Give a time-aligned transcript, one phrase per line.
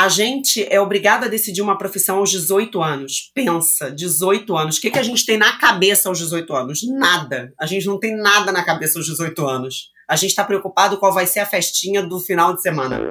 [0.00, 3.30] A gente é obrigado a decidir uma profissão aos 18 anos.
[3.34, 4.78] Pensa, 18 anos.
[4.78, 6.80] O que, que a gente tem na cabeça aos 18 anos?
[6.88, 7.52] Nada.
[7.60, 9.90] A gente não tem nada na cabeça aos 18 anos.
[10.08, 13.10] A gente está preocupado qual vai ser a festinha do final de semana.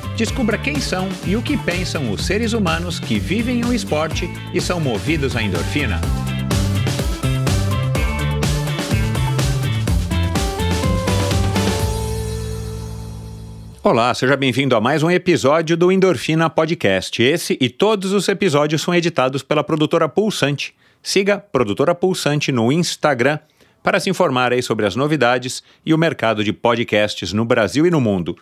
[0.21, 4.61] Descubra quem são e o que pensam os seres humanos que vivem o esporte e
[4.61, 5.99] são movidos à endorfina.
[13.81, 17.19] Olá, seja bem-vindo a mais um episódio do Endorfina Podcast.
[17.23, 20.75] Esse e todos os episódios são editados pela produtora Pulsante.
[21.01, 23.39] Siga Produtora Pulsante no Instagram
[23.81, 27.89] para se informar aí sobre as novidades e o mercado de podcasts no Brasil e
[27.89, 28.37] no mundo.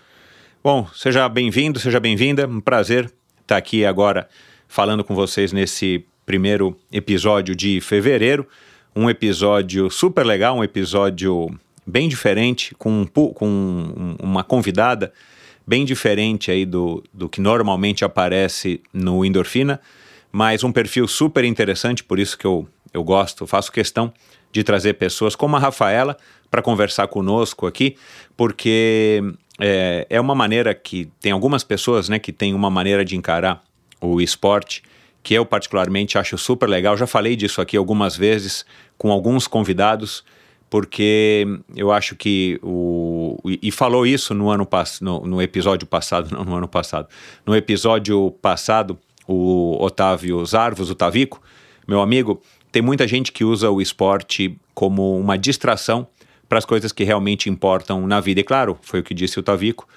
[0.62, 2.46] Bom, seja bem-vindo, seja bem-vinda.
[2.46, 3.10] Um prazer
[3.42, 4.28] estar aqui agora
[4.68, 8.46] falando com vocês nesse primeiro episódio de fevereiro.
[8.94, 11.50] Um episódio super legal, um episódio
[11.88, 15.14] bem diferente, com, com uma convidada
[15.66, 19.80] bem diferente aí do, do que normalmente aparece no Endorfina,
[20.30, 24.12] mas um perfil super interessante, por isso que eu, eu gosto, faço questão
[24.52, 26.18] de trazer pessoas como a Rafaela
[26.52, 27.96] para conversar conosco aqui,
[28.36, 29.24] porque
[29.60, 33.62] é, é uma maneira que tem algumas pessoas né, que têm uma maneira de encarar
[34.02, 34.82] o esporte
[35.22, 36.96] que eu particularmente acho super legal.
[36.96, 38.66] Já falei disso aqui algumas vezes
[38.98, 40.24] com alguns convidados,
[40.70, 43.38] porque eu acho que o.
[43.44, 44.68] E falou isso no ano
[45.02, 47.08] no, no episódio passado, não no ano passado.
[47.46, 51.42] No episódio passado, o Otávio Zarvos, o Tavico,
[51.88, 52.42] meu amigo,
[52.72, 56.08] tem muita gente que usa o esporte como uma distração
[56.50, 58.42] para as coisas que realmente importam na vida.
[58.42, 59.88] E claro, foi o que disse o Tavico,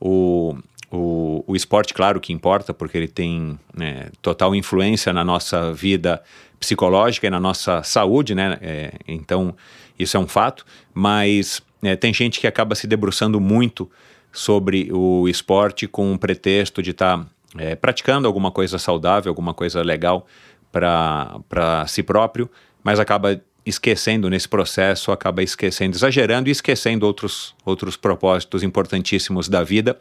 [0.00, 0.56] o,
[0.90, 6.20] o, o esporte, claro que importa, porque ele tem né, total influência na nossa vida
[6.58, 8.58] psicológica e na nossa saúde, né?
[8.60, 9.54] É, então,
[9.98, 13.88] isso é um fato, mas é, tem gente que acaba se debruçando muito
[14.32, 19.54] sobre o esporte com um pretexto de estar tá, é, praticando alguma coisa saudável, alguma
[19.54, 20.26] coisa legal
[20.72, 22.48] para si próprio,
[22.82, 29.62] mas acaba esquecendo nesse processo, acaba esquecendo, exagerando e esquecendo outros, outros propósitos importantíssimos da
[29.62, 29.98] vida.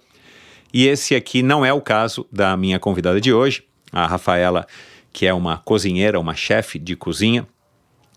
[0.73, 4.67] E esse aqui não é o caso da minha convidada de hoje, a Rafaela,
[5.11, 7.47] que é uma cozinheira, uma chefe de cozinha,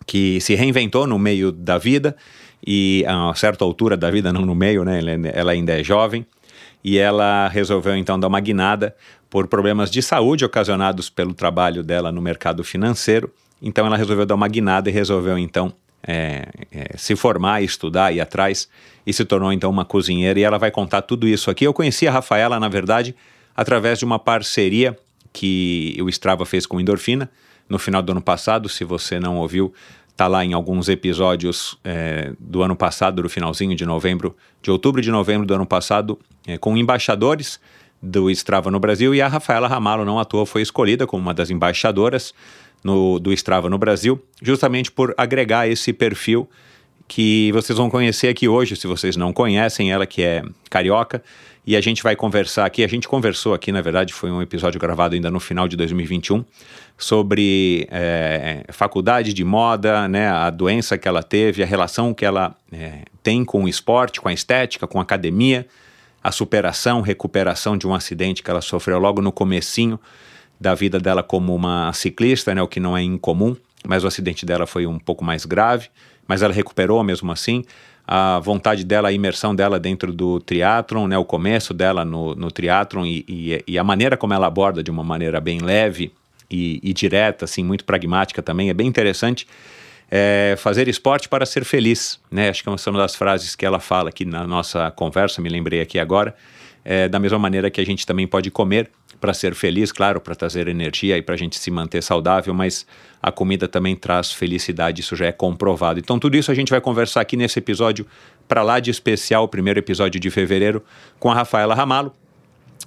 [0.07, 2.17] que se reinventou no meio da vida
[2.65, 5.01] e a uma certa altura da vida, não no meio, né?
[5.33, 6.27] Ela ainda é jovem
[6.85, 8.95] e ela resolveu então dar uma guinada
[9.31, 13.33] por problemas de saúde ocasionados pelo trabalho dela no mercado financeiro
[13.63, 15.73] então ela resolveu dar uma guinada e resolveu então
[16.07, 18.69] é, é, se formar, estudar, ir atrás
[19.07, 20.39] e se tornou então uma cozinheira.
[20.39, 21.65] E ela vai contar tudo isso aqui.
[21.65, 23.15] Eu conheci a Rafaela, na verdade,
[23.55, 24.99] através de uma parceria
[25.33, 27.31] que o Strava fez com Endorfina
[27.69, 28.69] no final do ano passado.
[28.69, 29.73] Se você não ouviu,
[30.17, 35.01] tá lá em alguns episódios é, do ano passado, do finalzinho de novembro, de outubro
[35.01, 37.61] de novembro do ano passado, é, com embaixadores
[38.03, 39.15] do Strava no Brasil.
[39.15, 42.35] E a Rafaela Ramalo, não à toa, foi escolhida como uma das embaixadoras
[42.83, 46.49] no, do Strava no Brasil, justamente por agregar esse perfil
[47.07, 51.23] que vocês vão conhecer aqui hoje, se vocês não conhecem, ela que é carioca,
[51.67, 54.81] e a gente vai conversar aqui, a gente conversou aqui, na verdade, foi um episódio
[54.81, 56.45] gravado ainda no final de 2021,
[56.97, 62.57] sobre é, faculdade de moda, né, a doença que ela teve, a relação que ela
[62.73, 65.67] é, tem com o esporte, com a estética, com a academia,
[66.23, 69.99] a superação, recuperação de um acidente que ela sofreu logo no comecinho
[70.63, 74.47] da vida dela como uma ciclista, né, o que não é incomum, mas o acidente
[74.47, 75.89] dela foi um pouco mais grave,
[76.27, 77.65] mas ela recuperou mesmo assim.
[78.07, 82.51] A vontade dela, a imersão dela dentro do triatlon, né, o começo dela no, no
[82.51, 86.13] triatlon e, e, e, a maneira como ela aborda de uma maneira bem leve
[86.49, 89.47] e, e direta, assim, muito pragmática também, é bem interessante.
[90.09, 92.51] É, fazer esporte para ser feliz, né?
[92.51, 95.81] Acho que é uma das frases que ela fala aqui na nossa conversa, me lembrei
[95.81, 96.35] aqui agora.
[96.85, 98.91] É, da mesma maneira que a gente também pode comer
[99.23, 102.85] para ser feliz, claro, para trazer energia e para a gente se manter saudável, mas
[103.23, 106.01] a comida também traz felicidade, isso já é comprovado.
[106.01, 108.05] Então, tudo isso a gente vai conversar aqui nesse episódio
[108.49, 110.83] para lá de especial, primeiro episódio de fevereiro,
[111.21, 112.13] com a Rafaela Ramalo.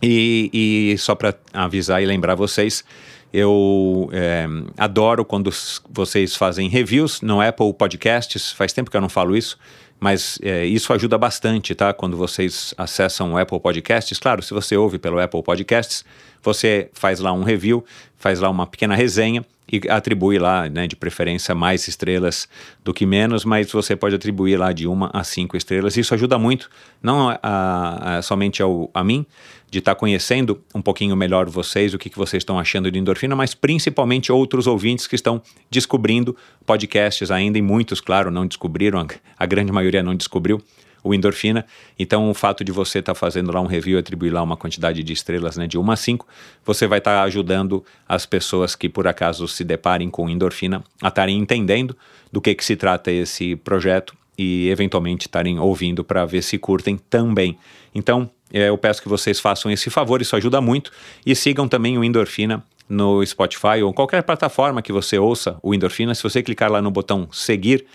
[0.04, 2.84] E, e só para avisar e lembrar vocês,
[3.32, 4.46] eu é,
[4.78, 5.50] adoro quando
[5.90, 9.58] vocês fazem reviews no Apple Podcasts, faz tempo que eu não falo isso,
[10.06, 11.92] mas é, isso ajuda bastante, tá?
[11.92, 16.06] Quando vocês acessam o Apple Podcasts, claro, se você ouve pelo Apple Podcasts,
[16.44, 17.84] você faz lá um review,
[18.16, 22.48] faz lá uma pequena resenha e atribui lá, né, de preferência mais estrelas
[22.84, 25.98] do que menos, mas você pode atribuir lá de uma a cinco estrelas.
[25.98, 26.70] Isso ajuda muito,
[27.02, 29.26] não a, a, somente ao, a mim,
[29.70, 33.00] de estar tá conhecendo um pouquinho melhor vocês, o que, que vocês estão achando de
[33.00, 36.36] endorfina, mas principalmente outros ouvintes que estão descobrindo
[36.66, 39.06] podcasts ainda, e muitos, claro, não descobriram, a,
[39.38, 40.62] a grande maioria não descobriu
[41.06, 41.66] o endorfina.
[41.98, 45.04] Então, o fato de você estar tá fazendo lá um review, atribuir lá uma quantidade
[45.04, 46.28] de estrelas né, de 1 a 5,
[46.66, 51.10] você vai estar tá ajudando as pessoas que por acaso se deparem com endorfina a
[51.10, 51.96] estarem entendendo
[52.32, 56.98] do que, que se trata esse projeto e eventualmente estarem ouvindo para ver se curtem
[56.98, 57.58] também.
[57.94, 60.92] Então, é, eu peço que vocês façam esse favor, isso ajuda muito.
[61.26, 66.14] E sigam também o Endorfina no Spotify ou qualquer plataforma que você ouça o Endorfina.
[66.14, 67.86] Se você clicar lá no botão seguir,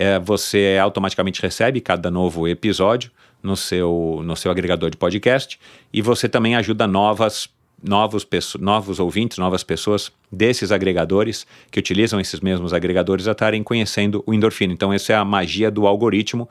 [0.00, 3.10] é, você automaticamente recebe cada novo episódio
[3.42, 5.60] no seu, no seu agregador de podcast
[5.92, 7.50] e você também ajuda novas
[7.82, 8.26] novos,
[8.58, 14.32] novos ouvintes, novas pessoas desses agregadores que utilizam esses mesmos agregadores a estarem conhecendo o
[14.32, 14.72] endorfina.
[14.72, 16.48] Então, essa é a magia do algoritmo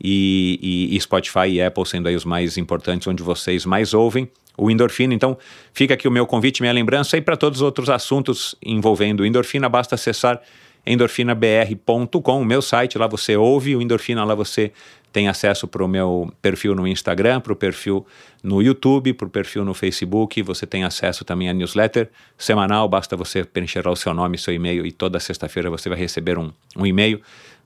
[0.00, 4.30] e, e, e Spotify e Apple sendo aí os mais importantes, onde vocês mais ouvem
[4.56, 5.12] o endorfina.
[5.12, 5.36] Então,
[5.72, 7.16] fica aqui o meu convite, minha lembrança.
[7.16, 10.40] E para todos os outros assuntos envolvendo endorfina, basta acessar
[10.86, 14.72] endorfinabr.com, o meu site, lá você ouve o Endorfina, lá você
[15.12, 18.06] tem acesso para o meu perfil no Instagram, para o perfil
[18.42, 23.14] no YouTube, para o perfil no Facebook, você tem acesso também à newsletter semanal, basta
[23.16, 26.86] você preencher o seu nome, seu e-mail, e toda sexta-feira você vai receber um, um
[26.86, 27.20] e-mail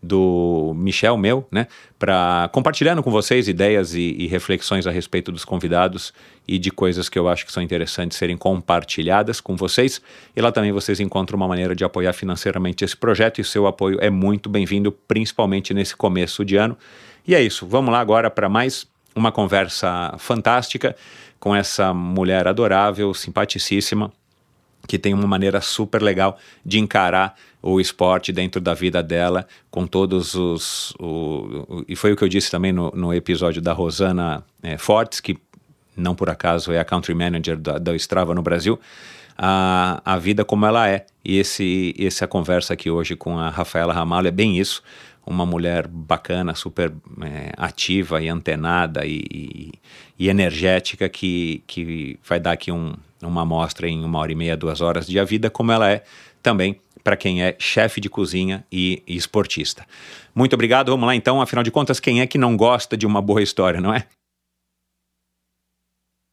[0.06, 1.66] do Michel meu, né,
[1.98, 6.12] para compartilhando com vocês ideias e, e, reflexões a respeito dos convidados
[6.46, 10.00] e de coisas que eu acho que são interessantes serem compartilhadas com vocês.
[10.34, 13.98] E lá também vocês encontram uma maneira de apoiar financeiramente esse projeto e seu apoio
[14.00, 16.78] é muito bem-vindo, principalmente nesse começo de ano.
[17.26, 20.94] E é isso, vamos lá agora para mais uma conversa fantástica
[21.40, 24.12] com essa mulher adorável, simpaticíssima,
[24.86, 29.86] que tem uma maneira super legal de encarar o esporte dentro da vida dela, com
[29.86, 30.94] todos os.
[31.00, 34.78] O, o, e foi o que eu disse também no, no episódio da Rosana é,
[34.78, 35.36] Fortes, que
[35.96, 38.78] não por acaso é a country manager da, da Strava no Brasil,
[39.36, 41.06] a, a vida como ela é.
[41.24, 44.82] E esse, essa conversa aqui hoje com a Rafaela Ramalho é bem isso.
[45.26, 49.72] Uma mulher bacana, super é, ativa e antenada e, e,
[50.16, 54.56] e, energética que, que vai dar aqui um, uma amostra em uma hora e meia,
[54.56, 56.04] duas horas de a vida como ela é
[56.42, 59.86] também para quem é chefe de cozinha e, esportista.
[60.34, 63.22] Muito obrigado, vamos lá então, afinal de contas, quem é que não gosta de uma
[63.22, 64.06] boa história, não é?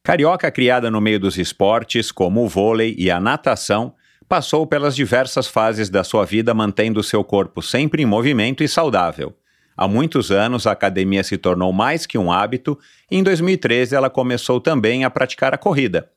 [0.04, 3.94] Carioca criada no meio dos esportes, como o vôlei e a natação,
[4.28, 9.32] passou pelas diversas fases da sua vida mantendo seu corpo sempre em movimento e saudável.
[9.76, 12.78] Há muitos anos, a academia se tornou mais que um hábito
[13.10, 16.10] e em 2013 ela começou também a praticar a corrida.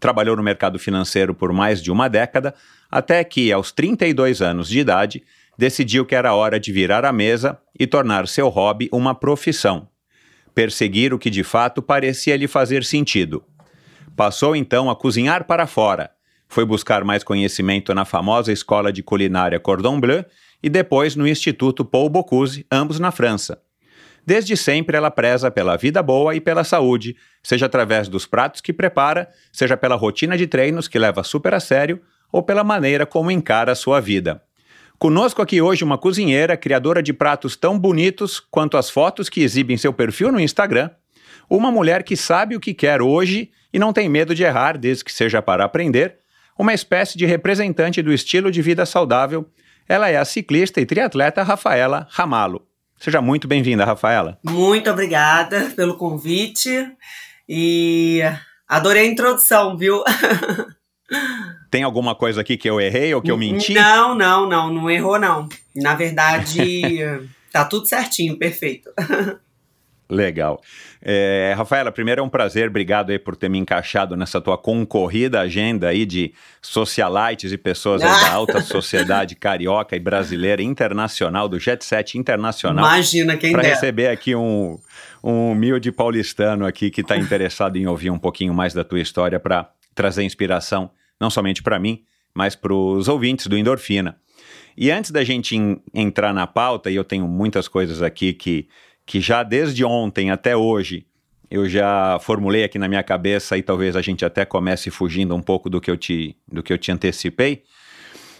[0.00, 2.54] Trabalhou no mercado financeiro por mais de uma década,
[2.90, 5.22] até que, aos 32 anos de idade,
[5.58, 9.86] decidiu que era hora de virar a mesa e tornar seu hobby uma profissão.
[10.54, 13.44] Perseguir o que de fato parecia lhe fazer sentido.
[14.16, 16.10] Passou então a cozinhar para fora.
[16.48, 20.24] Foi buscar mais conhecimento na famosa escola de culinária Cordon Bleu
[20.62, 23.60] e depois no Instituto Paul Bocuse, ambos na França.
[24.30, 28.72] Desde sempre ela preza pela vida boa e pela saúde, seja através dos pratos que
[28.72, 33.32] prepara, seja pela rotina de treinos que leva super a sério ou pela maneira como
[33.32, 34.40] encara a sua vida.
[35.00, 39.74] Conosco aqui hoje uma cozinheira, criadora de pratos tão bonitos quanto as fotos que exibe
[39.74, 40.90] em seu perfil no Instagram,
[41.50, 45.04] uma mulher que sabe o que quer hoje e não tem medo de errar desde
[45.04, 46.18] que seja para aprender,
[46.56, 49.50] uma espécie de representante do estilo de vida saudável,
[49.88, 52.69] ela é a ciclista e triatleta Rafaela Ramalo.
[53.00, 54.38] Seja muito bem-vinda, Rafaela.
[54.44, 56.86] Muito obrigada pelo convite
[57.48, 58.20] e
[58.68, 60.04] adorei a introdução, viu?
[61.70, 63.72] Tem alguma coisa aqui que eu errei ou que eu menti?
[63.72, 65.48] Não, não, não, não errou não.
[65.74, 66.98] Na verdade,
[67.50, 68.90] tá tudo certinho, perfeito.
[70.10, 70.60] Legal.
[71.00, 75.40] É, Rafaela, primeiro é um prazer, obrigado aí por ter me encaixado nessa tua concorrida
[75.40, 78.06] agenda aí de socialites e pessoas ah.
[78.06, 82.84] da alta sociedade carioca e brasileira internacional, do Jet Set Internacional.
[82.84, 84.76] Imagina quem Para receber aqui um,
[85.22, 89.38] um humilde paulistano aqui que está interessado em ouvir um pouquinho mais da tua história
[89.38, 90.90] para trazer inspiração,
[91.20, 92.02] não somente para mim,
[92.34, 94.16] mas para os ouvintes do Endorfina.
[94.76, 95.56] E antes da gente
[95.92, 98.68] entrar na pauta, e eu tenho muitas coisas aqui que
[99.10, 101.04] que já desde ontem até hoje
[101.50, 105.42] eu já formulei aqui na minha cabeça e talvez a gente até comece fugindo um
[105.42, 107.64] pouco do que eu te, do que eu te antecipei.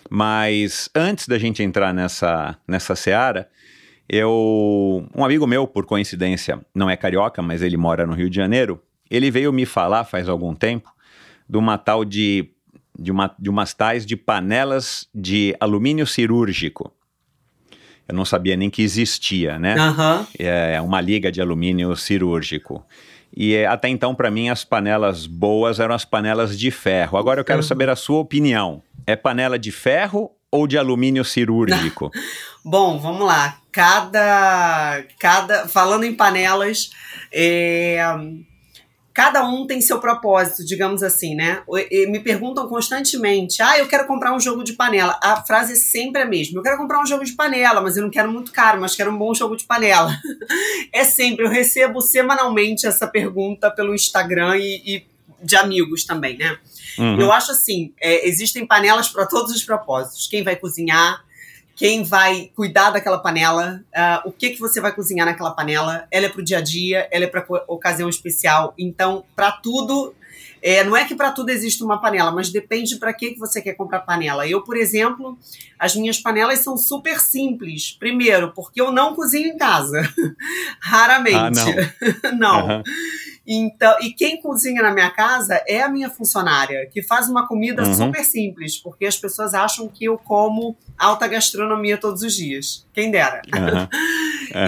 [0.08, 3.50] Mas antes da gente entrar nessa, nessa seara,
[4.08, 8.36] Eu, um amigo meu, por coincidência, não é carioca, mas ele mora no Rio de
[8.36, 8.80] Janeiro.
[9.10, 10.88] Ele veio me falar faz algum tempo
[11.48, 12.48] de uma tal de
[12.96, 16.92] de, uma, de umas tais de panelas de alumínio cirúrgico.
[18.10, 19.74] Eu não sabia nem que existia, né?
[19.78, 20.26] Aham.
[20.38, 22.84] É uma liga de alumínio cirúrgico.
[23.36, 27.16] E é, até então, para mim, as panelas boas eram as panelas de ferro.
[27.16, 27.62] Agora eu quero Uhum.
[27.66, 28.82] saber a sua opinião.
[29.06, 32.10] É panela de ferro ou de alumínio cirúrgico?
[32.64, 33.56] Bom, vamos lá.
[33.72, 35.04] Cada.
[35.18, 36.90] cada falando em panelas,
[37.32, 37.98] é,
[39.20, 41.62] cada um tem seu propósito, digamos assim, né?
[42.08, 45.20] Me perguntam constantemente: ah, eu quero comprar um jogo de panela.
[45.22, 48.02] A frase é sempre a mesma: eu quero comprar um jogo de panela, mas eu
[48.02, 50.10] não quero muito caro, mas quero um bom jogo de panela.
[50.90, 55.06] é sempre, eu recebo semanalmente essa pergunta pelo Instagram e, e
[55.42, 56.56] de amigos também, né?
[56.98, 57.20] Uhum.
[57.20, 60.28] Eu acho assim, é, existem panelas para todos os propósitos.
[60.28, 61.22] Quem vai cozinhar,
[61.80, 66.06] quem vai cuidar daquela panela, ah, o que que você vai cozinhar naquela panela?
[66.10, 68.74] Ela é para o dia a dia, ela é para ocasião especial.
[68.76, 70.14] Então, para tudo,
[70.60, 73.62] é, não é que para tudo existe uma panela, mas depende para que que você
[73.62, 74.46] quer comprar panela.
[74.46, 75.38] Eu, por exemplo,
[75.78, 77.96] as minhas panelas são super simples.
[77.98, 80.02] Primeiro, porque eu não cozinho em casa,
[80.82, 81.60] raramente.
[82.26, 82.58] Ah, não.
[82.60, 82.82] Aham.
[83.46, 87.82] Então, e quem cozinha na minha casa é a minha funcionária, que faz uma comida
[87.82, 87.94] Uhum.
[87.94, 92.86] super simples, porque as pessoas acham que eu como alta gastronomia todos os dias.
[92.92, 93.42] Quem dera.
[93.52, 93.88] Aham.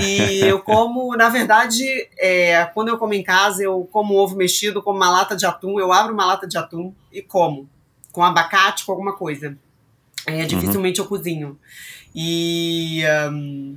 [0.01, 1.85] E eu como, na verdade,
[2.17, 5.81] é, quando eu como em casa, eu como ovo mexido, como uma lata de atum,
[5.81, 7.69] eu abro uma lata de atum e como.
[8.13, 9.59] Com abacate, com alguma coisa.
[10.25, 11.59] É, dificilmente eu cozinho.
[12.15, 13.03] E.
[13.33, 13.77] hum,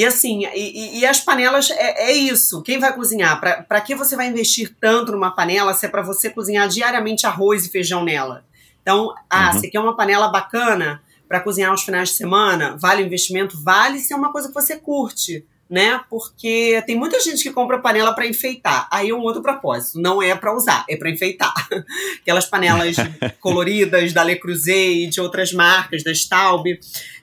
[0.00, 2.62] e assim, e, e- as panelas é, é isso.
[2.62, 3.38] Quem vai cozinhar?
[3.40, 7.26] Pra pra que você vai investir tanto numa panela se é pra você cozinhar diariamente
[7.26, 8.44] arroz e feijão nela?
[8.82, 9.52] Então, ah, Uhum.
[9.60, 12.76] você quer uma panela bacana para cozinhar aos finais de semana?
[12.78, 13.60] Vale o investimento?
[13.62, 16.00] Vale se é uma coisa que você curte, né?
[16.08, 18.86] Porque tem muita gente que compra panela para enfeitar.
[18.92, 20.00] Aí é um outro propósito.
[20.00, 21.52] Não é para usar, é para enfeitar.
[22.22, 22.94] Aquelas panelas
[23.40, 26.64] coloridas da Le Creuset e de outras marcas, da Staub,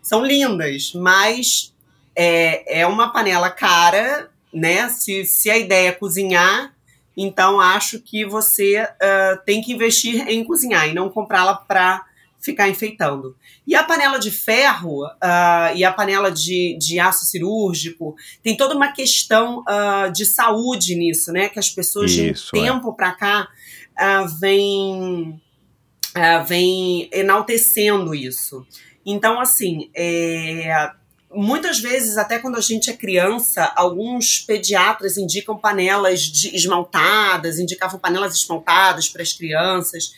[0.01, 1.72] são lindas, mas
[2.15, 4.89] é, é uma panela cara, né?
[4.89, 6.73] Se, se a ideia é cozinhar,
[7.15, 12.03] então acho que você ah, tem que investir em cozinhar e não comprá-la para
[12.39, 13.37] ficar enfeitando.
[13.65, 18.75] E a panela de ferro ah, e a panela de, de aço cirúrgico tem toda
[18.75, 21.47] uma questão ah, de saúde nisso, né?
[21.47, 22.67] Que as pessoas Isso, de um é.
[22.67, 23.47] tempo para cá
[23.95, 25.41] ah, vêm
[26.13, 28.65] ah, vem enaltecendo isso.
[29.05, 30.91] Então, assim, é,
[31.35, 38.35] muitas vezes, até quando a gente é criança, alguns pediatras indicam panelas esmaltadas, indicavam panelas
[38.35, 40.13] esmaltadas para as crianças.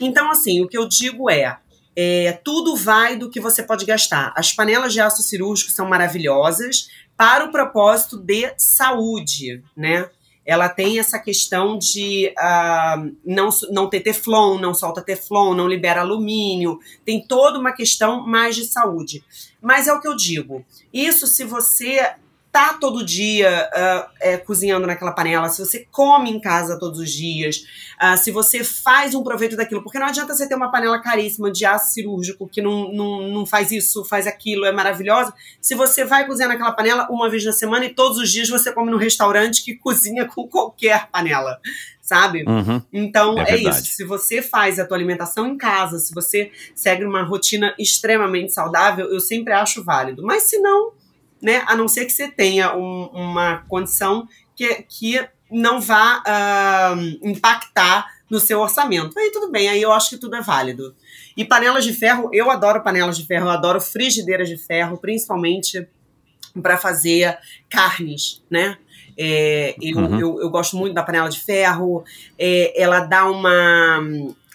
[0.00, 1.58] Então, assim, o que eu digo é,
[1.94, 4.32] é, tudo vai do que você pode gastar.
[4.36, 10.08] As panelas de aço cirúrgico são maravilhosas para o propósito de saúde, né?
[10.46, 16.00] Ela tem essa questão de ah, não, não ter teflon, não solta teflon, não libera
[16.00, 19.22] alumínio, tem toda uma questão mais de saúde.
[19.60, 22.14] Mas é o que eu digo, isso se você
[22.52, 27.10] tá todo dia ah, é, cozinhando naquela panela, se você come em casa todos os
[27.10, 27.64] dias,
[27.98, 31.50] ah, se você faz um proveito daquilo, porque não adianta você ter uma panela caríssima
[31.50, 36.04] de aço cirúrgico que não, não, não faz isso, faz aquilo, é maravilhosa, se você
[36.04, 38.98] vai cozinhar naquela panela uma vez na semana e todos os dias você come num
[38.98, 41.60] restaurante que cozinha com qualquer panela,
[42.00, 42.44] sabe?
[42.48, 42.82] Uhum.
[42.92, 43.84] Então É é, isso.
[43.84, 49.08] Se você faz a tua alimentação em casa, se você segue uma rotina extremamente saudável,
[49.12, 50.22] eu sempre acho válido.
[50.22, 50.92] Mas se não,
[51.42, 56.94] né, a não ser que você tenha um- uma condição que, que não vá ah,
[57.22, 59.18] impactar no seu orçamento.
[59.18, 60.94] Aí tudo bem, aí eu acho que tudo é válido.
[61.36, 65.88] E panelas de ferro, eu adoro panelas de ferro, eu adoro frigideiras de ferro, principalmente
[66.62, 67.36] para fazer
[67.68, 68.76] carnes, né?
[69.16, 70.20] É, eu, Uhum.
[70.20, 72.04] eu, eu gosto muito da panela de ferro,
[72.38, 73.98] é, ela dá uma,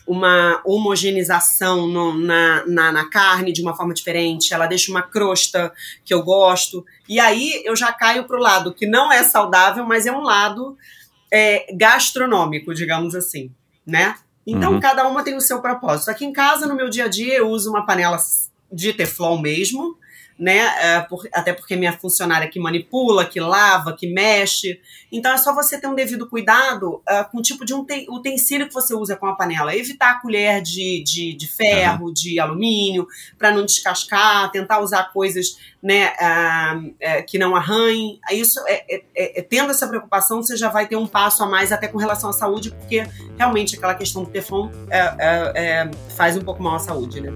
[0.07, 5.73] uma homogeneização no- na, na, na carne de uma forma diferente, ela deixa uma crosta
[6.03, 10.05] que eu gosto, e aí eu já caio pro lado que não é saudável, mas
[10.05, 10.77] é um lado
[11.31, 13.51] é, gastronômico, digamos assim,
[13.85, 14.15] né?
[14.47, 14.79] Então Uhum.
[14.79, 16.09] cada uma tem o seu propósito.
[16.09, 18.17] Aqui em casa, no meu dia a dia, eu uso uma panela
[18.71, 19.97] de teflon mesmo,
[20.37, 20.57] né?
[20.59, 24.79] É, até porque minha funcionária que manipula, que lava, que mexe.
[25.11, 28.67] Então é só você ter um devido cuidado ah, com o tipo de uten- utensílio
[28.67, 29.75] que você usa com a panela.
[29.75, 35.57] Evitar a colher de, de, de ferro, de alumínio, para não descascar, tentar usar coisas
[35.81, 36.13] né,
[36.99, 38.19] é, que não arranhem.
[38.31, 41.71] Isso é, é- é- tendo essa preocupação, você já vai ter um passo a mais
[41.71, 44.69] até com relação à saúde, porque realmente aquela questão do teflon
[46.17, 47.29] faz um pouco mal à saúde, né?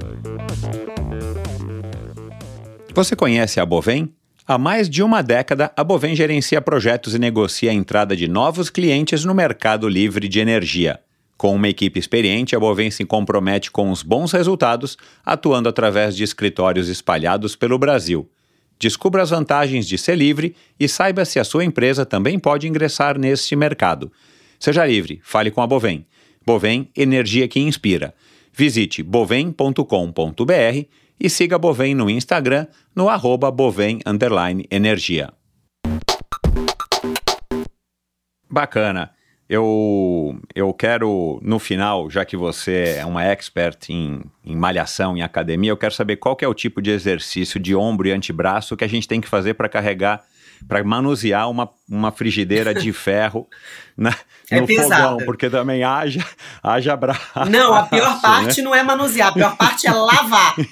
[3.00, 4.14] Você conhece a Bovem?
[4.46, 8.70] Há mais de uma década, a Bovem gerencia projetos e negocia a entrada de novos
[8.70, 11.00] clientes no mercado livre de energia.
[11.38, 16.26] Com uma equipe experiente, a Bovem se compromete com os bons resultados, atuando através de
[16.26, 18.30] escritórios espalhados pelo Brasil.
[18.78, 23.18] Descubra as vantagens de ser livre e saiba se a sua empresa também pode ingressar
[23.18, 24.12] neste mercado.
[24.60, 26.06] Seja livre, fale com a Bovem.
[26.46, 28.14] Bovem, energia que inspira.
[28.52, 34.00] Visite bovem.com.br e siga a Bovem no Instagram no arroba Bovem
[34.72, 35.32] Energia.
[38.50, 39.12] Bacana.
[39.48, 45.24] Eu, eu quero, no final, já que você é uma expert em, em malhação, em
[45.24, 48.78] academia, eu quero saber qual que é o tipo de exercício de ombro e antebraço
[48.78, 50.24] que a gente tem que fazer para carregar
[50.68, 53.48] para manusear uma, uma frigideira de ferro
[53.98, 54.16] na,
[54.50, 55.14] é no pesado.
[55.14, 56.24] fogão, porque também haja,
[56.62, 57.50] haja braço.
[57.50, 58.20] Não, a pior né?
[58.22, 58.64] parte né?
[58.64, 60.56] não é manusear, a pior parte é lavar.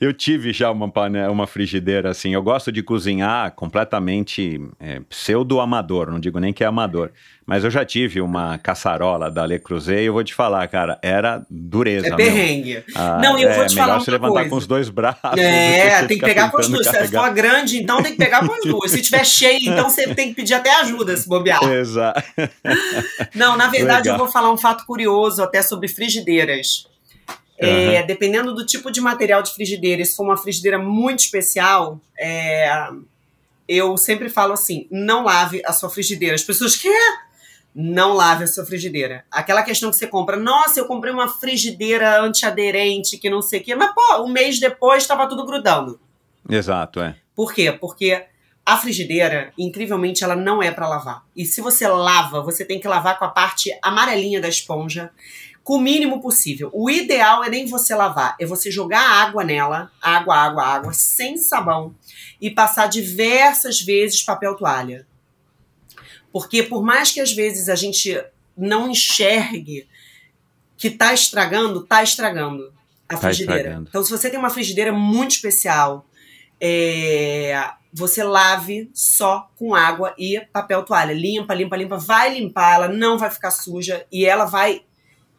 [0.00, 6.10] eu tive já uma, panela, uma frigideira assim, eu gosto de cozinhar completamente é, pseudo-amador,
[6.10, 7.12] não digo nem que é amador.
[7.46, 10.98] Mas eu já tive uma caçarola da Le Creuset e eu vou te falar, cara,
[11.02, 12.06] era dureza.
[12.06, 12.82] É perrengue.
[12.94, 14.50] Ah, não, eu é, vou te falar uma levantar coisa.
[14.50, 15.20] com os dois braços.
[15.36, 16.86] É, tem que pegar com os dois.
[16.86, 18.90] Se for grande, então tem que pegar com os dois.
[18.90, 21.62] Se tiver cheio, então você tem que pedir até ajuda se bobear.
[21.64, 22.22] Exato.
[23.34, 24.14] Não, na verdade Legal.
[24.14, 26.86] eu vou falar um fato curioso até sobre frigideiras.
[27.60, 27.68] Uhum.
[27.68, 32.88] É, dependendo do tipo de material de frigideira, se for uma frigideira muito especial, é,
[33.68, 36.34] eu sempre falo assim: não lave a sua frigideira.
[36.34, 36.88] As pessoas que
[37.74, 39.24] não lave a sua frigideira.
[39.30, 43.64] Aquela questão que você compra, nossa, eu comprei uma frigideira antiaderente, que não sei o
[43.64, 45.98] quê, mas pô, um mês depois estava tudo grudando.
[46.48, 47.16] Exato, é.
[47.34, 47.72] Por quê?
[47.72, 48.24] Porque
[48.64, 51.24] a frigideira, incrivelmente, ela não é para lavar.
[51.36, 55.10] E se você lava, você tem que lavar com a parte amarelinha da esponja,
[55.62, 56.70] com o mínimo possível.
[56.72, 61.36] O ideal é nem você lavar, é você jogar água nela, água, água, água, sem
[61.36, 61.94] sabão,
[62.40, 65.06] e passar diversas vezes papel toalha.
[66.32, 68.18] Porque por mais que às vezes a gente
[68.56, 69.86] não enxergue
[70.76, 72.72] que tá estragando, tá estragando
[73.08, 73.60] a tá frigideira.
[73.60, 73.88] Estragando.
[73.88, 76.06] Então, se você tem uma frigideira muito especial,
[76.60, 81.12] é, você lave só com água e papel toalha.
[81.12, 81.96] Limpa, limpa, limpa.
[81.96, 84.82] Vai limpar, ela não vai ficar suja e ela vai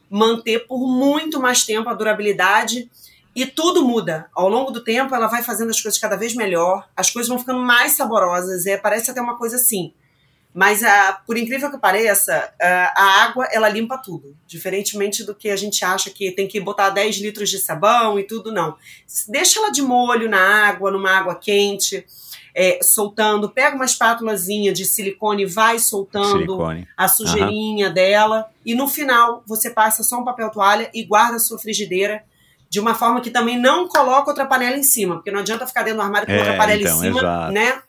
[0.10, 2.90] manter por muito mais tempo a durabilidade.
[3.36, 4.30] E tudo muda.
[4.34, 7.38] Ao longo do tempo, ela vai fazendo as coisas cada vez melhor, as coisas vão
[7.38, 8.66] ficando mais saborosas.
[8.66, 9.94] É, parece até uma coisa assim.
[10.56, 14.38] Mas, uh, por incrível que pareça, uh, a água, ela limpa tudo.
[14.48, 18.24] Diferentemente do que a gente acha que tem que botar 10 litros de sabão e
[18.24, 18.78] tudo, não.
[19.28, 22.06] Deixa ela de molho na água, numa água quente,
[22.56, 23.50] é, soltando.
[23.50, 26.88] Pega uma espátulazinha de silicone, vai soltando silicone.
[26.96, 27.94] a sujeirinha uhum.
[27.94, 28.50] dela.
[28.66, 32.24] E no final, você passa só um papel toalha e guarda a sua frigideira
[32.70, 35.84] de uma forma que também não coloca outra panela em cima, porque não adianta ficar
[35.84, 37.52] dentro do armário com é, outra panela então, em cima, exato.
[37.52, 37.82] né?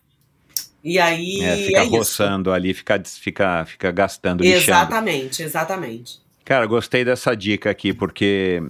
[0.86, 1.42] E aí.
[1.42, 5.48] É, fica é roçando ali, fica, fica, fica gastando Exatamente, lixando.
[5.48, 6.20] exatamente.
[6.44, 8.62] Cara, gostei dessa dica aqui, porque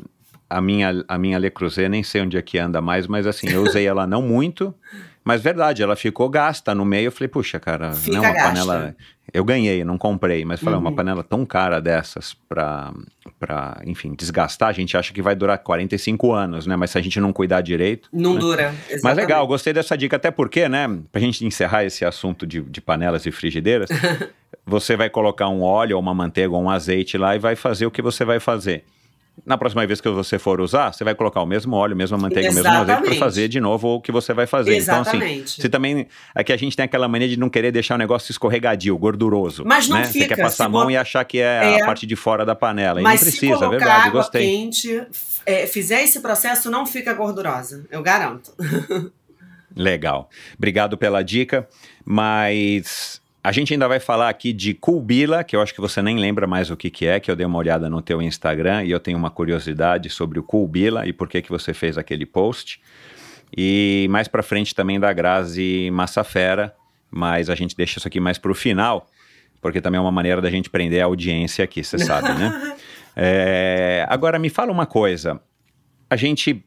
[0.49, 3.51] a minha, a minha Le Creuset, nem sei onde é que anda mais, mas assim,
[3.51, 4.75] eu usei ela não muito.
[5.27, 7.09] Mas verdade, ela ficou gasta no meio.
[7.09, 8.49] Eu falei, puxa, cara, Fica não é uma gasta.
[8.49, 8.97] panela.
[9.35, 10.83] Eu ganhei, não comprei, mas falei, uhum.
[10.83, 12.95] uma panela tão cara dessas pra,
[13.41, 16.77] pra, enfim, desgastar, a gente acha que vai durar 45 anos, né?
[16.77, 18.09] Mas se a gente não cuidar direito.
[18.13, 18.39] Não né?
[18.39, 18.63] dura.
[18.63, 19.03] Exatamente.
[19.03, 22.81] Mas legal, gostei dessa dica, até porque, né, pra gente encerrar esse assunto de, de
[22.81, 23.91] panelas e frigideiras,
[24.65, 27.85] você vai colocar um óleo, ou uma manteiga, ou um azeite lá e vai fazer
[27.85, 28.85] o que você vai fazer
[29.45, 32.17] na próxima vez que você for usar, você vai colocar o mesmo óleo, a mesma
[32.17, 32.69] manteiga, Exatamente.
[32.69, 34.77] o mesmo azeite para fazer de novo o que você vai fazer.
[34.77, 35.33] Exatamente.
[35.33, 36.09] Então, assim, você também.
[36.35, 39.65] Aqui a gente tem aquela mania de não querer deixar o negócio escorregadio, gorduroso.
[39.65, 40.05] Mas não né?
[40.05, 40.21] fica.
[40.21, 42.55] Você quer passar a mão e achar que é, é, a parte de fora da
[42.55, 43.01] panela.
[43.01, 44.43] Mas e não precisa, se é verdade, água gostei.
[44.43, 45.07] quente,
[45.45, 47.85] é, fizer esse processo, não fica gordurosa.
[47.91, 48.53] Eu garanto.
[49.77, 50.31] Legal.
[50.57, 51.69] Obrigado pela dica.
[52.05, 56.19] Mas a gente ainda vai falar aqui de Culbila, que eu acho que você nem
[56.19, 58.91] lembra mais o que, que é, que eu dei uma olhada no teu Instagram e
[58.91, 62.81] eu tenho uma curiosidade sobre o Culbila e por que, que você fez aquele post.
[63.57, 66.75] E mais para frente também da Grazi Massafera,
[67.09, 69.07] mas a gente deixa isso aqui mais para o final,
[69.63, 72.75] porque também é uma maneira da gente prender a audiência aqui, você sabe, né?
[73.19, 75.41] É, agora me fala uma coisa,
[76.11, 76.63] a gente,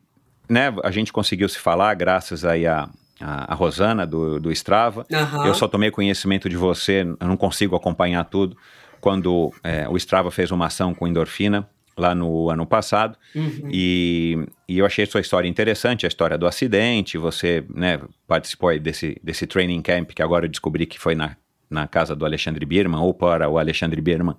[0.50, 2.90] né, a gente conseguiu se falar graças aí a
[3.20, 5.06] a, a Rosana do, do Strava.
[5.12, 5.46] Uhum.
[5.46, 8.56] Eu só tomei conhecimento de você, eu não consigo acompanhar tudo,
[9.00, 13.70] quando é, o Strava fez uma ação com endorfina lá no ano passado uhum.
[13.70, 19.20] e, e, eu achei sua história interessante, a história do acidente, você né, participou desse,
[19.22, 21.36] desse training camp que agora eu descobri que foi na,
[21.70, 24.36] na casa do Alexandre Birman ou para o Alexandre Birman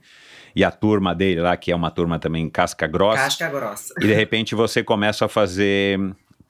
[0.56, 3.22] e a turma dele lá, que é uma turma também casca grossa.
[3.22, 3.94] Casca grossa.
[3.98, 6.00] E de repente você começa a fazer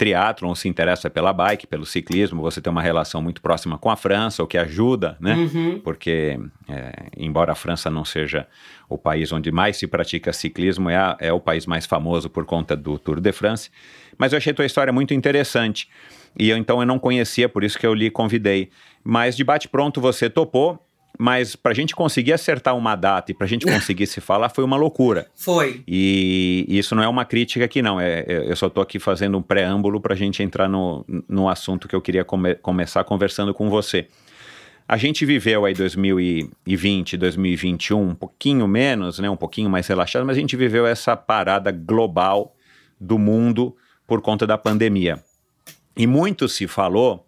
[0.01, 3.97] triatlon, se interessa pela bike, pelo ciclismo, você tem uma relação muito próxima com a
[3.97, 5.35] França, o que ajuda, né?
[5.35, 5.79] Uhum.
[5.81, 8.47] Porque, é, embora a França não seja
[8.89, 12.47] o país onde mais se pratica ciclismo, é, a- é o país mais famoso por
[12.47, 13.69] conta do Tour de France.
[14.17, 15.87] Mas eu achei tua história muito interessante.
[16.39, 18.71] E eu, então eu não conhecia, por isso que eu lhe convidei.
[19.05, 20.83] Mas de bate-pronto você topou,
[21.23, 24.77] mas pra gente conseguir acertar uma data e pra gente conseguir se falar foi uma
[24.77, 25.27] loucura.
[25.37, 25.83] Foi.
[25.87, 28.01] E isso não é uma crítica aqui, não.
[28.01, 31.47] É, é- eu só estou aqui fazendo um preâmbulo para a gente entrar no, no
[31.49, 34.09] assunto que eu queria come- começar conversando com você.
[34.89, 40.37] A gente viveu aí 2020, 2021, um pouquinho menos, né, um pouquinho mais relaxado, mas
[40.37, 42.57] a gente viveu essa parada global
[43.01, 45.19] do mundo por conta da pandemia.
[45.97, 47.27] E muito se falou,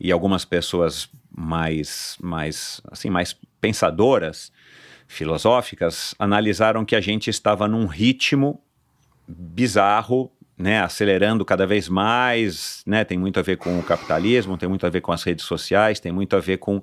[0.00, 1.08] e algumas pessoas
[1.38, 4.52] mais, mais, assim, mais pensadoras,
[5.06, 8.60] filosóficas, analisaram que a gente estava num ritmo
[9.26, 14.68] bizarro, né, acelerando cada vez mais, né, tem muito a ver com o capitalismo, tem
[14.68, 16.82] muito a ver com as redes sociais, tem muito a ver com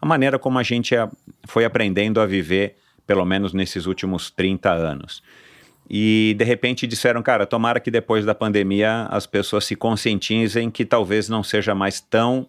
[0.00, 0.94] a maneira como a gente
[1.46, 5.22] foi aprendendo a viver, pelo menos nesses últimos 30 anos.
[5.88, 10.86] E de repente disseram, cara, tomara que depois da pandemia as pessoas se conscientizem que
[10.86, 12.48] talvez não seja mais tão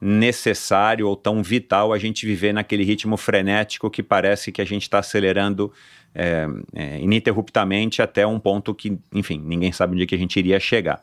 [0.00, 4.82] necessário ou tão vital a gente viver naquele ritmo frenético que parece que a gente
[4.82, 5.72] está acelerando
[6.14, 10.58] é, é, ininterruptamente até um ponto que, enfim, ninguém sabe onde que a gente iria
[10.58, 11.02] chegar.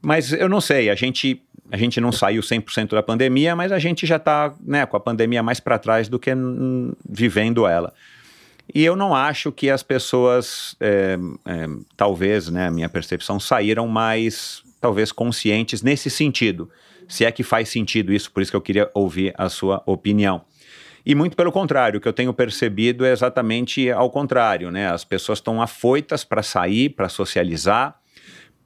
[0.00, 3.78] Mas eu não sei, a gente, a gente não saiu 100% da pandemia, mas a
[3.78, 6.30] gente já está né, com a pandemia mais para trás do que
[7.08, 7.92] vivendo ela.
[8.72, 11.66] E eu não acho que as pessoas, é, é,
[11.96, 16.70] talvez, né, a minha percepção, saíram mais, talvez, conscientes nesse sentido.
[17.08, 20.42] Se é que faz sentido isso, por isso que eu queria ouvir a sua opinião.
[21.04, 24.90] E muito pelo contrário, o que eu tenho percebido é exatamente ao contrário, né?
[24.90, 27.98] As pessoas estão afoitas para sair, para socializar,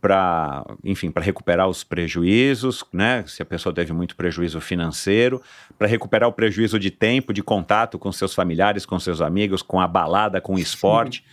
[0.01, 3.23] para, enfim, para recuperar os prejuízos, né?
[3.29, 5.41] Se a pessoa teve muito prejuízo financeiro,
[5.79, 9.81] para recuperar o prejuízo de tempo, de contato com seus familiares, com seus amigos, com
[9.81, 11.25] a balada, com o esporte.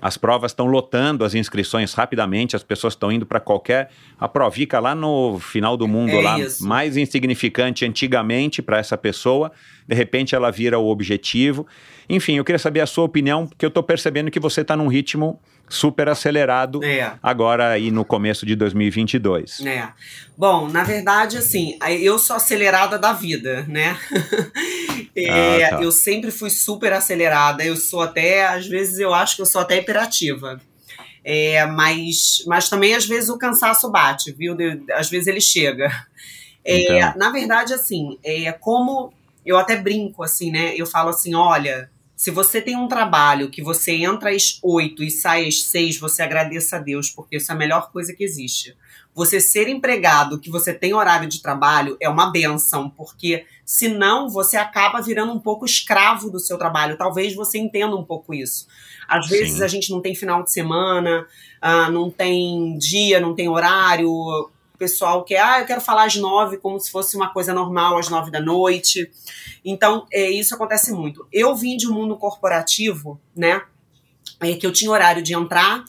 [0.00, 3.90] As provas estão lotando as inscrições rapidamente, as pessoas estão indo para qualquer.
[4.18, 6.66] A provica lá no final do mundo, É lá, isso.
[6.66, 9.52] mais insignificante antigamente para essa pessoa,
[9.86, 11.66] de repente ela vira o objetivo.
[12.12, 14.88] Enfim, eu queria saber a sua opinião, porque eu estou percebendo que você está num
[14.88, 17.12] ritmo super acelerado É.
[17.22, 19.60] agora aí no começo de 2022.
[19.64, 19.88] É.
[20.36, 23.96] Bom, na verdade, assim, eu sou acelerada da vida, né?
[25.16, 25.82] É, Ah, tá.
[25.82, 27.64] Eu sempre fui super acelerada.
[27.64, 30.60] Eu sou até, às vezes, eu acho que eu sou até hiperativa.
[31.24, 34.54] É, mas, mas também, às vezes, o cansaço bate, viu?
[34.54, 35.90] De- Às vezes ele chega.
[36.64, 37.18] É, Então.
[37.18, 39.12] Na verdade, assim, é como
[39.44, 40.74] eu até brinco, assim, né?
[40.76, 41.90] Eu falo assim: olha,
[42.20, 46.22] se você tem um trabalho que você entra às 8 e sai às 6, você
[46.22, 48.76] agradeça a Deus, porque isso é a melhor coisa que existe.
[49.14, 54.58] Você ser empregado, que você tem horário de trabalho, é uma benção, porque senão você
[54.58, 56.98] acaba virando um pouco escravo do seu trabalho.
[56.98, 58.66] Talvez você entenda um pouco isso.
[59.08, 59.64] Às vezes Sim.
[59.64, 61.26] a gente não tem final de semana,
[61.58, 64.50] ah, não tem dia, não tem horário.
[64.80, 68.08] Pessoal quer, ah, eu quero falar às nove, como se fosse uma coisa normal, às
[68.08, 69.10] nove da noite.
[69.62, 71.28] Então, é, isso acontece muito.
[71.30, 73.60] Eu vim de um mundo corporativo, né?
[74.40, 75.84] É, que eu tinha horário de entrar,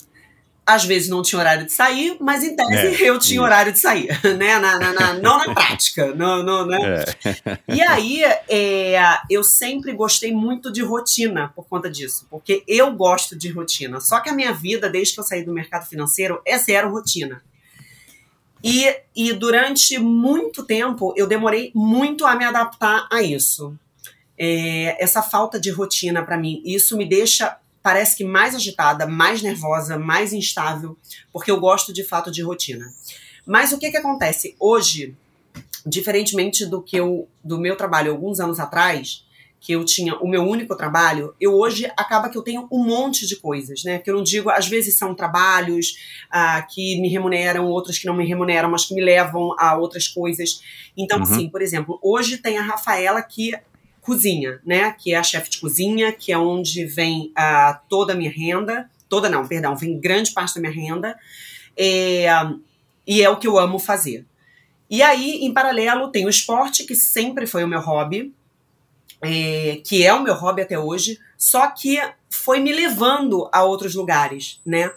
[0.65, 3.79] às vezes não tinha horário de sair, mas em tese É, eu tinha horário de
[3.79, 4.59] sair, né?
[4.59, 6.77] Na, na- na- não na prática, no, no- né?
[7.25, 7.59] É.
[7.73, 8.97] E aí, é,
[9.29, 14.01] eu sempre gostei muito de rotina por conta disso, porque eu gosto de rotina.
[14.01, 17.41] Só que a minha vida, desde que eu saí do mercado financeiro, é zero rotina.
[18.63, 23.75] E, e durante muito tempo, eu demorei muito a me adaptar a isso.
[24.37, 29.41] É, essa falta de rotina para mim, isso me deixa, parece que mais agitada, mais
[29.41, 30.97] nervosa, mais instável,
[31.31, 32.91] porque eu gosto de fato de rotina.
[33.45, 34.55] Mas o que que acontece?
[34.59, 35.15] Hoje,
[35.85, 39.23] diferentemente do que eu, do meu trabalho alguns anos atrás,
[39.61, 43.27] que eu tinha o meu único trabalho, eu hoje acaba que eu tenho um monte
[43.27, 43.99] de coisas, né?
[43.99, 45.97] Que eu não digo, às vezes são trabalhos
[46.31, 50.07] ah, que me remuneram, outros que não me remuneram, mas que me levam a outras
[50.07, 50.63] coisas.
[50.97, 51.23] Então, Uhum.
[51.23, 53.53] assim, por exemplo, hoje tem a Rafaela que
[54.01, 54.95] cozinha, né?
[54.97, 58.89] Que é a chefe de cozinha, que é onde vem ah, toda a minha renda,
[59.07, 61.15] toda não, perdão, vem grande parte da minha renda,
[61.77, 62.25] é,
[63.05, 64.25] e é o que eu amo fazer.
[64.89, 68.33] E aí, em paralelo, tem o esporte, que sempre foi o meu hobby,
[69.21, 73.95] é, que é o meu hobby até hoje, só que foi me levando a outros
[73.95, 74.91] lugares, né?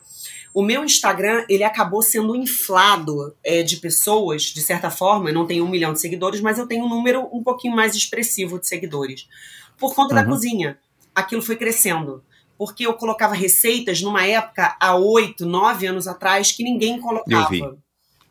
[0.52, 5.46] O meu Instagram, ele acabou sendo inflado é, de pessoas, de certa forma, eu não
[5.46, 8.68] tenho um milhão de seguidores, mas eu tenho um número um pouquinho mais expressivo de
[8.68, 9.28] seguidores.
[9.76, 10.28] Por conta da Uhum.
[10.28, 10.78] cozinha.
[11.12, 12.22] Aquilo foi crescendo.
[12.56, 17.76] Porque eu colocava receitas numa época, há oito, nove anos atrás, que ninguém colocava.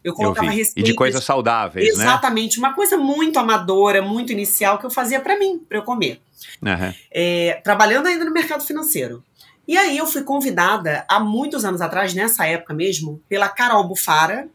[0.04, 0.82] Eu colocava eu receitas.
[0.82, 2.04] E de coisas saudáveis, né?
[2.04, 6.22] Exatamente, uma coisa muito amadora, muito inicial que eu fazia para mim, para eu comer.
[6.62, 6.94] Uhum.
[7.12, 9.24] É, trabalhando ainda no mercado financeiro.
[9.66, 14.50] E aí eu fui convidada há muitos anos atrás, nessa época mesmo, pela Carol Bufara.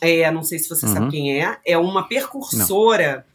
[0.00, 0.92] É, não sei se você Uhum.
[0.92, 1.56] sabe quem é.
[1.66, 3.26] É uma percursora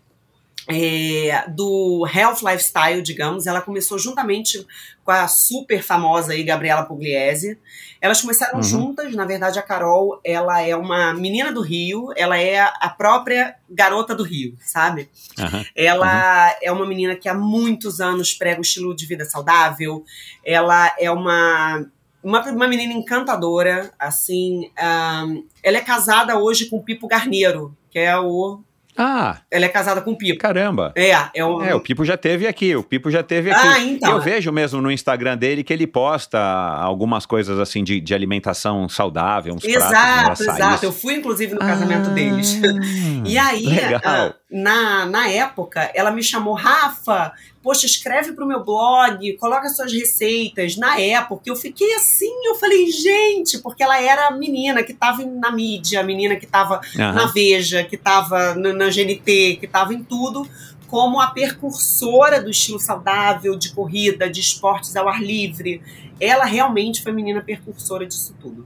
[0.67, 3.47] é, do Health Lifestyle, digamos.
[3.47, 4.65] Ela começou juntamente
[5.03, 7.57] com a super famosa aí, Gabriela Pugliese.
[8.01, 8.63] Elas começaram Uhum.
[8.63, 9.15] juntas.
[9.15, 12.09] Na verdade, a Carol, ela é uma menina do Rio.
[12.15, 15.09] Ela é a própria garota do Rio, sabe?
[15.39, 15.65] Aham.
[15.75, 20.03] Ela é uma menina que há muitos anos prega o estilo de vida saudável.
[20.45, 21.85] Ela é uma,
[22.21, 24.69] uma, uma menina encantadora, assim.
[24.77, 28.59] ahn, ela é casada hoje com o Pipo Garneiro, que é o.
[28.97, 30.39] Ah, Ela é casada com o Pipo.
[30.39, 30.91] caramba.
[30.95, 31.63] É, é um.
[31.63, 33.67] É, o Pipo já teve aqui, o Pipo já teve aqui.
[33.67, 34.11] Ah, então.
[34.11, 38.89] Eu vejo mesmo no Instagram dele que ele posta algumas coisas assim de, de alimentação
[38.89, 40.59] saudável, uns pratos, Exato, uns açaís.
[40.59, 40.85] exato.
[40.85, 42.59] Eu fui, inclusive, no casamento Ah, deles.
[43.25, 44.01] E aí, Legal.
[44.05, 47.33] ah, na, na época, ela me chamou, Rafa,
[47.67, 50.77] poxa, escreve pro meu blog, coloca suas receitas.
[50.77, 55.25] Na época, eu fiquei assim, eu falei, gente, porque ela era a menina que tava
[55.25, 57.11] na mídia, a menina que tava Aham.
[57.11, 60.47] na Veja, que tava no- na GNT, que tava em tudo,
[60.87, 65.81] como a percursora do estilo saudável, de corrida, de esportes ao ar livre.
[66.21, 68.65] Ela realmente foi a menina percursora disso tudo.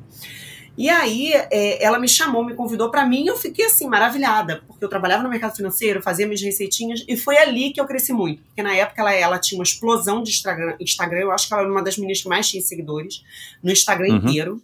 [0.77, 4.63] E aí, é, ela me chamou, me convidou para mim, e eu fiquei assim, maravilhada,
[4.65, 8.13] porque eu trabalhava no mercado financeiro, fazia minhas receitinhas, e foi ali que eu cresci
[8.13, 8.41] muito.
[8.43, 11.63] Porque na época ela, ela tinha uma explosão de Instagram, Instagram, eu acho que ela
[11.63, 13.23] era uma das meninas que mais tinha seguidores
[13.61, 14.17] no Instagram Uhum.
[14.17, 14.61] inteiro.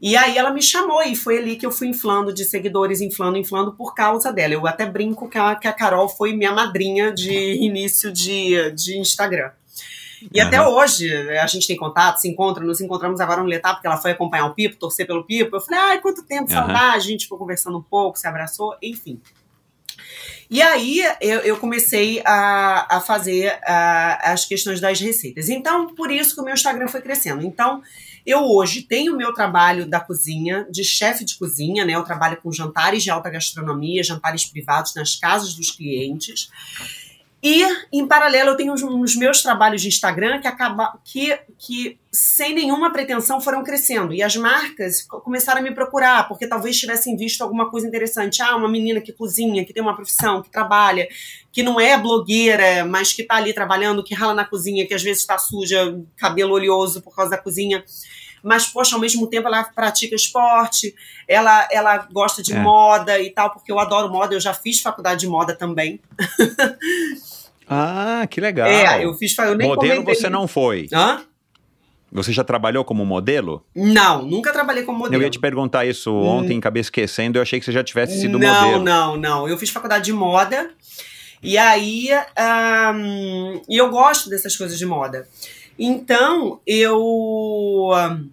[0.00, 3.38] E aí ela me chamou, e foi ali que eu fui inflando de seguidores, inflando,
[3.38, 4.54] inflando por causa dela.
[4.54, 8.98] Eu até brinco que a, que a Carol foi minha madrinha de início de, de
[8.98, 9.52] Instagram.
[10.32, 13.86] E até hoje a gente tem contato, se encontra, nos encontramos agora no Letap, porque
[13.86, 15.56] ela foi acompanhar o Pipo, torcer pelo Pipo.
[15.56, 16.66] Eu falei, ai, quanto tempo, Aham.
[16.66, 16.96] saudade.
[16.96, 19.20] A gente ficou conversando um pouco, se abraçou, enfim.
[20.50, 25.48] E aí eu, eu comecei a, a fazer a- as questões das receitas.
[25.48, 27.42] Então, por isso que o meu Instagram foi crescendo.
[27.42, 27.82] Então,
[28.26, 31.94] eu hoje tenho o meu trabalho da cozinha, de chefe de cozinha, né?
[31.94, 36.50] Eu trabalho com jantares de alta gastronomia, jantares privados nas casas dos clientes.
[37.44, 42.54] E, em paralelo, eu tenho uns meus trabalhos de Instagram que, acaba, que, que, sem
[42.54, 44.14] nenhuma pretensão, foram crescendo.
[44.14, 48.40] E as marcas co- começaram a me procurar, porque talvez tivessem visto alguma coisa interessante.
[48.40, 51.08] Ah, uma menina que cozinha, que tem uma profissão, que trabalha,
[51.50, 55.02] que não é blogueira, mas que está ali trabalhando, que rala na cozinha, que às
[55.02, 57.82] vezes está suja, cabelo oleoso por causa da cozinha.
[58.42, 60.94] Mas, poxa, ao mesmo tempo ela pratica esporte,
[61.28, 62.58] ela, ela gosta de É.
[62.58, 66.00] moda e tal, porque eu adoro moda, eu já fiz faculdade de moda também.
[67.68, 68.66] Ah, que legal.
[68.68, 69.36] É, eu fiz.
[69.38, 70.14] Eu nem Modelo comentei.
[70.14, 70.88] você não foi.
[70.92, 71.22] Hã?
[72.10, 73.64] Você já trabalhou como modelo?
[73.74, 75.14] Não, nunca trabalhei como modelo.
[75.22, 77.38] Eu ia te perguntar isso ontem, acabei esquecendo.
[77.38, 78.84] Eu achei que você já tivesse sido não, modelo.
[78.84, 79.48] não, não.
[79.48, 80.70] Eu fiz faculdade de moda.
[81.42, 82.08] E aí.
[83.68, 85.26] E eu gosto dessas coisas de moda.
[85.78, 87.90] Então, eu.
[87.94, 88.28] ahn,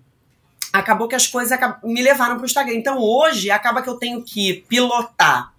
[0.72, 2.76] Acabou que as coisas me levaram para o Instagram.
[2.76, 5.52] Então, hoje, acaba que eu tenho que pilotar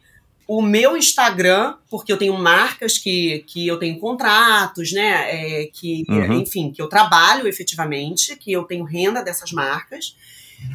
[0.47, 5.63] o meu Instagram, porque eu tenho marcas que, que eu tenho contratos, né?
[5.63, 6.35] é, que, Uhum.
[6.41, 10.17] enfim, que eu trabalho efetivamente, que eu tenho renda dessas marcas.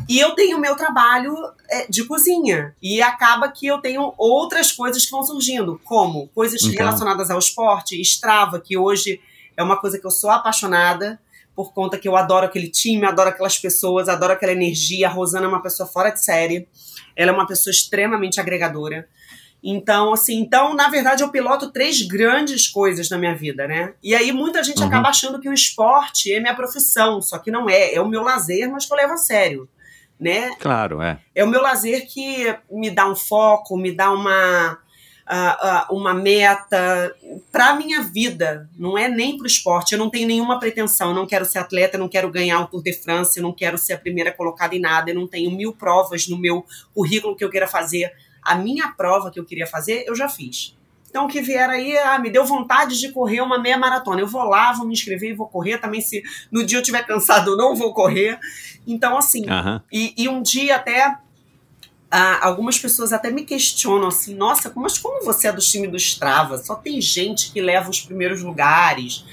[0.09, 1.33] E eu tenho o meu trabalho
[1.69, 2.75] é, de cozinha.
[2.81, 6.75] E acaba que eu tenho outras coisas que vão surgindo, como coisas Então.
[6.75, 9.21] relacionadas ao esporte, Strava, que hoje
[9.57, 11.19] é uma coisa que eu sou apaixonada,
[11.55, 15.07] por conta que eu adoro aquele time, adoro aquelas pessoas, adoro aquela energia.
[15.07, 16.67] A Rosana é uma pessoa fora de série.
[17.15, 19.07] Ela é uma pessoa extremamente agregadora.
[19.63, 23.93] Então, assim, então, na verdade, eu piloto três grandes coisas na minha vida, né?
[24.03, 24.87] E aí muita gente Uhum.
[24.87, 27.93] acaba achando que o esporte é minha profissão, só que não é.
[27.95, 29.67] É o meu lazer, mas que eu levo a sério,
[30.19, 30.51] né?
[30.59, 31.17] Claro, é.
[31.33, 34.77] É o meu lazer que me dá um foco, me dá uma,
[35.89, 37.15] uma meta
[37.51, 38.69] para a minha vida.
[38.77, 39.93] Não é nem para o esporte.
[39.93, 41.09] Eu não tenho nenhuma pretensão.
[41.09, 43.51] Eu não quero ser atleta, eu não quero ganhar o Tour de France, eu não
[43.51, 45.09] quero ser a primeira colocada em nada.
[45.09, 48.11] Eu não tenho mil provas no meu currículo que eu queira fazer.
[48.41, 50.75] A minha prova que eu queria fazer, eu já fiz.
[51.15, 54.19] Então, o que vier aí, ah, me deu vontade de correr uma meia maratona.
[54.19, 55.77] Eu vou lá, vou me inscrever e vou correr.
[55.77, 58.37] Também, se no dia eu estiver cansado, eu não vou correr.
[58.85, 59.45] Então, assim,
[59.89, 61.17] e, e um dia até
[62.17, 65.97] ah, algumas pessoas até me questionam assim, nossa, mas como você é do time do
[65.97, 66.57] Strava?
[66.57, 69.25] Só tem gente que leva os primeiros lugares,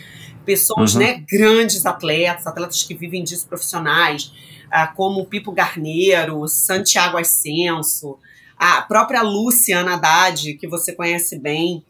[0.45, 1.01] pessoas, Uhum.
[1.01, 4.33] né, grandes atletas, atletas que vivem disso profissionais,
[4.69, 8.19] ah, como o Pipo Garneiro, Santiago Ascenso,
[8.59, 11.85] a própria Luciana Haddad, que você conhece bem,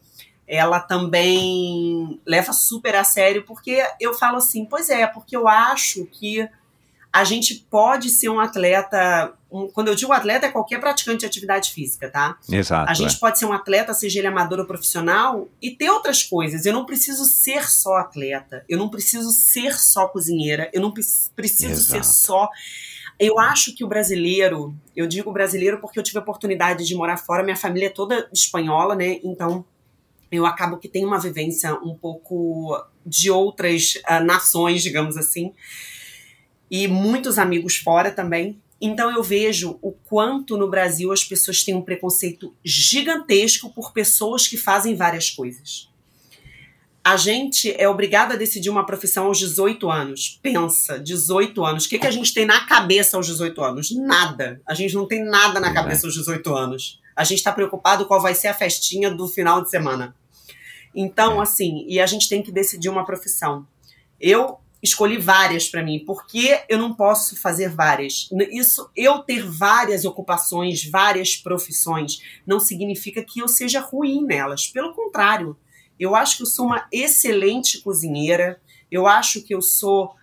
[0.47, 6.05] ela também leva super a sério, porque eu falo assim, pois é, porque eu acho
[6.11, 6.47] que
[7.13, 9.33] a gente pode ser um atleta.
[9.51, 12.39] um- quando eu digo atleta, é qualquer praticante de atividade física, tá?
[12.49, 12.89] Exato.
[12.89, 13.19] A gente é.
[13.19, 16.65] pode ser um atleta, seja ele amador ou profissional, e ter outras coisas.
[16.65, 18.65] Eu não preciso ser só atleta.
[18.67, 20.71] Eu não preciso ser só cozinheira.
[20.73, 21.03] Eu não pre-
[21.35, 22.15] preciso ser Exato.
[22.15, 22.49] só.
[23.19, 27.17] Eu acho que o brasileiro, eu digo brasileiro porque eu tive a oportunidade de morar
[27.17, 29.19] fora, minha família é toda espanhola, né?
[29.23, 29.63] Então
[30.31, 35.53] eu acabo que tenho uma vivência um pouco de outras ah, nações, digamos assim,
[36.75, 38.59] e muitos amigos fora também.
[38.81, 44.47] Então eu vejo o quanto no Brasil as pessoas têm um preconceito gigantesco por pessoas
[44.47, 45.87] que fazem várias coisas.
[47.03, 50.39] A gente é obrigado a decidir uma profissão aos 18 anos.
[50.41, 51.85] Pensa, 18 anos.
[51.85, 53.91] O que, que a gente tem na cabeça aos 18 anos?
[53.91, 54.59] Nada.
[54.65, 55.73] A gente não tem nada na Pois é.
[55.75, 56.99] cabeça aos 18 anos.
[57.15, 60.15] A gente está preocupado qual vai ser a festinha do final de semana.
[60.95, 63.67] Então, assim, e a gente tem que decidir uma profissão.
[64.19, 68.29] Eu escolhi várias para mim, porque eu não posso fazer várias.
[68.51, 74.67] Isso, eu ter várias ocupações, várias profissões, não significa que eu seja ruim nelas.
[74.67, 75.57] Pelo contrário,
[75.97, 78.59] eu acho que eu sou uma excelente cozinheira,
[78.91, 80.13] eu acho que eu sou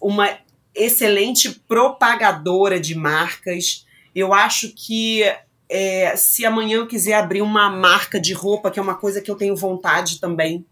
[0.00, 0.38] uma
[0.72, 3.84] excelente propagadora de marcas,
[4.14, 5.24] eu acho que
[5.68, 9.30] é, se amanhã eu quiser abrir uma marca de roupa, que é uma coisa que
[9.30, 10.64] eu tenho vontade também,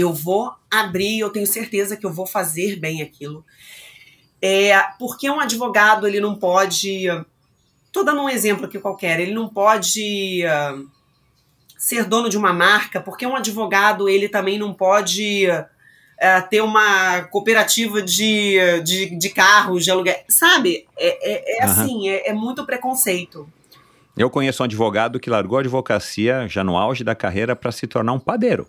[0.00, 3.44] eu vou abrir, eu tenho certeza que eu vou fazer bem aquilo.
[4.40, 7.06] É, porque um advogado, ele não pode.
[7.90, 10.78] Tô dando um exemplo aqui qualquer, ele não pode ah,
[11.78, 15.48] ser dono de uma marca, porque um advogado, ele também não pode
[16.20, 20.22] ah, ter uma cooperativa de, de, de carros, de aluguel.
[20.28, 20.86] Sabe?
[20.98, 21.72] É, é, é Aham.
[21.72, 23.48] assim, é, é muito preconceito.
[24.16, 27.86] Eu conheço um advogado que largou a advocacia já no auge da carreira para se
[27.86, 28.66] tornar um padeiro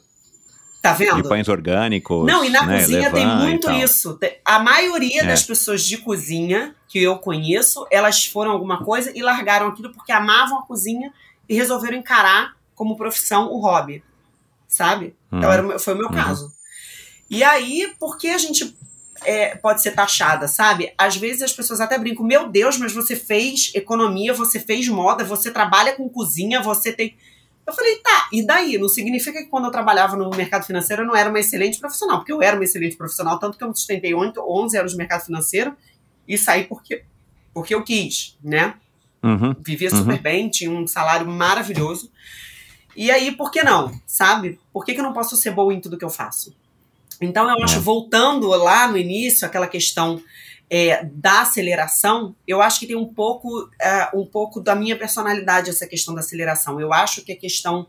[0.91, 1.28] Tá vendo?
[1.30, 2.26] pães orgânicos.
[2.26, 4.19] Não, e na né, cozinha tem e muito isso.
[4.45, 5.28] A maioria É.
[5.28, 10.12] das pessoas de cozinha que eu conheço, elas foram alguma coisa e largaram aquilo porque
[10.12, 11.12] amavam a cozinha
[11.47, 14.04] e resolveram encarar como profissão o hobby.
[14.67, 15.15] Sabe?
[15.32, 15.38] Uhum.
[15.39, 16.13] Então era o meu- foi o meu Uhum.
[16.15, 16.52] caso.
[17.30, 18.76] E aí, por que a gente
[19.26, 20.93] é, pode ser taxada, sabe?
[20.95, 25.23] Às vezes as pessoas até brincam, meu Deus, mas você fez economia, você fez moda,
[25.23, 27.17] você trabalha com cozinha, você tem.
[27.67, 28.77] Eu falei, tá, e daí?
[28.77, 32.17] Não significa que quando eu trabalhava no mercado financeiro eu não era uma excelente profissional,
[32.19, 35.25] porque eu era uma excelente profissional, tanto que eu sustentei 8, 11 anos no mercado
[35.25, 35.75] financeiro
[36.25, 37.03] e saí porque,
[37.53, 38.75] porque eu quis, né?
[39.21, 39.53] Uhum.
[39.60, 39.97] Vivia Uhum.
[39.97, 42.10] super bem, tinha um salário maravilhoso.
[42.95, 43.91] E aí, por que não?
[44.08, 44.60] Sabe?
[44.71, 46.56] Por que, que eu não posso ser boa em tudo que eu faço?
[47.19, 47.80] Então, eu acho, É.
[47.80, 50.21] voltando lá no início, aquela questão
[50.69, 55.69] é, da aceleração, eu acho que tem um pouco, é, um pouco da minha personalidade
[55.69, 56.80] essa questão da aceleração.
[56.80, 57.88] Eu acho que a questão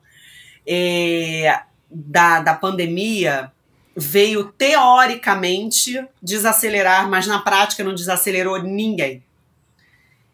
[0.66, 1.60] é,
[1.90, 3.52] da, da pandemia
[3.96, 9.24] veio teoricamente desacelerar, mas na prática não desacelerou ninguém.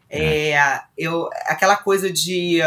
[0.07, 2.61] É, eu, aquela coisa de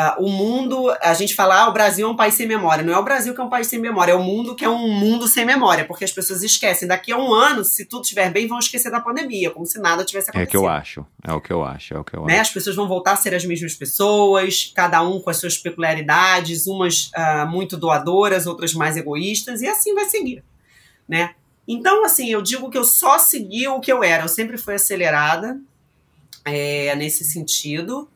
[0.00, 2.84] ah, o mundo, a gente fala, ah, o Brasil é um país sem memória.
[2.84, 4.68] Não é o Brasil que é um país sem memória, é o mundo que é
[4.68, 6.86] um mundo sem memória, porque as pessoas esquecem.
[6.86, 10.04] Daqui a um ano, se tudo estiver bem, vão esquecer da pandemia, como se nada
[10.04, 10.48] tivesse É acontecido.
[10.48, 11.06] o que eu acho.
[11.26, 11.94] É o que eu acho.
[11.94, 12.34] É o que eu Né?
[12.34, 12.42] acho.
[12.42, 16.68] As pessoas vão voltar a ser as mesmas pessoas, cada um com as suas peculiaridades,
[16.68, 20.44] umas ah, muito doadoras, outras mais egoístas, e assim vai seguir,
[21.08, 21.34] né?
[21.66, 24.22] Então, assim, eu digo que eu só segui o que eu era.
[24.24, 25.60] Eu sempre fui acelerada
[26.44, 28.08] é, nesse sentido,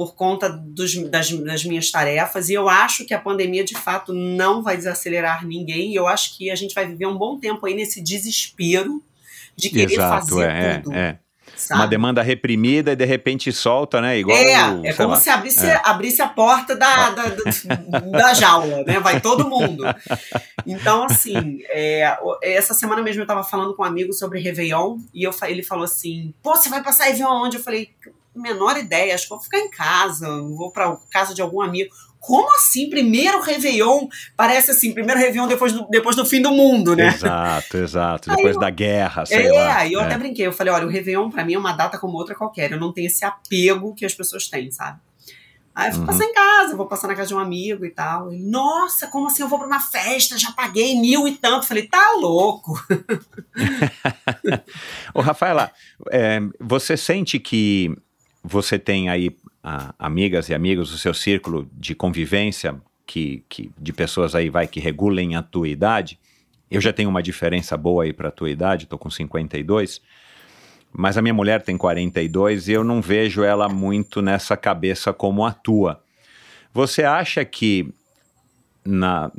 [0.00, 4.14] por conta dos- das, das minhas tarefas, e eu acho que a pandemia, de fato,
[4.14, 7.66] não vai desacelerar ninguém, e eu acho que a gente vai viver um bom tempo
[7.66, 9.02] aí nesse desespero
[9.54, 10.94] de querer Exato, fazer é, tudo.
[10.94, 11.18] é, é.
[11.54, 11.80] sabe?
[11.82, 14.18] Uma demanda reprimida e de repente solta, né?
[14.18, 14.38] Igual.
[14.38, 15.16] É, o- é como lá.
[15.20, 15.78] se abrisse, É.
[15.84, 18.98] abrisse a porta da, da, da, da jaula, né?
[19.00, 19.84] Vai todo mundo.
[20.66, 25.24] Então, assim, é, essa semana mesmo eu tava falando com um amigo sobre Réveillon e
[25.26, 27.56] eu, ele falou assim: pô, você vai passar Réveillon onde?
[27.56, 27.90] Eu falei:
[28.40, 31.90] menor ideia, acho que vou ficar em casa, vou pra casa de algum amigo.
[32.18, 32.90] Como assim?
[32.90, 34.06] Primeiro Réveillon?
[34.36, 37.06] Parece assim, primeiro Réveillon depois do, depois do fim do mundo, né?
[37.08, 38.28] Exato, exato.
[38.30, 39.86] Depois da guerra, sei é, lá.
[39.86, 40.04] e eu É.
[40.04, 42.72] até brinquei, eu falei, olha, o Réveillon pra mim é uma data como outra qualquer,
[42.72, 44.98] eu não tenho esse apego que as pessoas têm, sabe?
[45.74, 46.06] Aí eu vou Uhum.
[46.08, 48.30] passar em casa, vou passar na casa de um amigo e tal.
[48.30, 51.64] Ele, Nossa, como assim eu vou pra uma festa, já paguei mil e tanto.
[51.66, 52.74] Falei, tá louco.
[55.14, 55.70] Ô, Rafaela,
[56.10, 57.94] é, você sente que
[58.42, 63.92] você tem aí ah, amigas e amigos, o seu círculo de convivência, que, que, de
[63.92, 66.18] pessoas aí vai que regulem a tua idade?
[66.70, 70.00] Eu já tenho uma diferença boa aí para a tua idade, tô com 52,
[70.92, 75.44] mas a minha mulher tem 42 e eu não vejo ela muito nessa cabeça como
[75.44, 76.02] a tua.
[76.72, 77.92] Você acha que
[78.84, 79.30] na,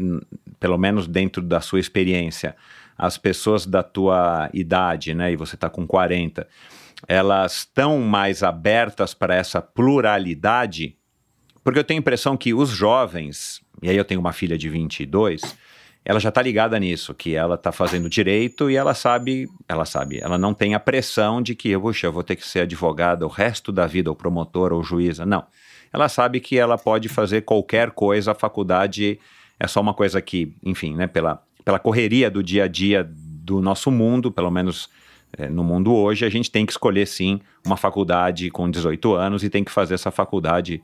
[0.60, 2.56] pelo menos dentro da sua experiência,
[2.98, 6.48] as pessoas da tua idade, né, e você está com 40,
[7.08, 10.96] elas estão mais abertas para essa pluralidade?
[11.64, 14.70] Porque eu tenho a impressão que os jovens, e aí eu tenho uma filha de
[14.70, 15.42] 22,
[16.04, 20.20] ela já está ligada nisso, que ela está fazendo direito e ela sabe, ela sabe,
[20.20, 23.30] ela não tem a pressão de que, puxa, eu vou ter que ser advogada o
[23.30, 25.26] resto da vida, ou promotora, ou juíza.
[25.26, 25.46] Não.
[25.94, 29.20] Ela sabe que ela pode fazer qualquer coisa, a faculdade
[29.60, 33.62] é só uma coisa que, enfim, né, pela, pela correria do dia a dia do
[33.62, 34.90] nosso mundo, pelo menos
[35.50, 39.50] no mundo hoje, a gente tem que escolher sim uma faculdade com 18 anos e
[39.50, 40.82] tem que fazer essa faculdade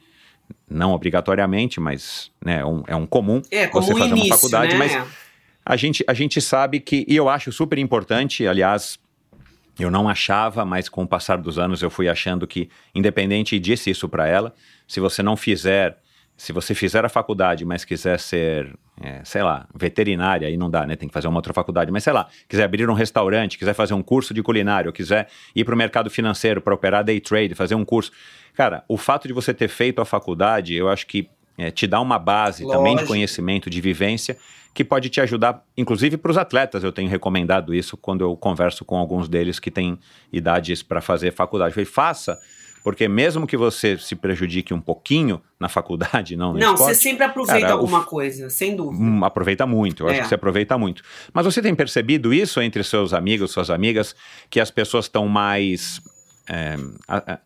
[0.69, 4.77] não obrigatoriamente, mas né, um, é um comum É, você fazer início, uma faculdade, né?
[4.77, 5.07] mas
[5.65, 8.97] a gente, a gente sabe que, e eu acho super importante, aliás,
[9.77, 13.59] eu não achava, mas com o passar dos anos eu fui achando que, independente, e
[13.59, 14.53] disse isso para ela,
[14.87, 15.97] se você não fizer,
[16.37, 18.71] se você fizer a faculdade, mas quiser ser,
[19.01, 20.95] é, sei lá, veterinária, aí não dá, né?
[20.95, 23.95] Tem que fazer uma outra faculdade, mas sei lá, quiser abrir um restaurante, quiser fazer
[23.95, 27.73] um curso de culinário, quiser ir para o mercado financeiro para operar day trade, fazer
[27.73, 28.11] um curso.
[28.53, 31.27] Cara, o fato de você ter feito a faculdade, eu acho que
[31.57, 33.07] é, te dá uma base também de Lógico.
[33.07, 34.37] conhecimento, de vivência,
[34.75, 36.83] que pode te ajudar, inclusive para os atletas.
[36.83, 39.97] Eu tenho recomendado isso quando eu converso com alguns deles que têm
[40.31, 41.71] idades para fazer faculdade.
[41.71, 42.39] Eu falei, faça,
[42.83, 47.23] porque mesmo que você se prejudique um pouquinho na faculdade, não Não, esporte, você sempre
[47.25, 49.03] aproveita cara, o alguma f- coisa, sem dúvida.
[49.03, 50.21] Hum, aproveita muito, eu acho É.
[50.23, 51.03] que você aproveita muito.
[51.33, 54.15] Mas você tem percebido isso entre seus amigos, suas amigas,
[54.49, 56.01] que as pessoas estão mais.
[56.49, 57.39] é, a- a-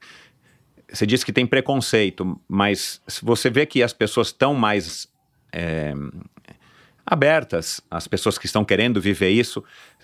[0.93, 5.07] você disse que tem preconceito, mas se você vê que as pessoas estão mais
[5.53, 5.93] é,
[7.05, 9.63] abertas, as pessoas que estão querendo viver isso,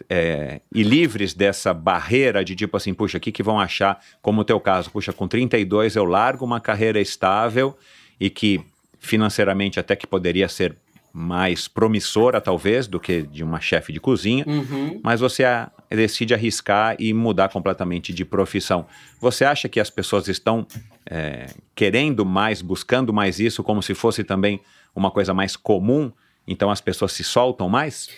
[0.10, 4.42] é, e livres dessa barreira de tipo assim, puxa, o que, que vão achar, como
[4.42, 7.78] o teu caso, puxa, com 32 eu largo uma carreira estável
[8.20, 8.62] e que
[9.00, 10.76] financeiramente até que poderia ser
[11.14, 15.00] mais promissora, talvez, do que de uma chefe de cozinha, Uhum.
[15.04, 18.86] mas você a- decide arriscar e mudar completamente de profissão.
[19.20, 20.68] Você acha que as pessoas estão
[21.10, 24.60] é, querendo mais, buscando mais isso, como se fosse também
[24.94, 26.12] uma coisa mais comum?
[26.48, 28.10] Então as pessoas se soltam mais?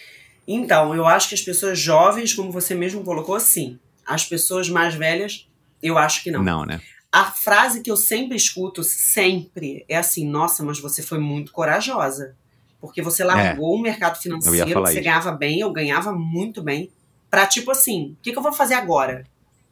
[0.48, 3.80] Então, eu acho que as pessoas jovens, como você mesmo colocou, sim.
[4.06, 5.48] As pessoas mais velhas,
[5.82, 6.44] eu acho que não.
[6.44, 6.82] Não, né?
[7.12, 12.36] A frase que eu sempre escuto, sempre, é assim: nossa, mas você foi muito corajosa.
[12.80, 15.04] Porque você largou o mercado financeiro, você isso.
[15.04, 16.92] ganhava bem, eu ganhava muito bem,
[17.30, 19.26] pra tipo assim: o que, que eu vou fazer agora?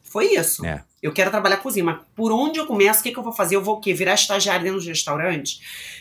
[0.03, 0.65] Foi isso.
[0.65, 0.83] É.
[1.01, 3.55] Eu quero trabalhar cozinha, mas por onde eu começo, o que, que eu vou fazer?
[3.55, 3.93] Eu vou o quê?
[3.93, 5.59] Virar estagiária dentro de restaurante?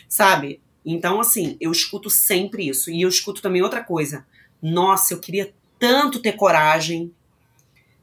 [0.09, 0.59] Sabe?
[0.89, 2.89] Então, assim, eu escuto sempre isso.
[2.89, 4.25] E eu escuto também outra coisa.
[4.61, 7.11] Nossa, eu queria tanto ter coragem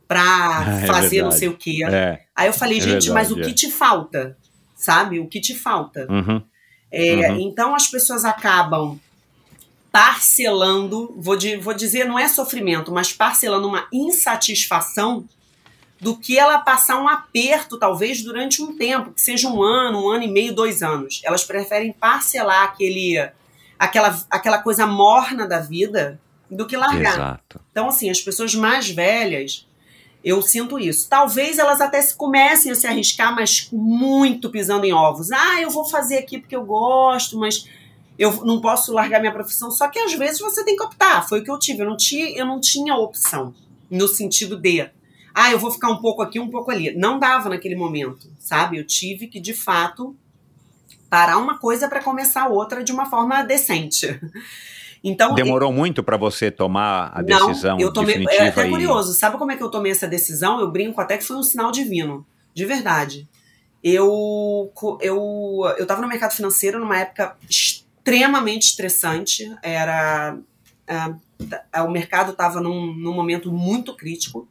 [0.06, 0.20] pra
[0.66, 1.38] Ah, é fazer não verdade.
[1.38, 1.78] sei o quê.
[1.90, 2.20] É.
[2.36, 4.36] Aí eu falei, É gente, mas o verdade, que te falta?
[4.76, 5.18] Sabe?
[5.18, 6.06] O que te falta?
[6.10, 6.42] Uhum.
[6.92, 7.40] É, Uhum.
[7.40, 9.00] Então as pessoas acabam
[9.90, 15.24] parcelando, vou, di- vou dizer, não é sofrimento, mas parcelando uma insatisfação
[16.00, 20.10] do que ela passar um aperto, talvez, durante um tempo, que seja um ano, um
[20.10, 21.22] ano e meio, dois anos.
[21.24, 23.16] Elas preferem parcelar aquele,
[23.78, 26.20] aquela, aquela coisa morna da vida
[26.50, 27.14] do que largar.
[27.14, 27.60] Exato.
[27.70, 29.66] Então, assim, as pessoas mais velhas,
[30.24, 31.08] eu sinto isso.
[31.08, 35.30] Talvez elas até se comecem a se arriscar, mas muito pisando em ovos.
[35.30, 37.68] Ah, eu vou fazer aqui porque eu gosto, mas
[38.18, 39.70] eu não posso largar minha profissão.
[39.70, 41.28] Só que às vezes você tem que optar.
[41.28, 41.82] Foi o que eu tive.
[41.82, 43.54] Eu não tinha, eu não tinha opção
[43.90, 44.88] no sentido de,
[45.34, 46.96] ah, eu vou ficar um pouco aqui, um pouco ali.
[46.96, 48.78] Não dava naquele momento, sabe?
[48.78, 50.16] Eu tive que, de fato,
[51.10, 54.20] parar uma coisa para começar outra de uma forma decente.
[55.06, 58.70] Então, Demorou muito para você tomar a não, decisão eu tomei, definitiva é até e-
[58.70, 59.12] curioso.
[59.12, 60.58] Sabe como é que eu tomei essa decisão?
[60.60, 62.26] Eu brinco até que foi um sinal divino.
[62.54, 63.28] De verdade.
[63.82, 64.72] Eu,
[65.02, 69.54] eu, eu tava no mercado financeiro numa época extremamente estressante.
[69.62, 70.38] Era.
[70.88, 74.48] tá- o mercado estava num, num momento muito crítico.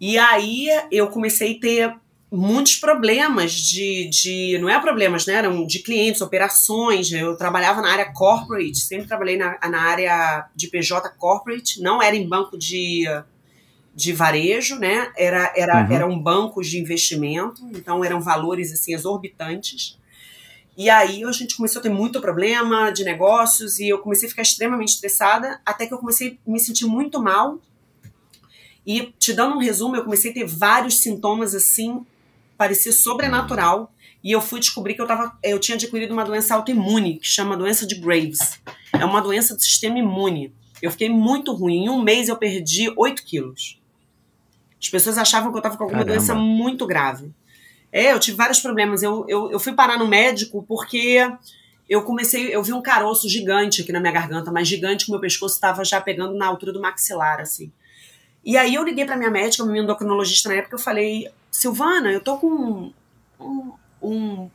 [0.00, 1.96] E aí eu comecei a ter
[2.30, 5.34] muitos problemas de, de não é problemas, né?
[5.34, 7.12] Eram de clientes, operações.
[7.12, 12.16] Eu trabalhava na área corporate, sempre trabalhei na, na área de PJ corporate, não era
[12.16, 13.04] em banco de,
[13.94, 15.12] de varejo, né?
[15.16, 15.92] Era, era, Uhum.
[15.92, 19.96] eram bancos de investimento, então eram valores assim exorbitantes.
[20.76, 24.30] E aí a gente começou a ter muito problema de negócios e eu comecei a
[24.30, 27.60] ficar extremamente estressada, até que eu comecei a me sentir muito mal.
[28.86, 32.04] E te dando um resumo, eu comecei a ter vários sintomas assim,
[32.56, 33.92] parecia sobrenatural.
[34.22, 37.56] E eu fui descobrir que eu, tava, eu tinha adquirido uma doença autoimune, que chama
[37.56, 38.60] doença de Graves.
[38.92, 40.52] É uma doença do sistema imune.
[40.80, 41.84] Eu fiquei muito ruim.
[41.84, 43.80] Em um mês eu perdi 8 quilos.
[44.80, 46.18] As pessoas achavam que eu estava com alguma Caramba.
[46.18, 47.32] doença muito grave.
[47.90, 49.02] É, eu tive vários problemas.
[49.02, 51.20] Eu, eu, eu fui parar no médico porque
[51.88, 55.20] eu comecei, eu vi um caroço gigante aqui na minha garganta, mas gigante que meu
[55.20, 57.70] pescoço estava já pegando na altura do maxilar, assim.
[58.44, 62.20] E aí eu liguei para minha médica, minha endocrinologista na época, eu falei, Silvana, eu
[62.20, 62.92] tô com
[63.40, 63.72] um,
[64.02, 64.50] um,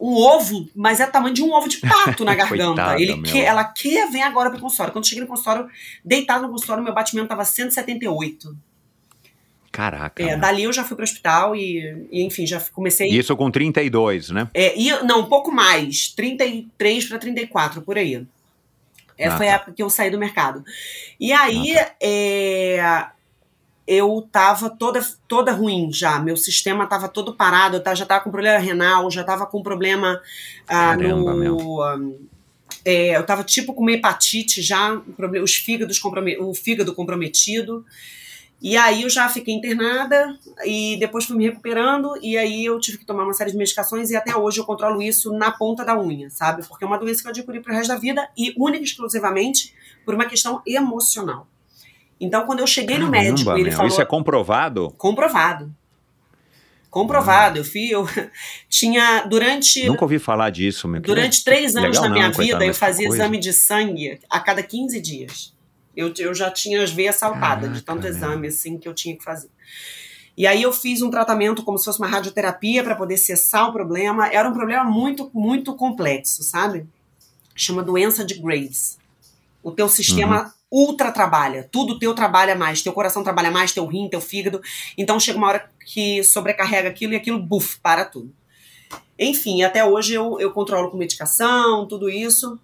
[0.00, 2.94] um ovo, mas é o tamanho de um ovo de pato na garganta.
[3.00, 3.24] Ele meu.
[3.30, 4.92] que, ela quer vem agora pro consultório.
[4.92, 5.68] Quando eu cheguei no consultório,
[6.04, 8.56] deitado no consultório, meu batimento tava 178.
[9.72, 10.22] Caraca.
[10.22, 10.38] É, meu.
[10.38, 13.08] dali eu já fui pro hospital e, e, enfim, já comecei.
[13.08, 14.48] Isso com 32, né?
[14.52, 16.08] É, e, não, um pouco mais.
[16.08, 18.26] 33 para 34, por aí.
[19.16, 19.52] É, Ah, foi tá.
[19.52, 20.62] a época que eu saí do mercado.
[21.18, 23.06] E aí, é,
[23.86, 26.18] eu tava toda, toda ruim já.
[26.18, 27.76] Meu sistema tava todo parado.
[27.76, 30.20] Eu tava- já tava com problema renal, já tava com problema
[30.68, 31.82] ah, Caramba, no.
[31.82, 31.98] ah,
[32.84, 35.00] é, eu tava tipo com uma hepatite já,
[35.42, 36.00] os fígados
[36.40, 37.84] o fígado comprometido.
[38.60, 42.98] E aí eu já fiquei internada e depois fui me recuperando e aí eu tive
[42.98, 46.00] que tomar uma série de medicações e até hoje eu controlo isso na ponta da
[46.00, 46.64] unha, sabe?
[46.68, 49.74] Porque é uma doença que eu adquiri pro resto da vida e única e exclusivamente
[50.04, 51.48] por uma questão emocional.
[52.22, 54.94] Então quando eu cheguei no Caramba, médico, ele meu, falou Isso é comprovado?
[54.96, 55.74] comprovado.
[56.88, 57.58] Comprovado.
[57.58, 58.06] Eu fui, eu
[58.68, 61.00] tinha durante Nunca ouvi falar disso, meu.
[61.00, 63.22] Durante três anos legal da minha não, coitado, vida, eu mas que fazia coisa.
[63.22, 65.54] exame de sangue a cada 15 dias.
[65.96, 69.24] Eu, eu já tinha as veias saltadas de tanto exame assim que eu tinha que
[69.24, 69.50] fazer.
[70.36, 73.72] E aí eu fiz um tratamento como se fosse uma radioterapia para poder cessar o
[73.72, 74.28] problema.
[74.28, 76.86] Era um problema muito, muito complexo, sabe?
[77.54, 78.98] Chama doença de Graves.
[79.62, 84.08] O teu sistema ultra trabalha, tudo teu trabalha mais, teu coração trabalha mais, teu rim,
[84.08, 84.62] teu fígado.
[84.96, 88.34] Então chega uma hora que sobrecarrega aquilo e aquilo, buf, para tudo.
[89.18, 92.58] Enfim, até hoje eu, eu controlo com medicação, tudo isso,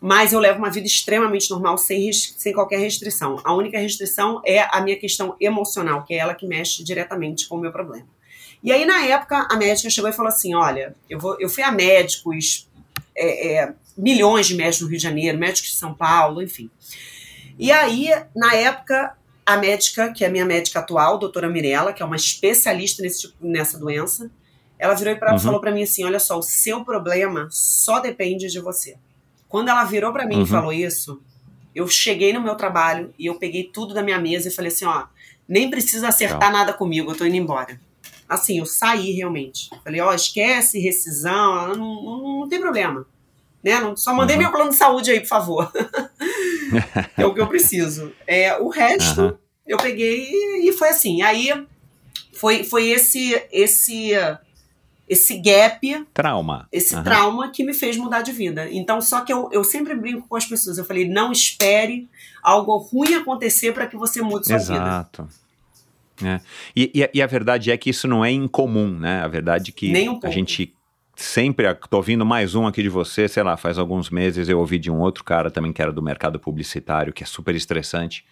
[0.00, 3.40] mas eu levo uma vida extremamente normal, sem, sem qualquer restrição.
[3.44, 7.56] A única restrição é a minha questão emocional, que é ela que mexe diretamente com
[7.56, 8.06] o meu problema.
[8.62, 11.62] E aí, na época, a médica chegou e falou assim: Olha, eu, vou, eu fui
[11.62, 12.68] a médicos,
[13.16, 16.70] é, é, milhões de médicos no Rio de Janeiro, médicos de São Paulo, enfim.
[17.58, 22.02] E aí, na época, a médica, que é a minha médica atual, doutora Mirella, que
[22.02, 24.30] é uma especialista nesse tipo, nessa doença,
[24.78, 25.38] ela virou e pra, Uhum.
[25.38, 28.96] falou para mim assim: Olha só, o seu problema só depende de você.
[29.48, 30.42] Quando ela virou para mim Uhum.
[30.42, 31.20] e falou isso,
[31.74, 34.84] eu cheguei no meu trabalho e eu peguei tudo da minha mesa e falei assim:
[34.84, 35.04] Ó,
[35.48, 37.80] nem precisa acertar nada comigo, eu tô indo embora.
[38.28, 39.70] Assim, eu saí realmente.
[39.84, 43.06] Falei: Ó, esquece rescisão, não, não, não tem problema.
[43.62, 43.78] Né?
[43.80, 44.42] Não- Só mandei Uhum.
[44.42, 45.72] meu plano de saúde aí, por favor.
[47.16, 48.12] é o que eu preciso.
[48.26, 49.38] É, o resto, Aham.
[49.66, 50.30] eu peguei
[50.66, 51.22] e foi assim.
[51.22, 51.50] Aí
[52.32, 54.12] foi, foi esse esse
[55.06, 56.66] esse gap, Trauma.
[56.72, 57.04] esse Aham.
[57.04, 58.68] trauma que me fez mudar de vida.
[58.70, 60.78] Então, só que eu, eu sempre brinco com as pessoas.
[60.78, 62.08] Eu falei, não espere
[62.42, 64.72] algo ruim acontecer para que você mude sua vida.
[64.74, 65.28] Exato.
[66.24, 66.40] É.
[66.74, 69.20] E, e a- e a verdade é que isso não é incomum, né?
[69.20, 70.72] A verdade é que um a gente
[71.16, 71.72] sempre.
[71.88, 74.90] Tô ouvindo mais um aqui de você, sei lá, faz alguns meses eu ouvi de
[74.90, 78.24] um outro cara também que era do mercado publicitário, que é super estressante.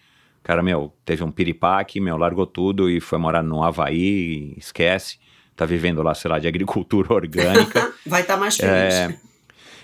[0.42, 5.18] Cara, meu, teve um piripaque, meu, largou tudo e foi morar no Havaí, esquece.
[5.54, 7.92] Tá vivendo lá, sei lá, de agricultura orgânica.
[8.04, 8.72] Vai estar mais feliz.
[8.94, 9.14] É,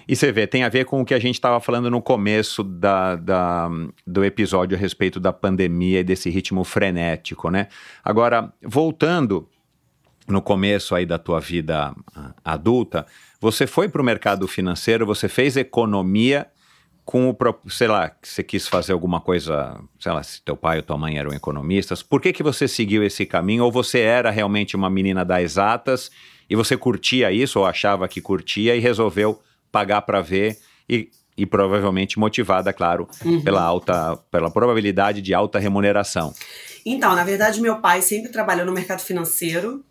[0.08, 2.64] E você vê, tem a ver com o que a gente estava falando no começo
[2.64, 3.70] da, da-
[4.06, 7.68] do episódio a respeito da pandemia e desse ritmo frenético, né?
[8.02, 9.46] Agora, voltando
[10.28, 13.06] no começo aí da tua vida ah, adulta,
[13.40, 16.46] você foi para o mercado financeiro, você fez economia
[17.04, 20.76] com o, sei lá, que você quis fazer alguma coisa, sei lá, se teu pai
[20.76, 23.64] ou tua mãe eram economistas, por que que você seguiu esse caminho?
[23.64, 26.10] Ou você era realmente uma menina das exatas
[26.50, 29.40] e você curtia isso ou achava que curtia e resolveu
[29.72, 33.42] pagar para ver e, e provavelmente motivada, claro, Uhum.
[33.42, 36.34] pela alta, pela probabilidade de alta remuneração.
[36.84, 39.82] Então, na verdade, meu pai sempre trabalhou no mercado financeiro.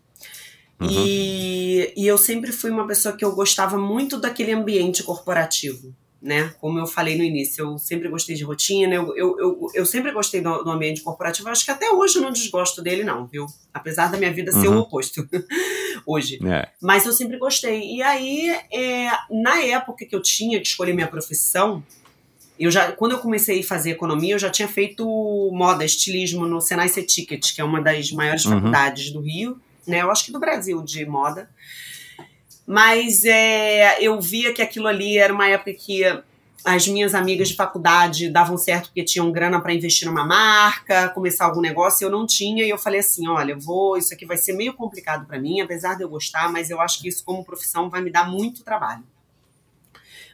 [0.80, 0.88] Uhum.
[0.90, 6.52] E, e eu sempre fui uma pessoa que eu gostava muito daquele ambiente corporativo, né?
[6.60, 10.12] Como eu falei no início, eu sempre gostei de rotina, eu, eu, eu, eu sempre
[10.12, 11.48] gostei do, do ambiente corporativo.
[11.48, 13.46] Acho que até hoje eu não desgosto dele, não, viu?
[13.74, 14.76] Apesar da minha vida ser Uhum.
[14.78, 15.28] o oposto
[16.06, 16.38] hoje.
[16.46, 16.68] É.
[16.80, 17.80] Mas eu sempre gostei.
[17.96, 21.82] E aí, é, na época que eu tinha que escolher minha profissão,
[22.58, 25.04] eu já, quando eu comecei a fazer economia, eu já tinha feito
[25.52, 28.52] moda, estilismo no Senai C-Ticket, que é uma das maiores Uhum.
[28.54, 30.02] faculdades do Rio, né?
[30.02, 31.50] Eu acho que do Brasil de moda.
[32.66, 36.04] Mas é, eu via que aquilo ali era uma época que
[36.64, 41.46] as minhas amigas de faculdade davam certo porque tinham grana para investir numa marca, começar
[41.46, 44.52] algum negócio, eu não tinha, e eu falei assim, olha, vou, isso aqui vai ser
[44.52, 47.88] meio complicado para mim, apesar de eu gostar, mas eu acho que isso como profissão
[47.88, 49.02] vai me dar muito trabalho.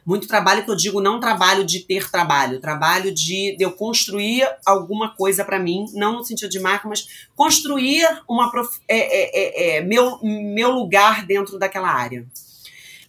[0.05, 4.47] Muito trabalho que eu digo não trabalho de ter trabalho, trabalho de, de eu construir
[4.63, 9.31] alguma coisa para mim, não no sentido de marca, mas construir uma prof- é, é,
[9.73, 12.25] é, é, meu, meu lugar dentro daquela área.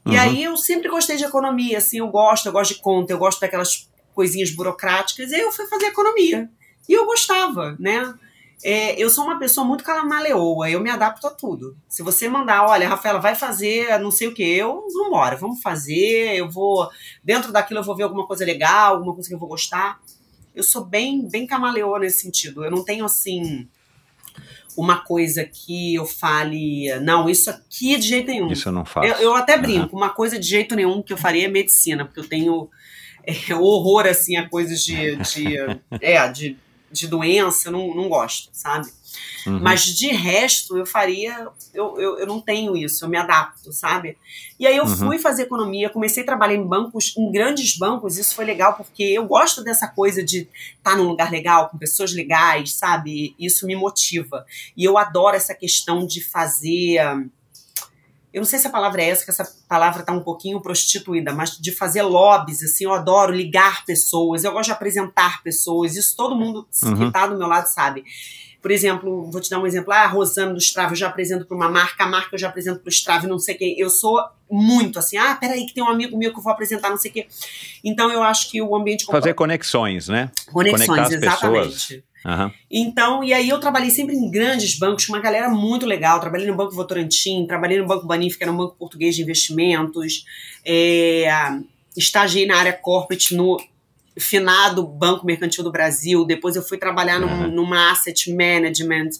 [0.06, 0.18] E Uhum.
[0.18, 3.40] aí eu sempre gostei de economia, assim, eu gosto, eu gosto de conta, eu gosto
[3.40, 6.48] daquelas coisinhas burocráticas, e aí eu fui fazer economia.
[6.88, 8.14] E eu gostava, né?
[8.64, 11.76] É, eu sou uma pessoa muito camaleoa, eu me adapto a tudo.
[11.88, 16.36] Se você mandar, olha, Rafaela, vai fazer não sei o que, eu, vambora, vamos fazer,
[16.36, 16.88] eu vou,
[17.22, 20.00] dentro daquilo eu vou ver alguma coisa legal, alguma coisa que eu vou gostar.
[20.54, 22.64] Eu sou bem, bem camaleoa nesse sentido.
[22.64, 23.68] Eu não tenho, assim,
[24.76, 28.50] uma coisa que eu fale, não, isso aqui de jeito nenhum.
[28.50, 29.06] Isso eu não faço.
[29.06, 32.20] Eu, eu até brinco, uma coisa de jeito nenhum que eu faria é medicina, porque
[32.20, 32.68] eu tenho
[33.24, 35.56] é, horror, assim, a coisas de, de,
[36.00, 36.58] é, de,
[36.90, 38.88] de doença, eu não, não gosto, sabe?
[39.46, 39.60] Uhum.
[39.62, 44.18] Mas de resto, eu faria, eu, eu, eu não tenho isso, eu me adapto, sabe?
[44.58, 44.96] E aí eu Uhum.
[44.96, 49.02] fui fazer economia, comecei a trabalhar em bancos, em grandes bancos, isso foi legal, porque
[49.02, 53.34] eu gosto dessa coisa de estar num lugar legal, com pessoas legais, sabe?
[53.38, 54.44] Isso me motiva.
[54.76, 56.98] E eu adoro essa questão de fazer.
[58.36, 61.32] Eu não sei se a palavra é essa, que essa palavra tá um pouquinho prostituída,
[61.32, 66.14] mas de fazer lobbies, assim, eu adoro ligar pessoas, eu gosto de apresentar pessoas, isso
[66.14, 67.06] todo mundo Uhum.
[67.06, 68.04] que tá do meu lado sabe.
[68.60, 71.46] Por exemplo, vou te dar um exemplo, ah, a Rosana do Strava, eu já apresento
[71.46, 73.74] para uma marca, a marca eu já apresento para o Strava, não sei quem.
[73.78, 76.90] Eu sou muito assim, ah, peraí que tem um amigo meu que eu vou apresentar,
[76.90, 77.26] não sei o quê.
[77.82, 80.30] Então eu acho que o ambiente Fazer conexões, né?
[80.52, 81.72] conexões, exatamente.
[81.72, 82.02] pessoas.
[82.26, 82.52] Aham.
[82.68, 86.18] Então, e aí eu trabalhei sempre em grandes bancos, uma galera muito legal.
[86.18, 90.24] Trabalhei no Banco Votorantim, trabalhei no Banco Banif, que era um banco português de investimentos.
[90.64, 91.28] É,
[91.96, 93.56] estagiei na área corporate no
[94.18, 96.24] finado Banco Mercantil do Brasil.
[96.24, 97.50] Depois eu fui trabalhar num- Uhum.
[97.52, 99.10] numa asset management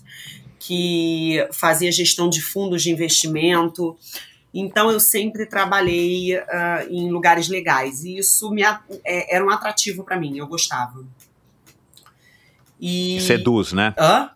[0.58, 3.96] que fazia gestão de fundos de investimento.
[4.52, 10.02] Então eu sempre trabalhei ah, em lugares legais e isso me, é- era um atrativo
[10.02, 11.04] para mim, eu gostava.
[12.80, 13.18] E...
[13.20, 13.94] Seduz, né?
[13.98, 14.30] Hã?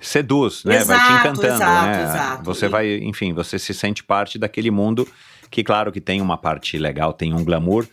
[0.00, 0.84] Seduz, né?
[0.84, 2.02] vai te Exato, encantando, exato, né?
[2.02, 2.44] exato.
[2.44, 5.08] Você E- vai, enfim, você se sente parte daquele mundo
[5.50, 7.86] que, claro, que tem uma parte legal, tem um glamour,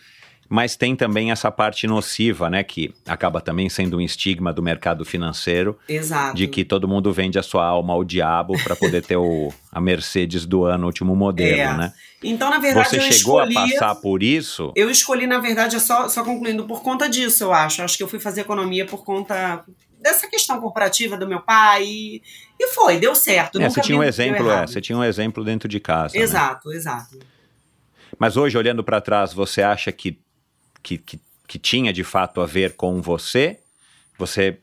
[0.49, 2.63] mas tem também essa parte nociva, né?
[2.63, 6.35] Que acaba também sendo um estigma do mercado financeiro, Exato.
[6.35, 9.79] de que todo mundo vende a sua alma ao diabo para poder ter o, a
[9.79, 11.77] Mercedes do ano, último modelo, É.
[11.77, 11.93] né?
[12.23, 13.57] Então, na verdade, Você eu chegou escolhi.
[13.57, 14.71] a passar por isso?
[14.75, 17.81] Eu escolhi, na verdade, é só, só concluindo, por conta disso, eu acho.
[17.81, 19.63] Acho que eu fui fazer economia por conta
[19.99, 21.83] dessa questão corporativa do meu pai.
[21.85, 22.21] E,
[22.59, 23.59] e foi, deu certo.
[23.59, 26.15] É, você tinha um exemplo, é, você tinha um exemplo dentro de casa.
[26.15, 26.23] né?
[26.23, 27.19] Exato, exato.
[28.19, 30.19] Mas hoje, olhando para trás, você acha que,
[30.83, 33.59] que, que, que tinha de fato a ver com você?
[34.19, 34.59] Você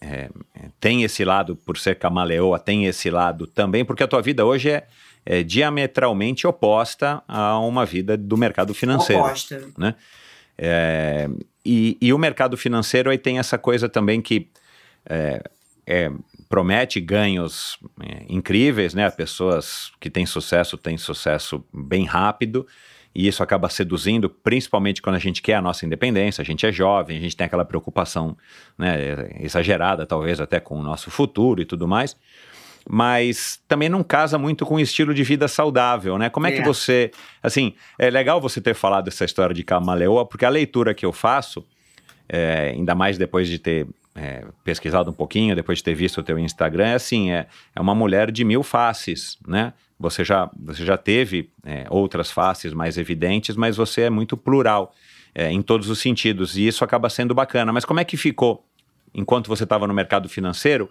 [0.00, 0.30] é,
[0.80, 3.84] tem esse lado, por ser camaleoa, tem esse lado também?
[3.84, 4.86] Porque a tua vida hoje é,
[5.24, 9.22] é diametralmente oposta a uma vida do mercado financeiro.
[9.22, 9.70] Oposta.
[10.58, 11.28] É,
[11.64, 14.48] e, e o mercado financeiro aí tem essa coisa também que
[15.06, 15.42] é,
[15.86, 16.10] é,
[16.48, 19.08] promete ganhos é, incríveis, né?
[19.10, 22.66] Pessoas que têm sucesso têm sucesso bem rápido.
[23.14, 26.72] E isso acaba seduzindo, principalmente quando a gente quer a nossa independência, a gente é
[26.72, 28.36] jovem, a gente tem aquela preocupação
[28.78, 32.16] né, exagerada, talvez até com o nosso futuro e tudo mais.
[32.88, 36.28] Mas também não casa muito com o estilo de vida saudável, né?
[36.28, 36.64] Como é, que É.
[36.64, 37.10] você.
[37.42, 41.12] Assim, é legal você ter falado essa história de camaleoa, porque a leitura que eu
[41.12, 41.64] faço,
[42.28, 46.22] é, ainda mais depois de ter é, pesquisado um pouquinho, depois de ter visto o
[46.22, 49.72] teu Instagram, é assim, é, é uma mulher de mil faces, né?
[49.98, 54.92] Você já, você já teve é, outras faces mais evidentes, mas você é muito plural
[55.34, 57.72] é, em todos os sentidos, e isso acaba sendo bacana.
[57.72, 58.66] Mas como é que ficou,
[59.14, 60.90] enquanto você estava no mercado financeiro,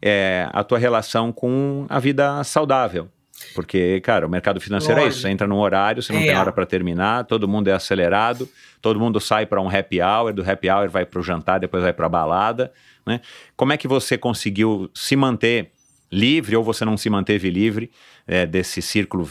[0.00, 3.08] é, a tua relação com a vida saudável?
[3.54, 5.12] Porque, cara, o mercado financeiro é Lógico.
[5.14, 5.22] isso.
[5.22, 6.26] Você entra num horário, você não É.
[6.26, 8.48] tem hora para terminar, todo mundo é acelerado,
[8.82, 11.82] todo mundo sai para um happy hour, do happy hour vai para o jantar, depois
[11.82, 12.72] vai para a balada.
[13.06, 13.20] Né?
[13.56, 15.70] Como é que você conseguiu se manter
[16.10, 17.90] livre ou você não se manteve livre
[18.26, 19.28] é, desse círculo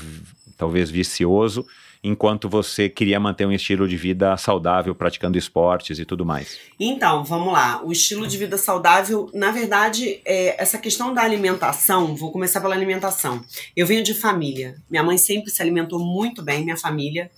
[0.57, 1.65] talvez vicioso,
[2.03, 6.57] enquanto você queria manter um estilo de vida saudável, praticando esportes e tudo mais?
[6.79, 7.81] Então, vamos lá.
[7.83, 12.75] O estilo de vida saudável, na verdade, é essa questão da alimentação, vou começar pela
[12.75, 13.43] alimentação.
[13.75, 14.75] Eu venho de família.
[14.89, 17.29] Minha mãe sempre se alimentou muito bem, minha família.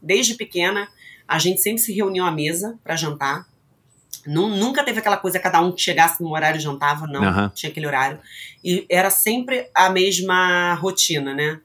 [0.00, 0.88] Desde pequena,
[1.26, 3.46] a gente sempre se reuniu à mesa para jantar.
[4.26, 7.22] Nu- Nunca teve aquela coisa, cada um que chegasse no horário jantava, não.
[7.22, 7.52] Aham.
[7.54, 8.18] Tinha aquele horário.
[8.64, 11.60] E era sempre a mesma rotina, né?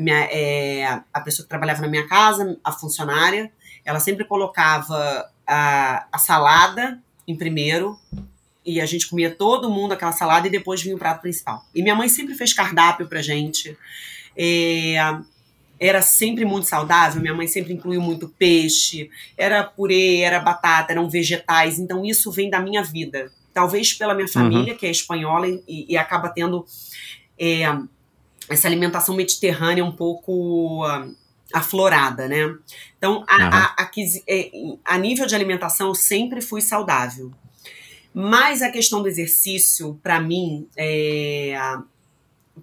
[0.00, 3.50] Minha, é, a pessoa que trabalhava na minha casa, a funcionária,
[3.84, 7.98] ela sempre colocava a, a salada em primeiro
[8.64, 11.64] e a gente comia todo mundo aquela salada e depois vinha o prato principal.
[11.74, 13.76] E minha mãe sempre fez cardápio pra gente.
[14.36, 14.96] É,
[15.80, 21.08] era sempre muito saudável, minha mãe sempre incluiu muito peixe, era purê, era batata, eram
[21.08, 23.30] vegetais, então isso vem da minha vida.
[23.54, 26.66] Talvez pela minha família, que é espanhola, e, e acaba tendo
[27.38, 27.64] é,
[28.48, 31.08] essa alimentação mediterrânea um pouco ah,
[31.52, 32.54] aflorada, né?
[32.96, 34.50] Então, a, a, aquisi- é,
[34.84, 37.32] a nível de alimentação, eu sempre fui saudável.
[38.12, 41.56] Mas a questão do exercício, para mim, é,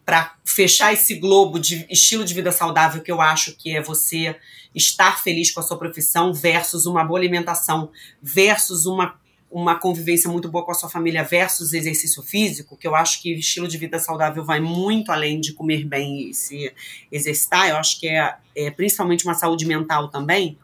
[0.06, 4.36] para fechar esse globo de estilo de vida saudável que eu acho que é você
[4.74, 7.90] estar feliz com a sua profissão versus uma boa alimentação
[8.22, 9.18] versus uma
[9.56, 13.34] uma convivência muito boa com a sua família versus exercício físico, que eu acho que
[13.34, 16.74] estilo de vida saudável vai muito além de comer bem e se
[17.10, 20.58] exercitar, eu acho que é, é principalmente uma saúde mental também.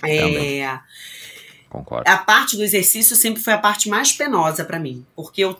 [0.00, 0.64] Também.
[0.64, 0.80] É,
[1.70, 2.10] Concordo.
[2.10, 5.56] a parte do exercício sempre foi a parte mais penosa pra mim, porque eu,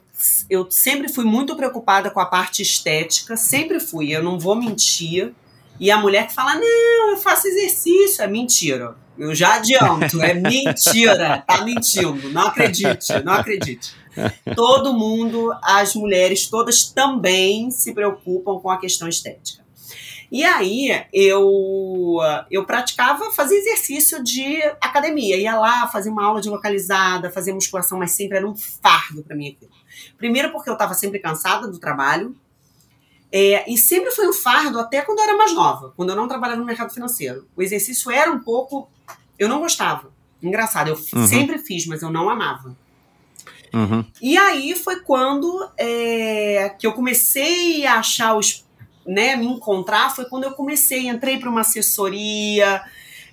[0.50, 5.32] eu sempre fui muito preocupada com a parte estética, sempre fui, eu não vou mentir.
[5.78, 8.96] E a mulher que fala, não, eu faço exercício, é mentira.
[9.18, 13.92] Eu já adianto, é mentira, tá mentindo, não acredite, não acredite.
[14.54, 19.66] Todo mundo, as mulheres todas também se preocupam com a questão estética.
[20.30, 22.18] E aí eu
[22.50, 27.98] eu praticava fazer exercício de academia, ia lá, fazia uma aula de localizada, fazia musculação,
[27.98, 29.70] mas sempre era um fardo para mim aquilo.
[30.18, 32.36] Primeiro porque eu estava sempre cansada do trabalho,
[33.30, 36.26] é, e sempre foi um fardo até quando eu era mais nova, quando eu não
[36.28, 37.46] trabalhava no mercado financeiro.
[37.56, 38.88] O exercício era um pouco.
[39.38, 40.10] Eu não gostava.
[40.42, 41.26] Engraçado, eu Uhum.
[41.26, 42.76] sempre fiz, mas eu não amava.
[43.74, 44.04] Uhum.
[44.22, 48.66] E aí foi quando é, que eu comecei a achar os.
[49.06, 52.82] Né, me encontrar foi quando eu comecei, entrei para uma assessoria,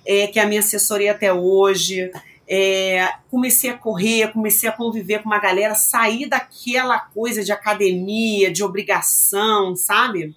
[0.06, 2.10] é, que é a minha assessoria até hoje.
[2.48, 8.52] É, comecei a correr, comecei a conviver com uma galera, sair daquela coisa de academia,
[8.52, 10.34] de obrigação, sabe?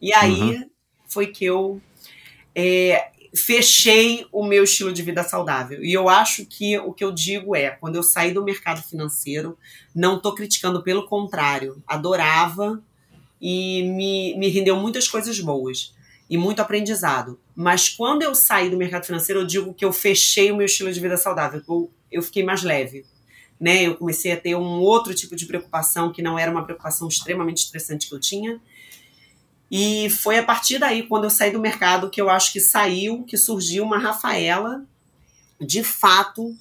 [0.00, 0.68] E aí
[1.06, 1.80] foi que eu
[2.54, 5.84] é, fechei o meu estilo de vida saudável.
[5.84, 9.56] E eu acho que o que eu digo é, quando eu saí do mercado financeiro,
[9.94, 12.82] não estou criticando, pelo contrário, adorava
[13.40, 15.94] e me, me rendeu muitas coisas boas
[16.28, 17.38] e muito aprendizado.
[17.54, 20.92] Mas quando eu saí do mercado financeiro, eu digo que eu fechei o meu estilo
[20.92, 21.62] de vida saudável.
[21.68, 23.04] Eu, eu fiquei mais leve.
[23.58, 23.84] Né?
[23.84, 27.58] Eu comecei a ter um outro tipo de preocupação que não era uma preocupação extremamente
[27.58, 28.60] estressante que eu tinha.
[29.70, 33.24] E foi a partir daí, quando eu saí do mercado, que eu acho que saiu,
[33.24, 34.84] que surgiu uma Rafaela,
[35.60, 36.54] de fato,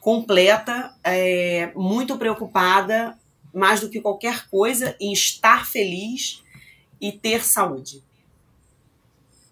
[0.00, 3.18] completa, é, muito preocupada,
[3.52, 6.42] mais do que qualquer coisa, em estar feliz
[7.00, 8.02] e ter saúde.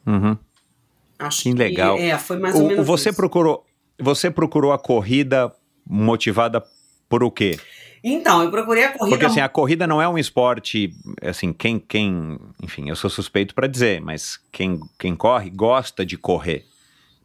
[0.09, 0.37] Uhum.
[1.19, 1.99] Acho Que legal.
[1.99, 3.17] é, foi mais ou O- menos você isso.
[3.17, 3.65] procurou,
[3.99, 5.53] você procurou a corrida
[5.87, 6.63] motivada
[7.09, 7.59] por o quê?
[8.03, 9.09] Então, eu procurei a corrida.
[9.17, 13.55] Porque assim, a corrida não é um esporte, assim, quem, quem, enfim, eu sou suspeito
[13.55, 16.65] para dizer, mas quem, quem corre gosta de correr.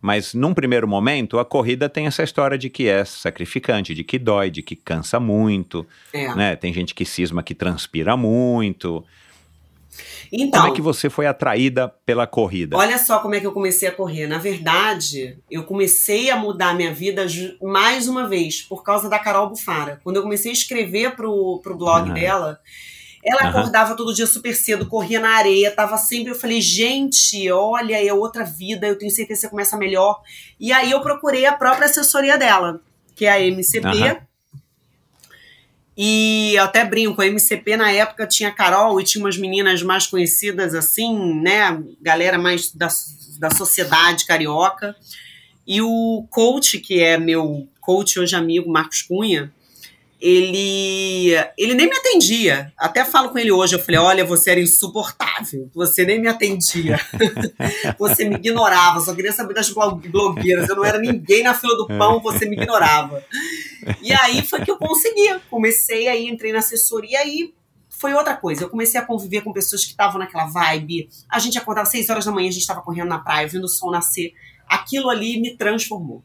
[0.01, 4.17] Mas num primeiro momento, a corrida tem essa história de que é sacrificante, de que
[4.19, 6.33] dói, de que cansa muito, É.
[6.35, 6.55] né?
[6.55, 9.05] Tem gente que cisma que transpira muito.
[10.31, 12.75] Então, Como é que você foi atraída pela corrida?
[12.75, 14.27] Olha só como é que eu comecei a correr.
[14.27, 17.25] Na verdade, eu comecei a mudar a minha vida
[17.61, 19.99] mais uma vez por causa da Carol Bufara.
[20.03, 22.13] Quando eu comecei a escrever pro, pro blog Ah.
[22.13, 22.59] dela,
[23.23, 23.49] ela Aham.
[23.59, 26.31] acordava todo dia super cedo, corria na areia, tava sempre.
[26.31, 30.19] Eu falei, gente, olha, é outra vida, eu tenho certeza que você começa melhor.
[30.59, 32.81] E aí eu procurei a própria assessoria dela,
[33.15, 33.87] que é a MCP.
[33.87, 34.17] Aham.
[35.95, 40.07] E eu até brinco, a MCP na época tinha Carol e tinha umas meninas mais
[40.07, 41.81] conhecidas assim, né?
[42.01, 42.87] Galera mais da,
[43.39, 44.95] da sociedade carioca.
[45.67, 49.51] E o coach, que é meu coach hoje amigo, Marcos Cunha,
[50.19, 52.71] ele, ele nem me atendia.
[52.77, 56.97] Até falo com ele hoje, eu falei, olha, você era insuportável, você nem me atendia.
[57.99, 60.69] você me ignorava, só queria saber das blo- blogueiras.
[60.69, 63.21] Eu não era ninguém na fila do pão, você me ignorava.
[64.01, 65.39] E aí foi que eu consegui.
[65.49, 67.53] Comecei aí, entrei na assessoria e
[68.03, 68.63] foi outra coisa.
[68.63, 71.07] Eu comecei a conviver com pessoas que estavam naquela vibe.
[71.29, 73.63] A gente acordava às 6 horas da manhã, a gente estava correndo na praia, vendo
[73.63, 74.33] o sol nascer.
[74.67, 76.21] Aquilo ali me transformou.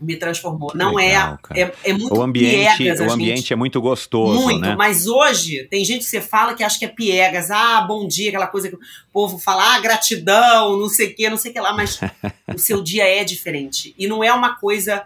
[0.00, 0.72] Me transformou.
[0.74, 1.74] Não Legal, é, é.
[1.84, 3.12] É muito O ambiente, piegas, o gente.
[3.12, 4.76] ambiente é muito gostoso, Muito, né?
[4.76, 8.28] mas hoje tem gente que você fala que acha que é piegas, ah, bom dia,
[8.28, 8.80] aquela coisa que o
[9.12, 12.00] povo fala, ah, gratidão, não sei o que, não sei o que lá, mas
[12.54, 13.92] o seu dia é diferente.
[13.98, 15.04] E não é uma coisa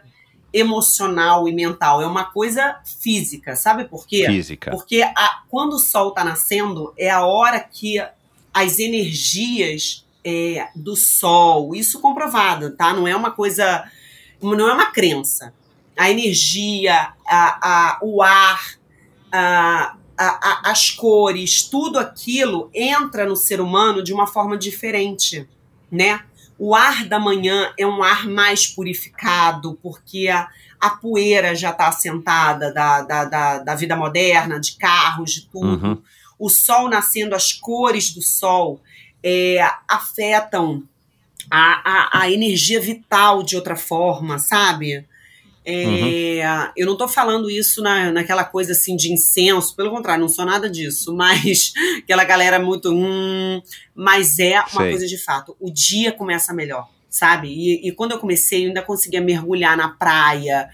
[0.53, 4.27] emocional e mental, é uma coisa física, sabe por quê?
[4.27, 4.71] Física.
[4.71, 8.03] Porque a- quando o sol está nascendo, é a hora que
[8.53, 12.93] as energias é, do sol, isso comprovado, tá?
[12.93, 13.85] Não é uma coisa,
[14.41, 15.53] não é uma crença.
[15.97, 18.61] A energia, a, a, o ar,
[19.33, 25.49] a, a, a- as cores, tudo aquilo entra no ser humano de uma forma diferente,
[25.91, 26.21] né?
[26.65, 30.49] O ar da manhã é um ar mais purificado, porque a,
[30.81, 35.85] a poeira já está assentada da, da, da, da vida moderna, de carros, de tudo.
[35.85, 36.03] Uhum.
[36.39, 38.81] O sol nascendo, as cores do sol
[39.25, 39.59] é,
[39.89, 40.85] afetam
[41.51, 45.05] a, a, a energia vital de outra forma, sabe?
[45.65, 46.73] É, uhum.
[46.77, 50.45] Eu não tô falando isso na, naquela coisa assim de incenso, pelo contrário, não sou
[50.45, 52.93] nada disso, mas aquela galera muito.
[52.93, 53.63] Hum,
[53.95, 54.91] mas é uma Sei.
[54.91, 55.57] coisa de fato.
[55.61, 57.49] O dia começa melhor, sabe?
[57.49, 60.69] E, e, quando eu comecei, eu ainda conseguia mergulhar na praia.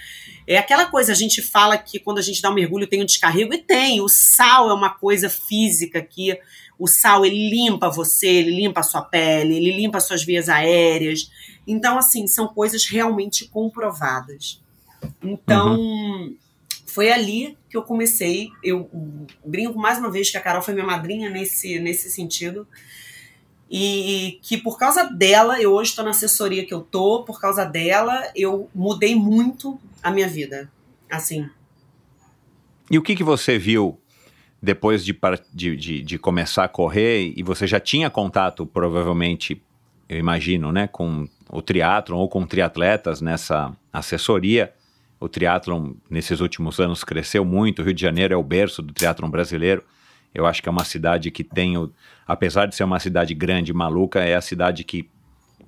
[0.46, 3.06] É aquela coisa, a gente fala que quando a gente dá um mergulho tem um
[3.06, 4.00] descarrego, e tem.
[4.00, 6.38] O sal é uma coisa física que
[6.78, 10.48] o sal ele limpa você, ele limpa a sua pele, ele limpa as suas vias
[10.48, 11.30] aéreas.
[11.66, 14.62] Então, assim, são coisas realmente comprovadas.
[15.22, 16.36] Então, uhum.
[16.86, 18.48] foi ali que eu comecei.
[18.62, 18.88] Eu
[19.44, 22.66] brinco mais uma vez que a Carol foi minha madrinha nesse, nesse sentido.
[23.70, 27.64] E que por causa dela, eu hoje estou na assessoria que eu tô, por causa
[27.64, 30.70] dela, eu mudei muito a minha vida.
[31.10, 31.48] Assim.
[32.90, 33.98] E o que, que você viu
[34.60, 35.16] depois de,
[35.52, 37.32] de, de, de começar a correr?
[37.36, 39.62] E você já tinha contato, provavelmente,
[40.08, 44.72] eu imagino, né, com o triatlon ou com triatletas nessa assessoria.
[45.20, 47.82] O triatlon nesses últimos anos cresceu muito.
[47.82, 49.82] O Rio de Janeiro é o berço do triatlon brasileiro.
[50.34, 51.90] Eu acho que é uma cidade que tem, o,
[52.26, 55.08] apesar de ser uma cidade grande, maluca, é a cidade que,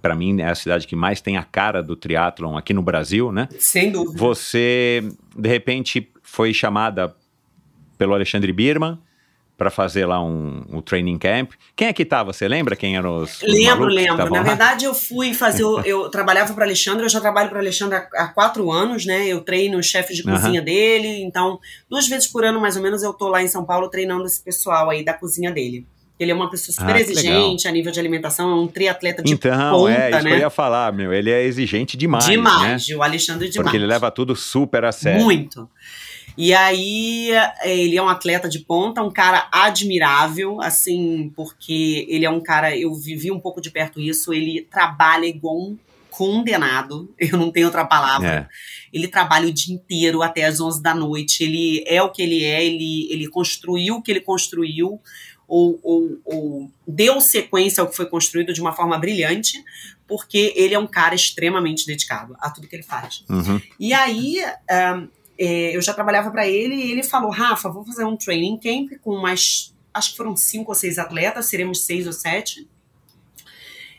[0.00, 3.32] para mim, é a cidade que mais tem a cara do triatlon aqui no Brasil,
[3.32, 3.48] né?
[3.58, 4.18] Sem dúvida.
[4.18, 5.02] Você,
[5.34, 7.14] de repente, foi chamada
[7.98, 8.98] pelo Alexandre Birman
[9.60, 11.52] para fazer lá um, um, training camp.
[11.76, 12.32] Quem é que estava?
[12.32, 14.30] Você lembra quem eram os, os Lembro, lembro.
[14.30, 15.62] Na verdade, eu fui fazer.
[15.62, 19.28] eu, eu trabalhava para Alexandre, eu já trabalho para Alexandre há, há, quatro anos, né?
[19.28, 21.22] Eu treino o chefe de cozinha dele.
[21.22, 21.58] Então,
[21.90, 24.42] duas vezes por ano, mais ou menos, eu tô lá em São Paulo treinando esse
[24.42, 25.86] pessoal aí da cozinha dele.
[26.18, 27.58] Ele é uma pessoa super ah, exigente legal.
[27.66, 30.30] a nível de alimentação, é um triatleta de então, ponta, é, isso né?
[30.30, 31.12] que eu ia falar, meu.
[31.12, 32.96] Ele é exigente demais, Demais, né?
[32.96, 33.64] o Alexandre demais.
[33.64, 35.22] Porque ele leva tudo super a sério.
[35.22, 35.68] Muito.
[36.36, 37.30] E aí
[37.64, 42.76] ele é um atleta de ponta, um cara admirável, assim, porque ele é um cara,
[42.76, 45.78] eu vivi um pouco de perto isso, ele trabalha igual um
[46.10, 48.28] condenado, eu não tenho outra palavra.
[48.28, 48.48] É.
[48.92, 52.44] Ele trabalha o dia inteiro até as 11 da noite, ele é o que ele
[52.44, 55.00] é, ele, ele construiu o que ele construiu,
[55.46, 59.60] ou, ou, ou, deu sequência ao que foi construído de uma forma brilhante,
[60.06, 63.24] porque ele é um cara extremamente dedicado a tudo que ele faz.
[63.28, 63.60] Uhum.
[63.78, 64.36] E aí,
[64.96, 65.08] um,
[65.40, 69.00] é, eu já trabalhava para ele e ele falou: Rafa, vou fazer um training camp
[69.00, 72.68] com mais, acho que foram cinco ou seis atletas, seremos seis ou sete.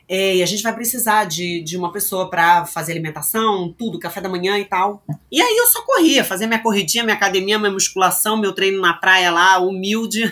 [0.08, 4.22] É, e a gente vai precisar de, de uma pessoa para fazer alimentação, tudo, café
[4.22, 5.04] da manhã e tal.
[5.32, 8.94] E aí eu só corria, fazia minha corridinha, minha academia, minha musculação, meu treino na
[8.94, 10.32] praia lá, humilde.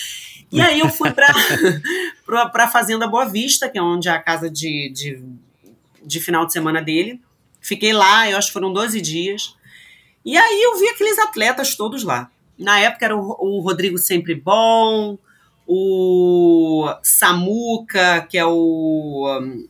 [0.50, 1.26] e aí eu fui para
[2.64, 5.22] a Fazenda Boa Vista, que é onde é a casa de, de,
[6.02, 7.20] de final de semana dele.
[7.60, 9.56] Fiquei lá, eu acho que foram 12 dias.
[10.26, 12.28] E aí eu vi aqueles atletas todos lá.
[12.58, 15.16] Na época era o, o Rodrigo Sempre Bom,
[15.64, 19.68] o Samuca, que é o um,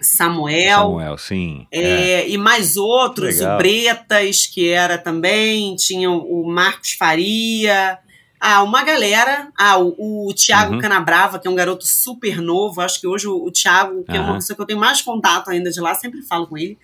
[0.00, 0.78] Samuel.
[0.78, 1.66] Samuel, sim.
[1.70, 2.28] É, é.
[2.28, 3.54] E mais outros, Legal.
[3.54, 7.96] o Bretas, que era também, tinha o Marcos Faria.
[8.40, 9.48] Ah, uma galera.
[9.56, 10.80] Ah, o, o Thiago uhum.
[10.80, 12.80] Canabrava, que é um garoto super novo.
[12.80, 14.18] Acho que hoje o, o Thiago, que uhum.
[14.18, 16.76] é uma pessoa que eu tenho mais contato ainda de lá, sempre falo com ele.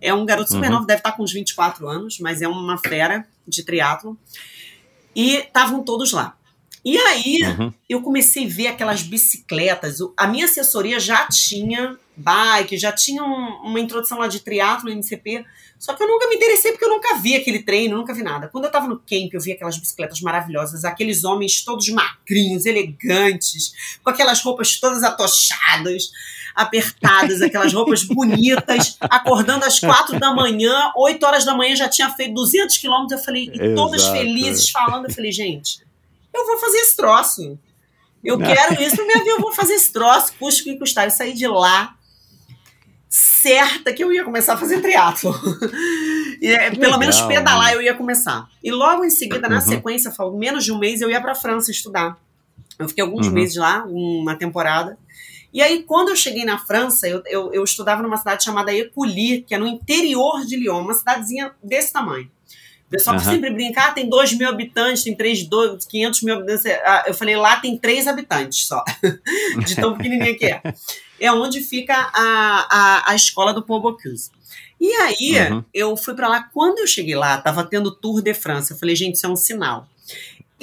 [0.00, 0.74] É um garoto super uhum.
[0.74, 4.18] novo, deve estar com uns 24 anos, mas é uma fera de triatlo.
[5.14, 6.36] E estavam todos lá.
[6.84, 7.72] E aí uhum.
[7.88, 9.98] eu comecei a ver aquelas bicicletas.
[10.16, 15.44] A minha assessoria já tinha bike, já tinha um, uma introdução lá de triatlo MCP.
[15.78, 18.48] Só que eu nunca me interessei porque eu nunca vi aquele treino, nunca vi nada.
[18.48, 23.98] Quando eu tava no camp, eu vi aquelas bicicletas maravilhosas, aqueles homens todos magrinhos, elegantes,
[24.02, 26.10] com aquelas roupas todas atochadas
[26.54, 32.10] apertadas, aquelas roupas bonitas, acordando às quatro da manhã, oito horas da manhã já tinha
[32.10, 33.20] feito 200 quilômetros.
[33.20, 35.06] Eu falei, e todas felizes falando.
[35.06, 35.80] Eu falei, gente,
[36.32, 37.58] eu vou fazer esse troço.
[38.22, 38.46] Eu Não.
[38.46, 41.06] quero isso minha vida, eu vou fazer esse troço, custe o que custar.
[41.06, 41.96] Eu saí de lá
[43.08, 45.34] certa que eu ia começar a fazer triatlo.
[46.42, 48.48] é, pelo menos pedalar eu ia começar.
[48.62, 49.60] E logo em seguida, na uhum.
[49.62, 52.18] sequência, menos de um mês, eu ia para França estudar.
[52.78, 53.32] Eu fiquei alguns uhum.
[53.32, 54.98] meses lá, uma temporada.
[55.52, 59.42] E aí, quando eu cheguei na França, eu, eu, eu estudava numa cidade chamada Écully,
[59.42, 62.30] que é no interior de Lyon, uma cidadezinha desse tamanho.
[62.90, 63.22] O pessoal uhum.
[63.22, 66.64] sempre brincar, ah, tem 2 mil habitantes, tem 3, 2, 500 mil habitantes.
[67.06, 68.82] Eu falei, lá tem 3 habitantes só,
[69.64, 70.60] de tão pequenininha que é.
[71.20, 74.32] É onde fica a, a, a escola do Paul Bocuse.
[74.80, 75.64] E aí, uhum.
[75.72, 76.42] eu fui para lá.
[76.52, 78.72] Quando eu cheguei lá, tava tendo Tour de França.
[78.72, 79.86] Eu falei, gente, isso é um sinal.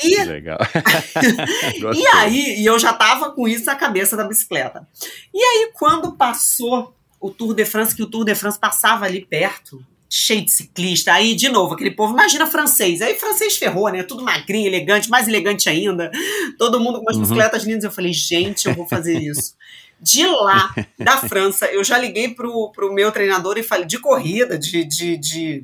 [0.03, 0.57] E, Legal.
[1.95, 4.85] e aí, e eu já tava com isso na cabeça da bicicleta.
[5.33, 9.25] E aí, quando passou o Tour de France, que o Tour de France passava ali
[9.25, 14.03] perto, cheio de ciclista, aí de novo, aquele povo, imagina francês, aí francês ferrou, né,
[14.03, 16.09] tudo magrinho, elegante, mais elegante ainda,
[16.57, 17.23] todo mundo com umas uhum.
[17.23, 19.55] bicicletas lindas, eu falei, gente, eu vou fazer isso.
[19.99, 24.57] De lá, da França, eu já liguei pro, pro meu treinador e falei, de corrida,
[24.57, 25.63] de, de, de,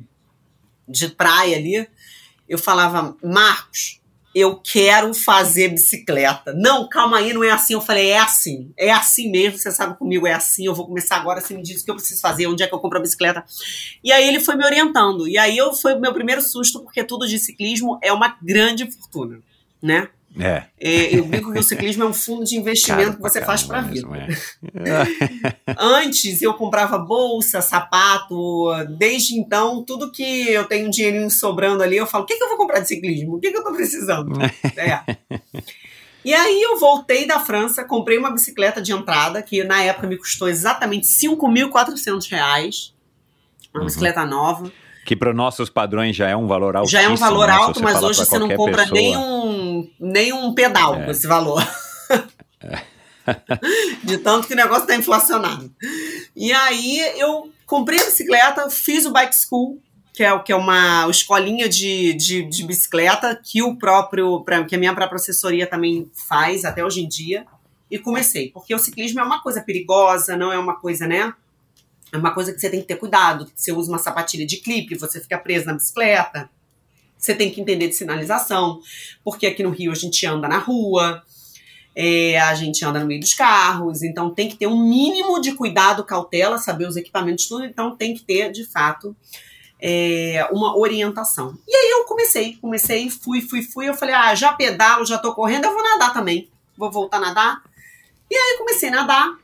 [0.88, 1.88] de praia ali,
[2.48, 4.00] eu falava, Marcos,
[4.34, 6.52] eu quero fazer bicicleta.
[6.52, 7.74] Não, calma aí, não é assim.
[7.74, 11.16] Eu falei, é assim, é assim mesmo, você sabe comigo, é assim, eu vou começar
[11.16, 13.02] agora, você me diz o que eu preciso fazer, onde é que eu compro a
[13.02, 13.44] bicicleta.
[14.02, 15.28] E aí ele foi me orientando.
[15.28, 18.90] E aí eu foi o meu primeiro susto, porque tudo de ciclismo é uma grande
[18.90, 19.40] fortuna,
[19.80, 20.08] né?
[20.38, 20.64] É.
[20.80, 23.78] É, eu digo que o ciclismo é um fundo de investimento que você faz para
[23.78, 24.08] a vida.
[24.74, 25.54] é.
[25.78, 28.66] Antes eu comprava bolsa, sapato,
[28.98, 32.42] desde então, tudo que eu tenho um dinheirinho sobrando ali, eu falo: o que, que
[32.42, 33.36] eu vou comprar de ciclismo?
[33.36, 34.32] O que, que eu tô precisando?
[34.76, 35.00] É.
[36.24, 40.16] E aí eu voltei da França, comprei uma bicicleta de entrada, que na época me
[40.16, 42.94] custou exatamente 5.400 reais.
[43.74, 43.86] Uma Uhum.
[43.86, 44.72] bicicleta nova.
[45.04, 46.90] Que para nossos padrões já é um valor alto.
[46.90, 48.98] Já é um valor alto, mas hoje você não compra pessoa.
[49.00, 51.04] nem um, nem um pedal É.
[51.04, 51.62] com esse valor.
[54.04, 55.72] De tanto que o negócio está inflacionado.
[56.36, 59.80] E aí eu comprei a bicicleta, fiz o bike school,
[60.12, 64.74] que é, que é uma escolinha de, de, de bicicleta que o próprio, pra- que
[64.74, 67.46] a minha própria assessoria também faz até hoje em dia.
[67.90, 71.32] E comecei, porque o ciclismo é uma coisa perigosa, não é uma coisa, né?
[72.14, 73.50] É uma coisa que você tem que ter cuidado.
[73.52, 76.48] Você usa uma sapatilha de clipe, você fica preso na bicicleta.
[77.18, 78.80] Você tem que entender de sinalização,
[79.24, 81.22] porque aqui no Rio a gente anda na rua,
[81.96, 85.54] é, a gente anda no meio dos carros, então tem que ter um mínimo de
[85.54, 89.16] cuidado, cautela, saber os equipamentos, tudo, então tem que ter, de fato,
[89.80, 91.58] é, uma orientação.
[91.66, 95.34] E aí eu comecei, comecei, fui, fui, fui, eu falei, ah, já pedalo, já tô
[95.34, 97.62] correndo, eu vou nadar também, vou voltar a nadar.
[98.30, 99.38] E aí comecei a nadar,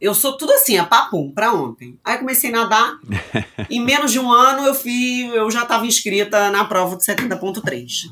[0.00, 1.98] eu sou tudo assim, é papum, pra ontem.
[2.04, 2.98] Aí comecei a nadar,
[3.68, 8.10] em menos de um ano eu fui, eu já estava inscrita na prova de 70.3.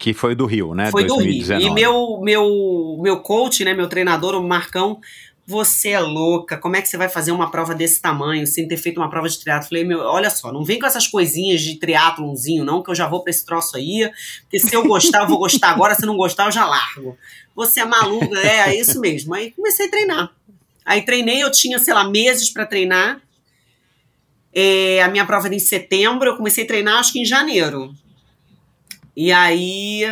[0.00, 0.90] Que foi do Rio, né?
[0.90, 1.24] Foi do Rio.
[1.24, 1.66] 2019.
[1.66, 4.98] E meu, meu, meu coach, né, meu treinador, o Marcão,
[5.46, 8.78] você é louca, como é que você vai fazer uma prova desse tamanho sem ter
[8.78, 9.68] feito uma prova de triatlo?
[9.68, 13.06] Falei, meu, olha só, não vem com essas coisinhas de triatlonzinho, não, que eu já
[13.06, 14.10] vou pra esse troço aí,
[14.42, 17.16] porque se eu gostar, eu vou gostar agora, se não gostar, eu já largo.
[17.54, 19.34] Você é maluca, é, é isso mesmo.
[19.34, 20.30] Aí comecei a treinar.
[20.84, 23.20] Aí treinei, eu tinha, sei lá, meses pra treinar.
[24.52, 27.94] É, a minha prova era em setembro, eu comecei a treinar acho que em janeiro.
[29.16, 30.02] E aí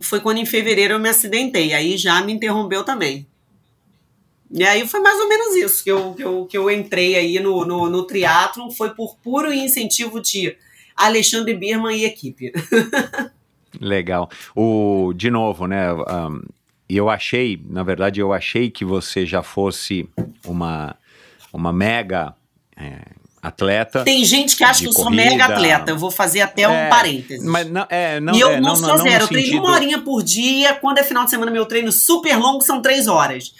[0.00, 1.72] foi quando em fevereiro eu me acidentei.
[1.72, 3.26] Aí já me interrompeu também.
[4.50, 7.38] E aí foi mais ou menos isso que eu, que eu, que eu entrei aí
[7.38, 8.06] no, no, no.
[8.76, 10.56] Foi por puro incentivo de
[10.96, 12.52] Alexandre Birman e equipe.
[13.80, 14.30] Legal.
[14.56, 15.92] O, de novo, né?
[15.92, 16.42] um,
[16.88, 20.08] E eu achei, na verdade, eu achei que você já fosse
[20.44, 20.96] uma,
[21.52, 22.34] uma mega
[22.76, 23.00] é,
[23.42, 24.04] atleta.
[24.04, 25.90] Tem gente que acha que eu sou mega atleta.
[25.90, 27.44] Eu vou fazer até um É, parênteses.
[27.44, 29.24] Mas não, é, não, e eu é, não, não, sou não, zero.
[29.24, 30.74] Eu treino sentido- uma horinha por dia.
[30.74, 33.52] Quando é final de semana, meu treino super longo são três horas.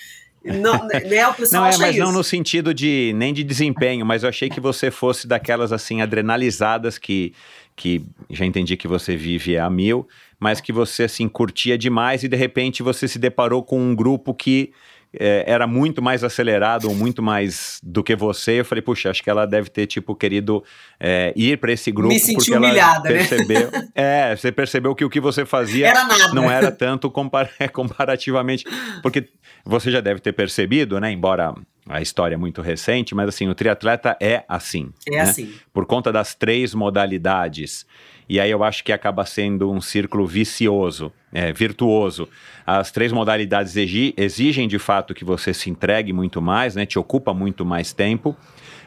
[0.44, 2.04] Não, né, o pessoal Não, é, mas isso.
[2.04, 6.00] não no sentido de nem de desempenho, mas eu achei que você fosse daquelas assim
[6.00, 7.34] adrenalizadas que
[7.76, 10.08] que já entendi que você vive a mil,
[10.38, 14.34] mas que você assim curtia demais e de repente você se deparou com um grupo
[14.34, 14.72] que
[15.12, 18.60] eh, era muito mais acelerado ou muito mais do que você.
[18.60, 20.62] Eu falei, puxa, acho que ela deve ter tipo querido
[21.00, 23.16] eh, ir para esse grupo Me senti porque ela humilhada, né?
[23.16, 23.70] percebeu.
[23.94, 28.64] é, você percebeu que o que você fazia Era não era tanto compar- comparativamente,
[29.02, 29.28] porque
[29.64, 31.10] você já deve ter percebido, né?
[31.10, 31.54] Embora
[31.88, 34.90] a história é muito recente, mas assim, o triatleta é assim.
[35.06, 35.20] É né?
[35.22, 35.54] assim.
[35.72, 37.86] Por conta das três modalidades.
[38.28, 42.28] E aí eu acho que acaba sendo um círculo vicioso, é, virtuoso.
[42.66, 46.84] As três modalidades exi- exigem de fato que você se entregue muito mais, né?
[46.84, 48.36] Te ocupa muito mais tempo,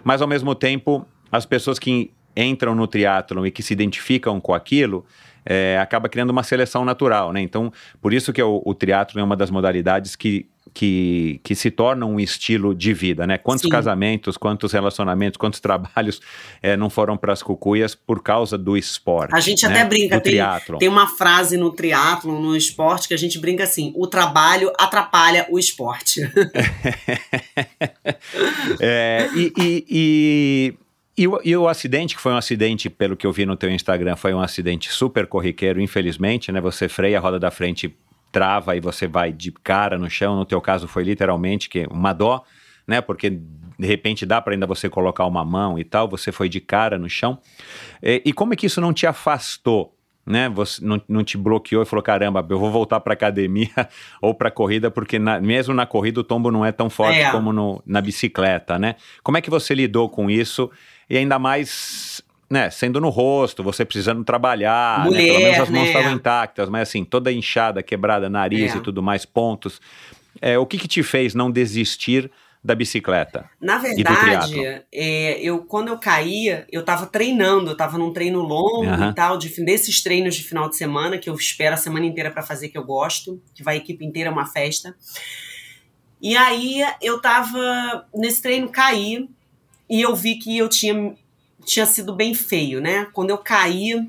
[0.04, 4.54] mas ao mesmo tempo as pessoas que entram no triatlon e que se identificam com
[4.54, 5.06] aquilo
[5.46, 7.42] é, acaba criando uma seleção natural, né?
[7.42, 7.72] Então,
[8.02, 12.06] por isso que o, o triatlon é uma das modalidades que, que, que se torna
[12.06, 13.38] um estilo de vida, né?
[13.38, 13.70] Quantos Sim.
[13.70, 16.22] casamentos, quantos relacionamentos, quantos trabalhos
[16.62, 19.34] é, não foram para as cucuias por causa do esporte?
[19.34, 19.72] A gente né?
[19.72, 20.78] até brinca, do tem, triatlon.
[20.78, 25.46] tem uma frase no triatlon, no esporte, que a gente brinca assim: o trabalho atrapalha
[25.50, 26.22] o esporte.
[28.80, 30.74] É, e, e, e,
[31.18, 33.70] e o, e o acidente, que foi um acidente, pelo que eu vi no teu
[33.70, 36.62] Instagram, foi um acidente super corriqueiro, infelizmente, né?
[36.62, 37.96] Você freia a roda da frente,
[38.32, 40.36] trava e você vai de cara no chão.
[40.38, 42.44] No teu caso foi literalmente que uma dó,
[42.88, 43.02] né?
[43.02, 46.62] Porque de repente dá para ainda você colocar uma mão e tal, você foi de
[46.62, 47.40] cara no chão.
[48.02, 49.98] E, e como é que isso não te afastou?
[50.32, 53.68] Né, você não, não te bloqueou e falou: caramba, eu vou voltar para academia
[54.22, 57.32] ou para corrida, porque na- mesmo na corrida o tombo não é tão forte É.
[57.32, 58.96] como no- na bicicleta, né?
[59.24, 60.72] Como é que você lidou com isso?
[61.10, 65.06] E ainda mais, né, sendo no rosto, você precisando trabalhar, né?
[65.06, 65.88] Mulher, pelo menos as mãos né?
[65.88, 68.78] estavam intactas, mas assim, toda inchada, quebrada, nariz É.
[68.78, 69.82] e tudo mais, pontos.
[70.42, 72.32] É, o que, que te fez não desistir
[72.64, 73.50] da bicicleta?
[73.60, 78.88] Na verdade, é, eu quando eu caía, eu tava treinando, eu tava num treino longo
[78.88, 79.10] Aham.
[79.10, 82.30] e tal, de, desses treinos de final de semana, que eu espero a semana inteira
[82.30, 84.96] pra fazer, que eu gosto, que vai a equipe inteira, é uma festa.
[86.22, 89.28] E aí eu tava nesse treino, caí,
[89.90, 91.16] e eu vi que eu tinha,
[91.66, 93.08] tinha sido bem feio, né?
[93.12, 94.08] Quando eu caí,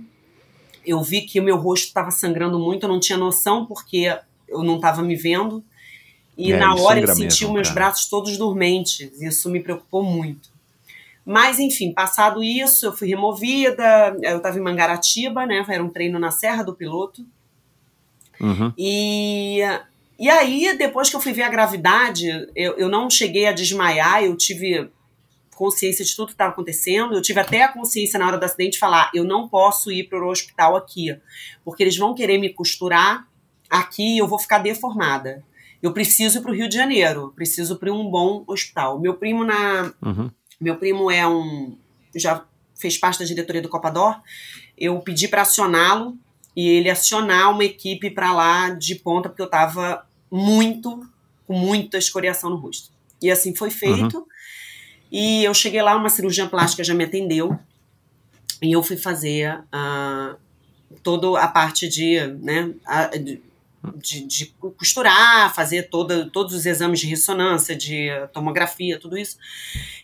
[0.84, 4.14] eu vi que o meu rosto estava sangrando muito, eu não tinha noção porque
[4.46, 5.64] eu não estava me vendo.
[6.36, 7.80] E É, na hora eu senti mesmo, meus cara.
[7.80, 9.20] braços todos dormentes.
[9.20, 10.50] Isso me preocupou muito.
[11.24, 14.16] Mas, enfim, passado isso, eu fui removida.
[14.22, 15.64] Eu estava em Mangaratiba, né?
[15.68, 17.24] Era um treino na Serra do Piloto.
[18.40, 18.72] Uhum.
[18.76, 19.60] E,
[20.18, 22.26] e aí, depois que eu fui ver a gravidade,
[22.56, 24.90] eu, eu não cheguei a desmaiar, eu tive
[25.54, 27.14] consciência de tudo que estava acontecendo.
[27.14, 30.08] Eu tive até a consciência na hora do acidente de falar: eu não posso ir
[30.08, 31.16] para o hospital aqui,
[31.64, 33.28] porque eles vão querer me costurar
[33.70, 35.44] aqui e eu vou ficar deformada.
[35.82, 39.00] Eu preciso ir para o Rio de Janeiro, preciso para um bom hospital.
[39.00, 40.30] Meu primo na, Uhum.
[40.60, 41.76] meu primo é um.
[42.14, 42.44] já
[42.78, 44.20] fez parte da diretoria do Copador.
[44.78, 46.16] Eu pedi para acioná-lo
[46.54, 51.00] e ele acionar uma equipe para lá de ponta, porque eu tava muito,
[51.46, 52.90] com muita escoriação no rosto.
[53.20, 54.26] E assim foi feito.
[55.10, 57.58] E eu cheguei lá, uma cirurgia plástica já me atendeu.
[58.60, 60.36] E eu fui fazer ah,
[61.02, 63.40] toda a parte de, né, a- de,
[63.96, 69.36] de- de costurar, fazer toda, todos os exames de ressonância, de tomografia, tudo isso.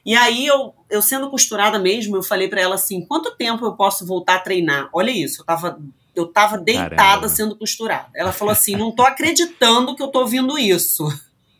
[0.05, 3.72] E aí, eu, eu sendo costurada mesmo, eu falei pra ela assim: quanto tempo eu
[3.74, 4.89] posso voltar a treinar?
[4.93, 5.81] Olha isso, eu tava,
[6.14, 7.29] eu tava deitada Caramba.
[7.29, 8.09] sendo costurada.
[8.14, 11.07] Ela falou assim: não tô acreditando que eu tô ouvindo isso.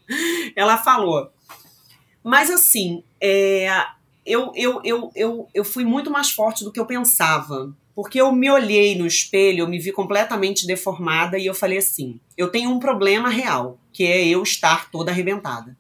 [0.57, 1.31] Ela falou.
[2.25, 3.69] Mas assim, é,
[4.27, 7.73] eu, eu, eu, eu, eu fui muito mais forte do que eu pensava.
[7.99, 12.20] Porque eu me olhei no espelho, eu me vi completamente deformada e eu falei assim:
[12.36, 15.76] eu tenho um problema real, que é eu estar toda arrebentada.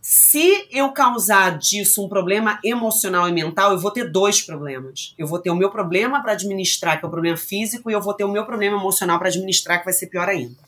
[0.00, 5.14] Se eu causar disso um problema emocional e mental, eu vou ter dois problemas.
[5.16, 8.02] Eu vou ter o meu problema para administrar, que é o problema físico, e eu
[8.02, 10.58] vou ter o meu problema emocional para administrar, que vai ser pior ainda.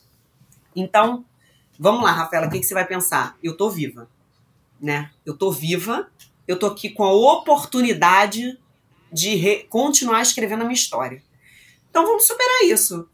[0.73, 1.25] Então,
[1.77, 3.35] vamos lá, Rafaela, o que, que você vai pensar?
[3.43, 4.07] Eu tô viva,
[4.79, 5.11] né?
[5.25, 6.07] Eu tô viva,
[6.47, 8.57] eu tô aqui com a oportunidade
[9.15, 11.23] de continuar escrevendo a minha história.
[11.89, 13.07] Então, vamos superar isso.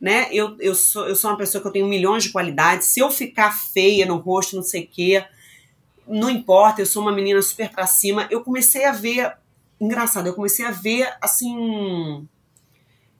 [0.00, 0.28] Né?
[0.32, 2.88] Eu, eu, sou, eu sou uma pessoa que eu tenho milhões de qualidades.
[2.88, 5.24] Se eu ficar feia no rosto, não sei o quê,
[6.08, 8.26] não importa, eu sou uma menina super pra cima.
[8.30, 9.36] Eu comecei a ver,
[9.80, 12.26] engraçado, eu comecei a ver, assim,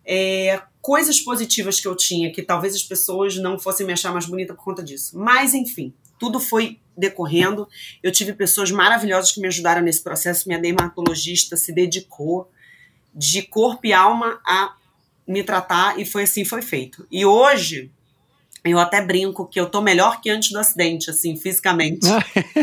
[0.05, 4.27] é, coisas positivas que eu tinha, que talvez as pessoas não fossem me achar mais
[4.27, 5.17] bonita por conta disso.
[5.17, 7.69] Mas, enfim, tudo foi decorrendo.
[8.03, 10.49] Eu tive pessoas maravilhosas que me ajudaram nesse processo.
[10.49, 12.51] Minha dermatologista se dedicou
[13.15, 14.75] de corpo e alma a
[15.27, 17.07] me tratar e foi assim, foi feito.
[17.11, 17.91] E hoje,
[18.65, 22.07] eu até brinco que eu tô melhor que antes do acidente, assim, fisicamente.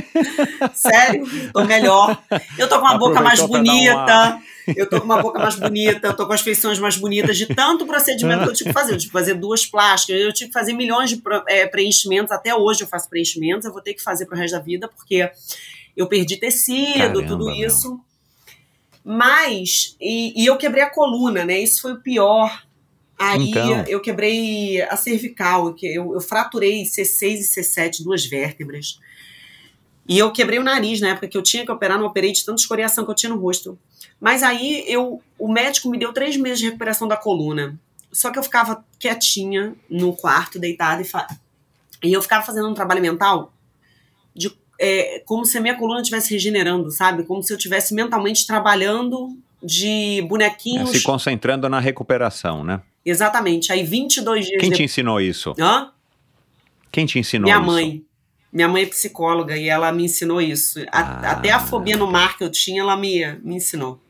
[0.74, 2.18] Sério, tô melhor.
[2.58, 4.50] Eu tô com uma boca mais Aproveitou pra dar bonita.
[4.78, 7.48] Eu tô com uma boca mais bonita, eu tô com as feições mais bonitas de
[7.48, 8.94] tanto procedimento que eu tive que fazer.
[8.94, 12.32] Eu tive que fazer duas plásticas, eu tive que fazer milhões de é, preenchimentos.
[12.32, 15.30] Até hoje eu faço preenchimentos, eu vou ter que fazer pro resto da vida, porque
[15.98, 17.56] eu perdi tecido, Caramba, tudo meu.
[17.56, 18.00] isso.
[19.04, 21.60] Mas, e, e eu quebrei a coluna, né?
[21.60, 22.69] Isso foi o pior.
[23.20, 23.84] Aí Então.
[23.88, 28.98] eu quebrei a cervical, eu, eu fraturei C6 e C7, duas vértebras.
[30.08, 32.44] E eu quebrei o nariz na época que eu tinha que operar, não operei de
[32.44, 33.78] tanta escoriação que eu tinha no rosto.
[34.20, 37.78] Mas aí eu, o médico me deu três meses de recuperação da coluna.
[38.12, 41.28] Só que eu ficava quietinha no quarto, deitada, e, fa...
[42.04, 43.54] e eu ficava fazendo um trabalho mental
[44.34, 47.24] de é, como se a minha coluna estivesse regenerando, sabe?
[47.24, 50.90] Como se eu estivesse mentalmente trabalhando de É, bonequinhos.
[50.90, 52.82] se concentrando na recuperação, né?
[53.06, 53.72] Exatamente.
[53.72, 54.92] Aí 22 dias Quem te depois.
[54.92, 55.54] ensinou isso?
[55.60, 55.92] Hã?
[56.92, 57.66] Quem te ensinou Minha isso?
[57.66, 58.04] mãe.
[58.52, 60.80] Minha mãe é psicóloga e ela me ensinou isso.
[60.92, 61.32] A- Ah.
[61.32, 64.02] Até a fobia no mar que eu tinha, ela me, me ensinou.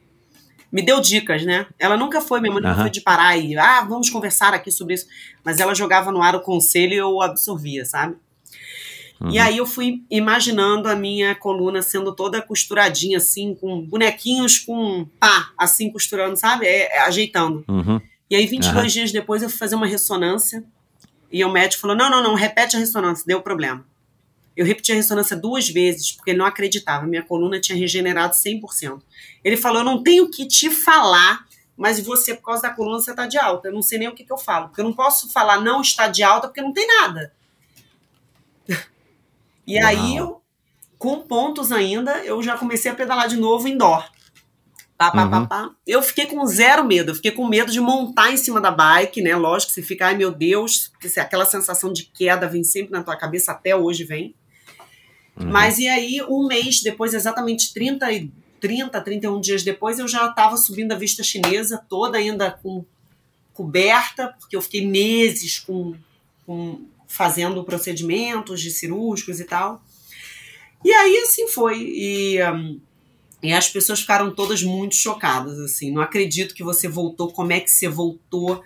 [0.71, 1.65] Me deu dicas, né?
[1.79, 2.83] Ela nunca foi, minha mãe nunca Aham.
[2.83, 5.07] foi de parar e, ah, vamos conversar aqui sobre isso.
[5.43, 8.15] Mas ela jogava no ar o conselho e eu absorvia, sabe?
[9.19, 9.31] Uhum.
[9.31, 15.05] E aí eu fui imaginando a minha coluna sendo toda costuradinha, assim, com bonequinhos com
[15.19, 16.65] pá, assim, costurando, sabe?
[16.65, 17.65] É, é, ajeitando.
[17.67, 17.99] Uhum.
[18.29, 18.87] E aí, 22 Aham.
[18.87, 20.63] dias depois, eu fui fazer uma ressonância.
[21.31, 23.85] E o médico falou: não, não, não, repete a ressonância, deu problema.
[24.55, 27.07] Eu repeti a ressonância duas vezes, porque ele não acreditava.
[27.07, 29.01] Minha coluna tinha regenerado 100%.
[29.43, 31.47] Ele falou: eu não tenho que te falar,
[31.77, 33.69] mas você, por causa da coluna, você está de alta.
[33.69, 34.67] Eu não sei nem o que, que eu falo.
[34.67, 37.33] Porque eu não posso falar não está de alta, porque não tem nada.
[39.67, 40.17] E aí, Uau.
[40.17, 40.41] eu,
[40.97, 44.03] com pontos ainda, eu já comecei a pedalar de novo indoor.
[44.99, 45.47] Pá, pá, pá, Uhum.
[45.47, 45.71] pá.
[45.87, 49.21] Eu fiquei com zero medo, eu fiquei com medo de montar em cima da bike,
[49.21, 49.33] né?
[49.33, 53.53] Lógico, você fica, ai meu Deus, aquela sensação de queda vem sempre na tua cabeça,
[53.53, 54.35] até hoje vem.
[55.39, 55.47] Uhum.
[55.49, 60.27] Mas e aí, um mês depois, exatamente 30, e- 30 31 dias depois, eu já
[60.27, 62.83] estava subindo a vista chinesa, toda ainda com
[63.53, 65.95] coberta, porque eu fiquei meses com,
[66.45, 69.81] com- fazendo procedimentos de cirúrgicos e tal.
[70.83, 71.77] E aí, assim foi.
[71.81, 72.79] E, hum,
[73.41, 75.91] e as pessoas ficaram todas muito chocadas, assim.
[75.91, 78.63] Não acredito que você voltou, como é que você voltou?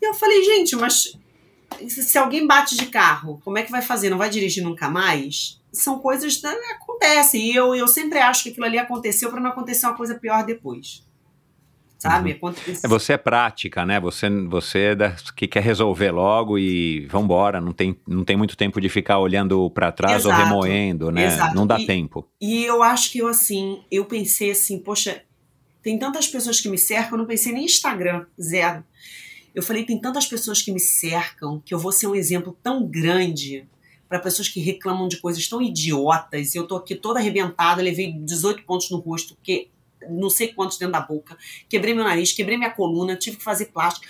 [0.00, 1.16] E eu falei, gente, mas
[1.88, 4.10] se alguém bate de carro, como é que vai fazer?
[4.10, 5.60] Não vai dirigir nunca mais?
[5.72, 7.50] São coisas que acontecem.
[7.50, 10.44] E eu, eu sempre acho que aquilo ali aconteceu para não acontecer uma coisa pior
[10.44, 11.05] depois.
[11.98, 12.32] Sabe?
[12.32, 13.98] Acontece- É, você é prática, né?
[14.00, 17.60] Você, você é das que quer resolver logo e vambora.
[17.60, 21.26] Não tem, não tem muito tempo de ficar olhando pra trás ou Exato, remoendo, né?
[21.26, 21.54] exato.
[21.54, 22.28] Não dá E- tempo.
[22.40, 25.22] E eu acho que eu, assim, eu pensei assim, poxa,
[25.82, 28.84] tem tantas pessoas que me cercam, eu não pensei nem em Instagram, zero.
[29.54, 32.86] Eu falei, tem tantas pessoas que me cercam que eu vou ser um exemplo tão
[32.86, 33.66] grande
[34.06, 36.54] para pessoas que reclamam de coisas tão idiotas.
[36.54, 39.68] Eu tô aqui toda arrebentada, levei 18 pontos no rosto, porque
[40.10, 41.36] não sei quantos dentro da boca,
[41.68, 44.06] quebrei meu nariz, quebrei minha coluna, tive que fazer plástico.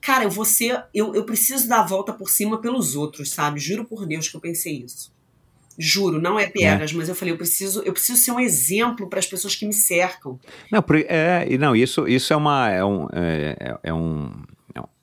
[0.00, 3.58] Cara, eu vou ser, eu, eu preciso dar a volta por cima pelos outros, sabe?
[3.60, 5.12] Juro por Deus que eu pensei isso.
[5.80, 9.20] Juro, não é piegas, mas eu falei, eu preciso, eu preciso ser um exemplo para
[9.20, 10.38] as pessoas que me cercam.
[10.72, 14.32] Não, é, não, isso, isso é uma é um, é, é- é um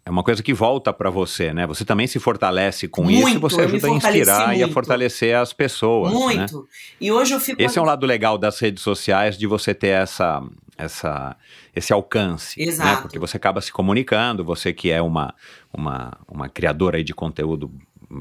[0.06, 1.66] é uma coisa que volta pra você, né?
[1.66, 4.74] Você também se fortalece com isso e Muito, você ajuda a inspirar e a muito.
[4.74, 6.20] fortalecer as pessoas, né?
[6.20, 6.68] Muito.
[7.02, 7.60] E hoje eu fico.
[7.60, 10.44] Esse é um lado legal das redes sociais de você ter essa,
[10.78, 11.36] essa,
[11.76, 12.68] esse alcance, né?
[12.68, 13.02] Exato.
[13.02, 15.34] Porque você acaba se comunicando, você que é uma,
[15.74, 17.72] uma, uma criadora aí de conteúdo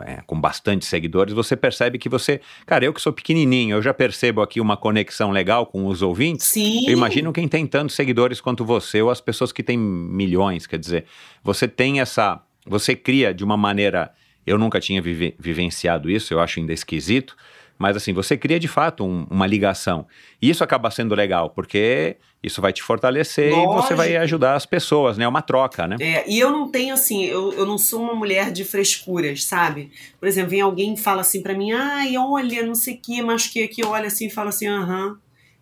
[0.02, 3.92] é, com bastante seguidores, você percebe que você, cara, eu que sou pequenininho, eu já
[3.94, 6.46] percebo aqui uma conexão legal com os ouvintes.
[6.46, 6.86] Sim.
[6.86, 10.78] Eu imagino quem tem tantos seguidores quanto você ou as pessoas que têm milhões, quer
[10.78, 11.04] dizer,
[11.42, 14.12] você tem essa, você cria de uma maneira,
[14.46, 17.36] eu nunca tinha vive- vivenciado isso, eu acho ainda esquisito,
[17.78, 20.06] mas assim, você cria de fato um- uma ligação.
[20.40, 24.22] E isso acaba sendo legal, porque isso vai te fortalecer e você vai Lógico.
[24.22, 25.24] ajudar as pessoas, né?
[25.24, 25.96] É uma troca, né?
[25.98, 29.90] É, e eu não tenho assim, eu, eu não sou uma mulher de frescuras, sabe?
[30.20, 33.22] Por exemplo, vem alguém e fala assim pra mim, ai, olha, não sei o que,
[33.22, 35.16] machuquei aqui, olha assim e fala assim, aham.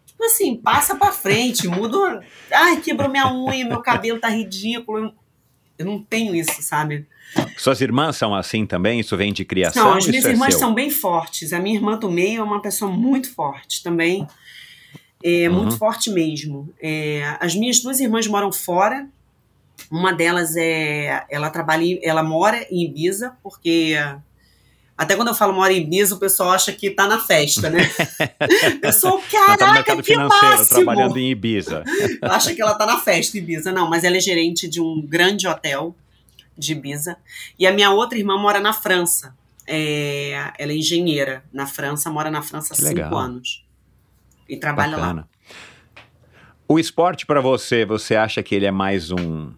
[0.05, 2.23] Tipo assim, passa pra frente, muda.
[2.53, 5.13] Ai, quebrou minha unha, meu cabelo tá ridículo.
[5.79, 7.07] Eu- não tenho isso, sabe?
[7.57, 9.01] Suas irmãs são assim também?
[9.01, 9.85] Isso vem de criação?
[9.85, 10.61] Não, as minhas é irmãs seu?
[10.61, 11.53] são bem fortes.
[11.53, 14.27] A minha irmã do meio é uma pessoa muito forte também.
[15.23, 15.55] É, Uhum.
[15.57, 16.69] Muito forte mesmo.
[16.83, 19.07] É, as minhas duas irmãs moram fora.
[19.91, 21.25] Uma delas é.
[21.31, 23.95] Ela trabalha, em- ela mora em Ibiza, porque.
[24.97, 27.81] Até quando eu falo mora em Ibiza, o pessoal acha que tá na festa, né?
[28.83, 30.69] Eu sou, Ela tá no caraca, mercado que financeiro, máximo!
[30.85, 31.83] trabalhando em Ibiza.
[32.23, 33.73] acha que ela tá na festa em Ibiza.
[33.73, 35.97] Não, mas ela é gerente de um grande hotel
[36.57, 37.17] de Ibiza.
[37.59, 39.35] E a minha outra irmã mora na França.
[39.67, 43.17] É, ela é engenheira na França, mora na França há Que cinco legal.
[43.19, 43.62] anos.
[44.49, 45.03] E trabalha lá.
[45.03, 45.29] Bacana.
[46.69, 49.53] O esporte pra você, você acha que ele é mais um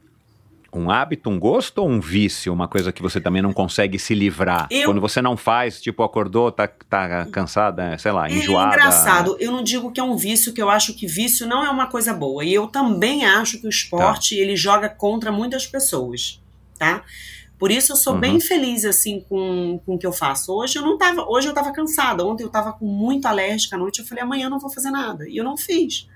[0.76, 4.12] um hábito, um gosto ou um vício, uma coisa que você também não consegue se
[4.12, 4.66] livrar?
[4.68, 8.74] Eu- Quando você não faz, tipo, acordou, tá, tá cansada, sei lá, É enjoada.
[8.74, 11.70] engraçado, eu não digo que é um vício, que eu acho que vício não é
[11.70, 12.44] uma coisa boa.
[12.44, 16.42] E eu também acho que o esporte, ele joga contra muitas pessoas,
[16.76, 17.04] tá?
[17.58, 18.20] Por isso eu sou Uhum.
[18.20, 20.52] bem feliz, assim, com, com o que eu faço.
[20.52, 22.24] Hoje eu não tava, hoje eu tava cansada.
[22.24, 24.90] Ontem eu tava com muito alérgica à noite, eu falei, amanhã eu não vou fazer
[24.90, 25.28] nada.
[25.28, 26.08] E eu não fiz.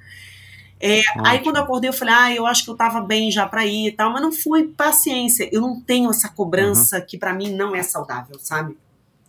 [0.80, 3.46] É, aí quando eu acordei, eu falei, ah, eu acho que eu tava bem já
[3.46, 5.48] pra ir e tal, mas não foi paciência.
[5.52, 8.76] Eu não tenho essa cobrança que pra mim não é saudável, sabe?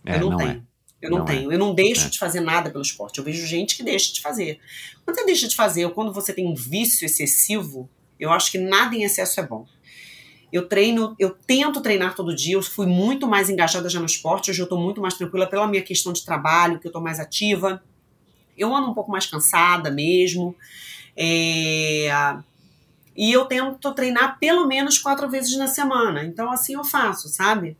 [0.04, 0.44] É, eu não, não é.
[0.46, 0.66] tenho.
[1.02, 1.28] Eu não, Não é.
[1.28, 1.52] tenho.
[1.52, 2.10] Eu não deixo É.
[2.10, 3.18] de fazer nada pelo esporte.
[3.18, 4.60] Eu vejo gente que deixa de fazer.
[5.04, 7.88] Quando você deixa de fazer, ou quando você tem um vício excessivo,
[8.18, 9.64] eu acho que nada em excesso é bom.
[10.52, 12.54] Eu treino, eu tento treinar todo dia.
[12.54, 14.50] Eu fui muito mais engajada já no esporte.
[14.50, 17.20] Hoje eu tô muito mais tranquila pela minha questão de trabalho, que eu tô mais
[17.20, 17.82] ativa.
[18.56, 20.54] Eu ando um pouco mais cansada mesmo.
[21.16, 22.08] É,
[23.16, 26.24] E eu tento treinar pelo menos quatro vezes na semana.
[26.24, 27.76] Então, assim eu faço, sabe?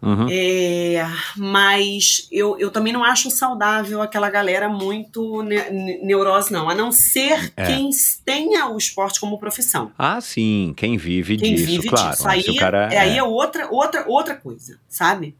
[0.00, 0.28] Uhum.
[0.30, 1.04] É,
[1.36, 6.68] mas eu, eu também não acho saudável aquela galera muito ne ne- neurose, não.
[6.70, 7.66] A não ser É.
[7.66, 7.90] quem
[8.24, 9.90] tenha o esporte como profissão.
[9.98, 12.10] Ah, sim, quem vive Quem disso, vive claro.
[12.12, 12.28] disso.
[12.28, 15.34] Aí, cara é, aí é outra, outra, outra coisa, sabe?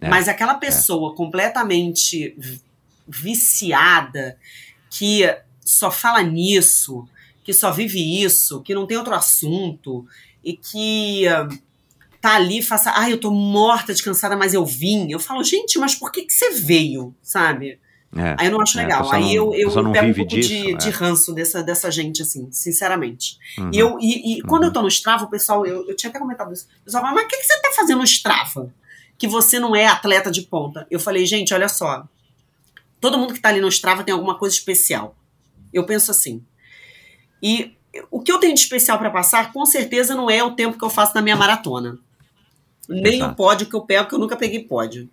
[0.00, 2.60] É, Mas aquela pessoa completamente vi-
[3.08, 4.36] viciada,
[4.90, 5.22] que
[5.60, 7.04] só fala nisso,
[7.42, 10.06] que só vive isso, que não tem outro assunto,
[10.42, 11.24] e que
[12.24, 15.12] tá ali, faça, ai, eu tô morta de cansada, mas eu vim.
[15.12, 17.78] Eu falo, gente, mas por que, que você veio, sabe?
[18.16, 19.12] É, Aí eu não acho é, legal.
[19.12, 20.74] Aí não- eu, eu pego um pouco disso, de, é.
[20.74, 23.36] de ranço dessa, dessa gente, assim, sinceramente.
[23.58, 23.70] Uhum.
[23.70, 26.18] E, eu, e, e quando eu tô no Strava, o pessoal, eu, eu tinha até
[26.18, 28.74] comentado isso, o pessoal fala, mas o que, que você tá fazendo no Strava?
[29.18, 30.86] Que você não é atleta de ponta.
[30.90, 32.08] Eu falei, gente, olha só.
[33.02, 35.14] Todo mundo que tá ali no Strava tem alguma coisa especial.
[35.74, 36.42] Eu penso assim.
[37.42, 37.76] E
[38.10, 40.84] o que eu tenho de especial para passar, com certeza não é o tempo que
[40.84, 41.98] eu faço na minha maratona.
[42.88, 43.32] Nem Exato.
[43.32, 45.08] o pódio que eu pego, que eu nunca peguei pódio.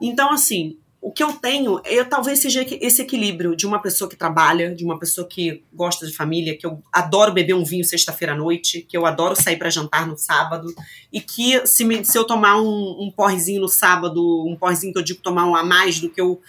[0.00, 4.16] Então, assim, o que eu tenho é talvez seja esse equilíbrio de uma pessoa que
[4.16, 8.34] trabalha, de uma pessoa que gosta de família, que eu adoro beber um vinho sexta-feira
[8.34, 10.72] à noite, que eu adoro sair para jantar no sábado,
[11.12, 14.98] e que se, me- se eu tomar um, um porrezinho no sábado, um porrezinho que
[14.98, 16.40] eu digo tomar um a mais do que eu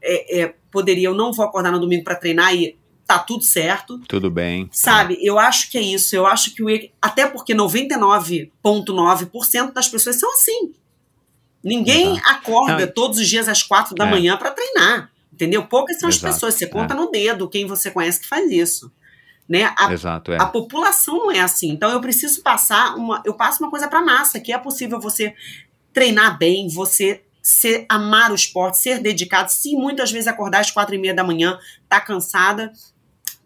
[0.00, 2.76] é, é, poderia, eu não vou acordar no domingo para treinar e
[3.06, 3.98] tá tudo certo.
[4.08, 4.68] Tudo bem.
[4.72, 6.16] Sabe, eu acho que é isso.
[6.16, 6.66] Eu acho que o.
[7.00, 10.72] Até porque 99,9% das pessoas são assim.
[11.62, 12.30] Ninguém Exato.
[12.30, 14.10] acorda Não, todos os dias às quatro da É.
[14.10, 15.10] manhã para treinar.
[15.32, 15.64] Entendeu?
[15.66, 16.54] Poucas são as Exato, pessoas.
[16.54, 16.68] Você é.
[16.68, 18.90] conta no dedo quem você conhece que faz isso.
[19.48, 19.72] Né?
[19.76, 20.40] A, Exato, é.
[20.40, 21.70] a população não é assim.
[21.70, 23.22] Então eu preciso passar uma.
[23.24, 25.34] Eu passo uma coisa para massa, que é possível você
[25.92, 30.96] treinar bem, você ser, amar o esporte, ser dedicado, sim, muitas vezes acordar às quatro
[30.96, 31.56] e meia da manhã,
[31.88, 32.72] tá cansada,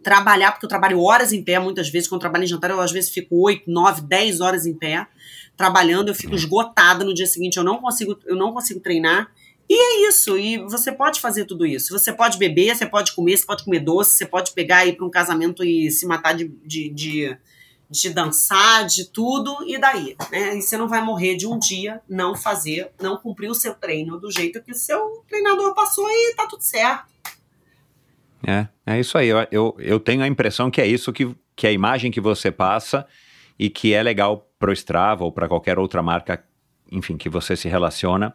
[0.02, 2.80] trabalhar, porque eu trabalho horas em pé, muitas vezes, quando eu trabalho em jantar, eu
[2.80, 5.06] às vezes fico oito, nove, dez horas em pé,
[5.56, 9.30] trabalhando, eu fico esgotada no dia seguinte, eu não consigo, eu não consigo treinar.
[9.68, 11.96] E é isso, e você pode fazer tudo isso.
[11.96, 14.96] Você pode beber, você pode comer, você pode comer doce, você pode pegar e ir
[14.96, 17.36] para um casamento e se matar de, de, de,
[17.88, 20.16] de dançar, de tudo, e daí?
[20.32, 20.56] Né?
[20.56, 24.18] E você não vai morrer de um dia não fazer, não cumprir o seu treino
[24.18, 27.04] do jeito que o seu treinador passou e tá tudo certo.
[28.46, 29.28] É, é isso aí.
[29.28, 32.20] Eu, eu, eu tenho a impressão que é isso que, que é a imagem que
[32.20, 33.06] você passa
[33.58, 36.42] e que é legal pro Strava ou para qualquer outra marca,
[36.90, 38.34] enfim, que você se relaciona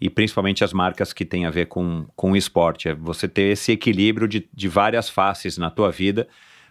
[0.00, 2.88] e principalmente as marcas que têm a ver com, com esporte.
[2.88, 6.26] É você ter esse equilíbrio de, de várias faces na tua vida.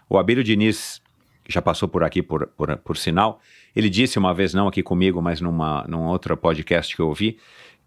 [0.08, 1.00] O Abílio Diniz,
[1.42, 3.40] que já passou por aqui por, por, por sinal,
[3.74, 7.38] ele disse uma vez, não aqui comigo, mas numa, num outro podcast que eu ouvi,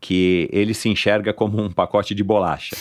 [0.02, 2.76] que ele se enxerga como um pacote de bolacha.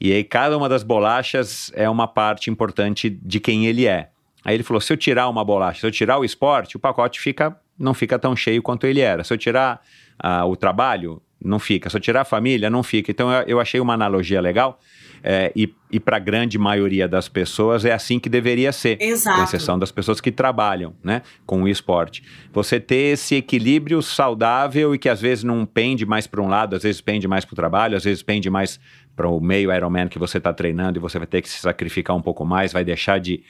[0.00, 4.10] E aí cada uma das bolachas é uma parte importante de quem ele é.
[4.44, 7.20] Aí ele falou: se eu tirar uma bolacha, se eu tirar o esporte, o pacote
[7.20, 9.22] fica não fica tão cheio quanto ele era.
[9.22, 9.80] Se eu tirar
[10.18, 11.88] ah, o trabalho, não fica.
[11.88, 13.10] Se eu tirar a família, não fica.
[13.10, 14.80] Então eu, eu achei uma analogia legal.
[15.22, 19.00] é, e e para a grande maioria das pessoas é assim que deveria ser.
[19.00, 19.38] Exato.
[19.38, 22.22] Com exceção das pessoas que trabalham né, com o esporte.
[22.52, 26.76] Você ter esse equilíbrio saudável e que às vezes não pende mais para um lado,
[26.76, 28.78] às vezes pende mais para o trabalho, às vezes pende mais
[29.18, 32.14] para o meio Ironman que você está treinando e você vai ter que se sacrificar
[32.14, 33.42] um pouco mais, vai deixar de,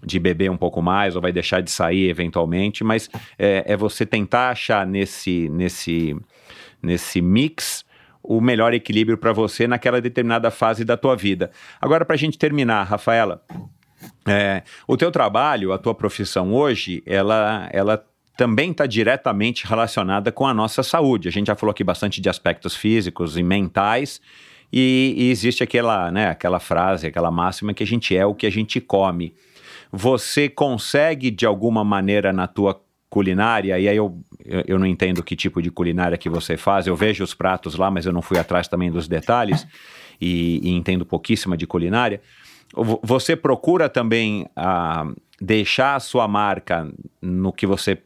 [0.00, 4.06] de beber um pouco mais ou vai deixar de sair eventualmente, mas é, é você
[4.06, 6.16] tentar achar nesse, nesse,
[6.80, 7.84] nesse mix
[8.22, 11.50] o melhor equilíbrio para você naquela determinada fase da tua vida.
[11.80, 13.42] Agora, para a gente terminar, Rafaela,
[14.24, 18.04] é, o teu trabalho, a tua profissão hoje, ela, ela
[18.36, 21.26] também está diretamente relacionada com a nossa saúde.
[21.26, 24.20] A gente já falou aqui bastante de aspectos físicos e mentais,
[24.72, 28.46] e, e existe aquela, né, aquela frase, aquela máxima que a gente é o que
[28.46, 29.34] a gente come.
[29.90, 35.34] Você consegue, de alguma maneira, na tua culinária, e aí eu, eu, não entendo que
[35.34, 38.38] tipo de culinária que você faz, eu vejo os pratos lá, mas eu não fui
[38.38, 39.66] atrás também dos detalhes,
[40.20, 42.20] e, e entendo pouquíssima de culinária.
[42.74, 45.06] Vo- Você procura também ah,
[45.40, 46.86] deixar a sua marca
[47.22, 47.98] no que você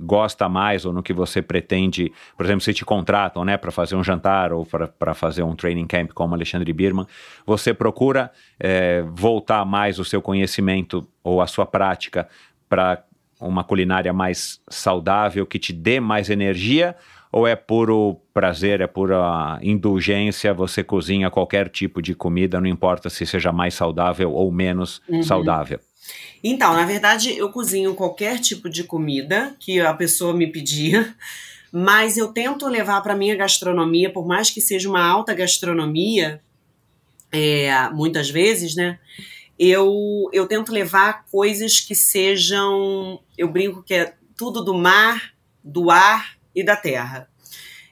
[0.00, 3.96] gosta mais ou no que você pretende, por exemplo, se te contratam, né, para fazer
[3.96, 4.66] um jantar ou
[4.98, 7.06] para fazer um training camp como Alexandre Birman,
[7.46, 12.28] você procura eh, voltar mais o seu conhecimento ou a sua prática
[12.68, 13.04] para
[13.40, 16.94] uma culinária mais saudável que te dê mais energia
[17.32, 23.08] ou é puro prazer, é pura indulgência, você cozinha qualquer tipo de comida, não importa
[23.08, 25.22] se seja mais saudável ou menos Uhum.
[25.22, 25.78] saudável.
[26.42, 31.14] Então, na verdade, eu cozinho qualquer tipo de comida que a pessoa me pedir,
[31.70, 36.42] mas eu tento levar para minha gastronomia, por mais que seja uma alta gastronomia,
[37.30, 38.98] é, muitas vezes, né?
[39.58, 45.90] Eu, eu tento levar coisas que sejam, eu brinco que é tudo do mar, do
[45.90, 47.28] ar e da terra.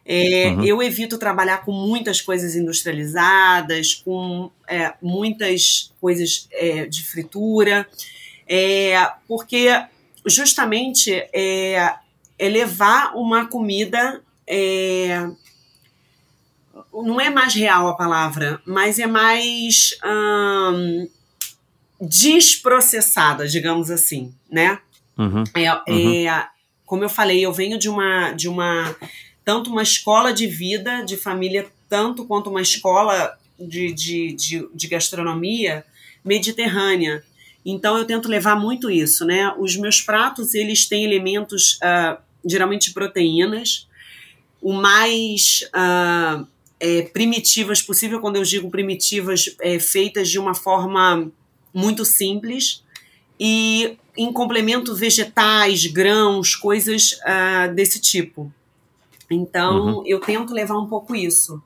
[0.05, 0.64] É, Uhum.
[0.64, 7.89] Eu evito trabalhar com muitas coisas industrializadas, com é, muitas coisas é, de fritura,
[8.47, 8.95] é,
[9.27, 9.69] porque
[10.27, 11.95] justamente é,
[12.39, 14.23] é levar uma comida.
[14.47, 15.28] é,
[16.93, 21.09] não é mais real a palavra, mas é mais hum,
[22.01, 24.78] desprocessada, digamos assim, né?
[25.16, 25.45] Uhum.
[25.55, 26.27] É, Uhum.
[26.28, 26.49] é,
[26.86, 28.95] como eu falei, eu venho de uma, de uma
[29.45, 34.86] tanto uma escola de vida, de família, tanto quanto uma escola de, de, de, de
[34.86, 35.85] gastronomia
[36.24, 37.22] mediterrânea.
[37.64, 39.52] Então eu tento levar muito isso, né?
[39.59, 43.86] Os meus pratos eles têm elementos uh, geralmente proteínas,
[44.60, 46.47] o mais uh,
[46.80, 48.20] é, primitivas possível.
[48.20, 51.30] Quando eu digo primitivas, é, feitas de uma forma
[51.74, 52.82] muito simples
[53.39, 58.52] e em complemento vegetais, grãos, coisas uh, desse tipo.
[59.30, 60.06] Então, uhum.
[60.06, 61.62] eu tento levar um pouco isso.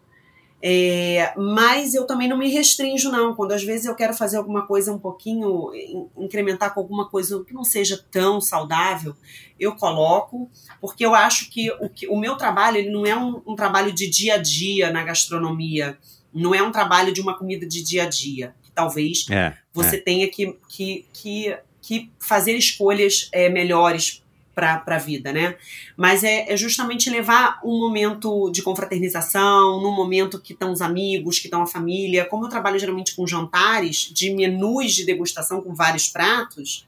[0.65, 3.35] É, mas eu também não me restrinjo, não.
[3.35, 5.73] Quando às vezes eu quero fazer alguma coisa um pouquinho,
[6.17, 9.17] incrementar com alguma coisa que não seja tão saudável,
[9.59, 10.49] eu coloco,
[10.81, 13.93] porque eu acho que o, que, o meu trabalho ele não é um, um trabalho
[13.93, 15.99] de dia a dia na gastronomia,
[16.33, 18.55] não é um trabalho de uma comida de dia a dia.
[18.63, 20.01] Que talvez é, você é.
[20.01, 24.23] tenha que, que, que, que fazer escolhas é, melhores
[24.55, 25.57] para a vida, né?
[25.97, 31.39] Mas é, é, justamente levar um momento de confraternização, num momento que estão os amigos,
[31.39, 32.24] que estão a família.
[32.24, 36.87] Como eu trabalho geralmente com jantares, de menus de degustação com vários pratos,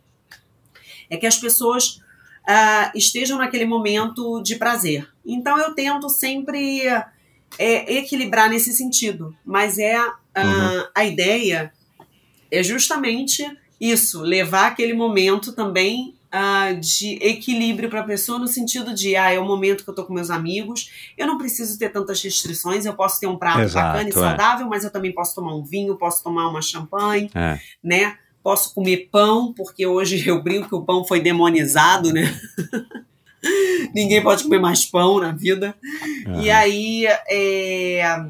[1.09, 2.01] é que as pessoas
[2.49, 5.09] uh, estejam naquele momento de prazer.
[5.25, 6.87] Então eu tento sempre
[7.59, 10.87] é, equilibrar nesse sentido, mas é uh, uhum.
[10.95, 11.73] a ideia
[12.51, 13.45] é justamente
[13.81, 19.33] isso, levar aquele momento também uh, de equilíbrio para a pessoa no sentido de, ah,
[19.33, 22.85] é o momento que eu estou com meus amigos, eu não preciso ter tantas restrições,
[22.85, 24.15] eu posso ter um prato Exato, bacana e é.
[24.15, 27.59] saudável, mas eu também posso tomar um vinho, posso tomar uma champanhe, é.
[27.83, 28.19] né?
[28.43, 32.35] Posso comer pão, porque hoje eu brinco que o pão foi demonizado, né?
[33.95, 35.75] Ninguém pode comer mais pão na vida.
[36.43, 38.25] E aí, é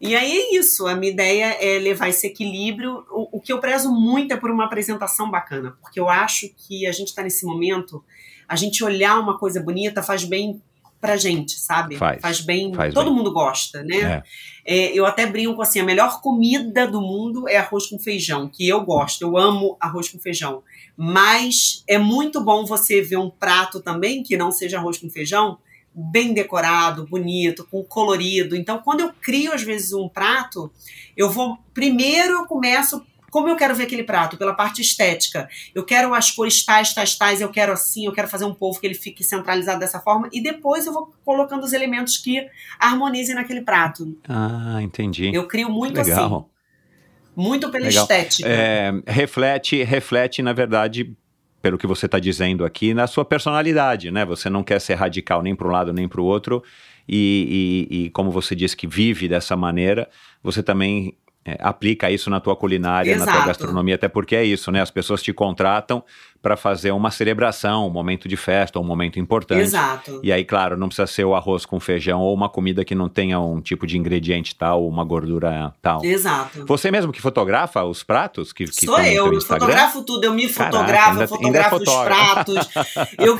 [0.00, 3.04] e aí é isso, a minha ideia é levar esse equilíbrio.
[3.10, 6.86] O, o que eu prezo muito é por uma apresentação bacana, porque eu acho que
[6.86, 8.02] a gente está nesse momento,
[8.48, 10.62] a gente olhar uma coisa bonita faz bem
[11.00, 11.96] pra gente, sabe?
[11.96, 13.14] Faz, faz bem, faz todo bem.
[13.14, 13.96] mundo gosta, né?
[13.96, 14.22] É.
[14.64, 18.68] É, eu até brinco assim, a melhor comida do mundo é arroz com feijão, que
[18.68, 20.62] eu gosto, eu amo arroz com feijão.
[20.96, 25.58] Mas é muito bom você ver um prato também que não seja arroz com feijão,
[25.94, 28.56] bem decorado, bonito, com colorido.
[28.56, 30.70] Então, quando eu crio às vezes um prato,
[31.16, 34.36] eu vou primeiro eu começo como eu quero ver aquele prato?
[34.36, 35.48] Pela parte estética.
[35.74, 38.80] Eu quero as cores tais, tais, tais, eu quero assim, eu quero fazer um povo
[38.80, 42.46] que ele fique centralizado dessa forma, e depois eu vou colocando os elementos que
[42.78, 44.18] harmonizem naquele prato.
[44.28, 45.30] Ah, entendi.
[45.32, 46.26] Eu crio muito Legal.
[46.26, 46.44] assim.
[47.36, 48.02] Muito pela Legal.
[48.02, 48.48] estética.
[48.48, 51.16] É, reflete, reflete, na verdade,
[51.60, 54.24] pelo que você está dizendo aqui, na sua personalidade, né?
[54.24, 56.62] Você não quer ser radical nem para um lado nem para o outro,
[57.08, 60.08] e, e, e, como você disse que vive dessa maneira,
[60.42, 63.30] você também é, aplica isso na tua culinária, Exato.
[63.30, 64.80] na tua gastronomia, até porque é isso, né?
[64.80, 66.04] As pessoas te contratam
[66.42, 69.60] para fazer uma celebração, um momento de festa, um momento importante.
[69.60, 70.20] Exato.
[70.22, 73.08] E aí, claro, não precisa ser o arroz com feijão ou uma comida que não
[73.08, 76.04] tenha um tipo de ingrediente tal, uma gordura tal.
[76.04, 76.64] Exato.
[76.66, 78.52] Você mesmo que fotografa os pratos?
[78.52, 82.56] Que, que Sou eu, eu fotografo tudo, eu me fotografo, Caraca, fotografo ainda, ainda é
[82.56, 82.68] os pratos.
[83.18, 83.38] eu...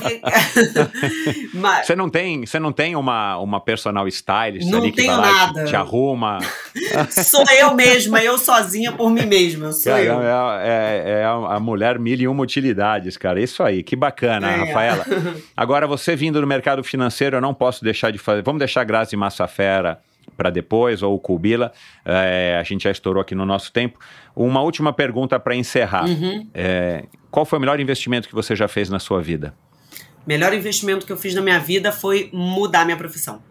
[1.59, 1.87] Mas...
[1.87, 5.63] Você não tem, você não tem uma, uma personal stylist não ali que tenho nada.
[5.63, 6.39] te, te arruma?
[7.09, 10.21] sou eu mesma, eu sozinha por mim mesma, sou Cara, eu.
[10.21, 13.39] É, é, é a mulher mil e uma utilidade cara.
[13.39, 14.55] Isso aí, que bacana, é.
[14.55, 15.05] Rafaela.
[15.55, 18.41] Agora, você vindo do mercado financeiro, eu não posso deixar de fazer.
[18.41, 19.99] Vamos deixar Grazi Massafera
[20.35, 21.71] para depois, ou o Cubila.
[22.03, 23.99] É, a gente já estourou aqui no nosso tempo.
[24.35, 26.05] Uma última pergunta para encerrar.
[26.05, 26.47] Uhum.
[26.53, 29.53] É, qual foi o melhor investimento que você já fez na sua vida?
[30.25, 33.41] Melhor investimento que eu fiz na minha vida foi mudar minha profissão.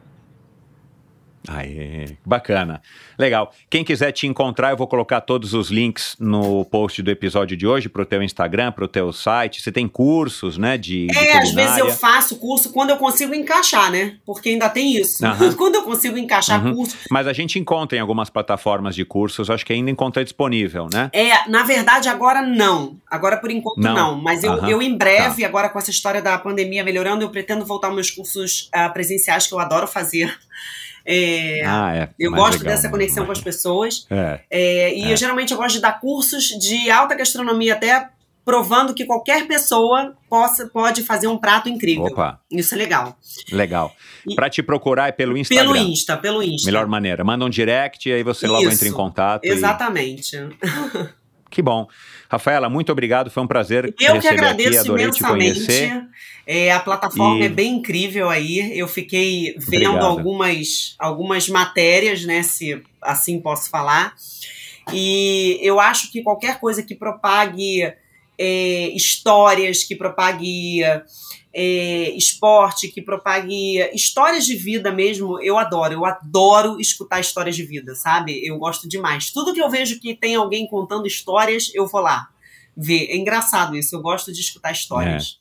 [1.48, 2.82] Aê, bacana.
[3.18, 3.52] Legal.
[3.70, 7.66] Quem quiser te encontrar, eu vou colocar todos os links no post do episódio de
[7.66, 9.62] hoje para o teu Instagram, para o teu site.
[9.62, 10.76] Você tem cursos, né?
[10.76, 14.16] De, é, de às vezes eu faço curso quando eu consigo encaixar, né?
[14.26, 15.24] Porque ainda tem isso.
[15.24, 15.54] Uhum.
[15.56, 16.74] quando eu consigo encaixar uhum.
[16.74, 16.96] curso.
[17.10, 21.10] Mas a gente encontra em algumas plataformas de cursos, acho que ainda encontra disponível, né?
[21.12, 22.96] É, na verdade, agora não.
[23.10, 23.94] Agora, por enquanto, não.
[23.94, 24.22] não.
[24.22, 24.68] Mas eu, uhum.
[24.68, 25.48] eu em breve, tá.
[25.48, 29.46] agora com essa história da pandemia melhorando, eu pretendo voltar aos meus cursos uh, presenciais
[29.46, 30.38] que eu adoro fazer.
[31.04, 32.08] É, ah, é.
[32.18, 34.06] Eu gosto legal, dessa conexão com as pessoas.
[34.10, 35.12] É, é, e é.
[35.12, 38.08] eu geralmente eu gosto de dar cursos de alta gastronomia, até
[38.44, 42.06] provando que qualquer pessoa possa, pode fazer um prato incrível.
[42.06, 42.40] Opa.
[42.50, 43.16] Isso é legal.
[43.52, 43.94] Legal.
[44.34, 45.72] Para te procurar é pelo Instagram.
[45.72, 46.66] Pelo Insta, pelo Insta.
[46.66, 47.22] Melhor maneira.
[47.22, 49.44] Manda um direct e aí você logo Isso, entra em contato.
[49.44, 50.36] Exatamente.
[50.36, 51.20] E...
[51.50, 51.88] Que bom.
[52.28, 53.28] Rafaela, muito obrigado.
[53.28, 54.28] Foi um prazer Eu que aqui.
[54.28, 55.54] agradeço Adorei imensamente.
[55.54, 56.02] te conhecer.
[56.52, 58.76] É, a plataforma E- é bem incrível aí.
[58.76, 60.04] Eu fiquei vendo Obrigado.
[60.04, 62.42] algumas, algumas matérias, né?
[62.42, 64.16] Se assim posso falar.
[64.92, 67.82] E eu acho que qualquer coisa que propague
[68.36, 70.80] é, histórias que propague
[71.54, 75.94] é, esporte que propague histórias de vida mesmo, eu adoro.
[75.94, 78.44] Eu adoro escutar histórias de vida, sabe?
[78.44, 79.30] Eu gosto demais.
[79.30, 82.28] Tudo que eu vejo que tem alguém contando histórias, eu vou lá
[82.76, 83.06] ver.
[83.08, 85.39] É engraçado isso, eu gosto de escutar histórias.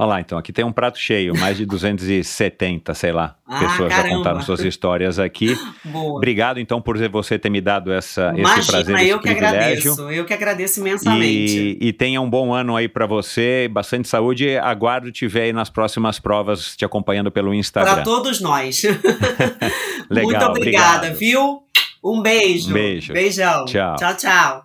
[0.00, 3.90] Olha lá, então, aqui tem um prato cheio, mais de 270, sei lá, ah, pessoas
[3.90, 4.08] caramba.
[4.08, 5.54] já contaram suas histórias aqui.
[5.84, 6.16] Boa.
[6.16, 9.20] Obrigado, então, por você ter me dado essa, Imagina, esse prazer, esse eu privilégio.
[9.20, 11.76] que agradeço, eu que agradeço imensamente.
[11.78, 14.56] E, e tenha um bom ano aí para você, bastante saúde.
[14.56, 17.96] Aguardo te ver aí nas próximas provas, te acompanhando pelo Instagram.
[17.96, 18.80] Para todos nós.
[20.08, 21.18] Legal, Muito obrigada, obrigado.
[21.18, 21.62] viu?
[22.02, 22.72] Um beijo.
[22.72, 23.12] Beijo.
[23.12, 23.66] Beijão.
[23.66, 23.96] Tchau.
[23.96, 24.64] Tchau, tchau.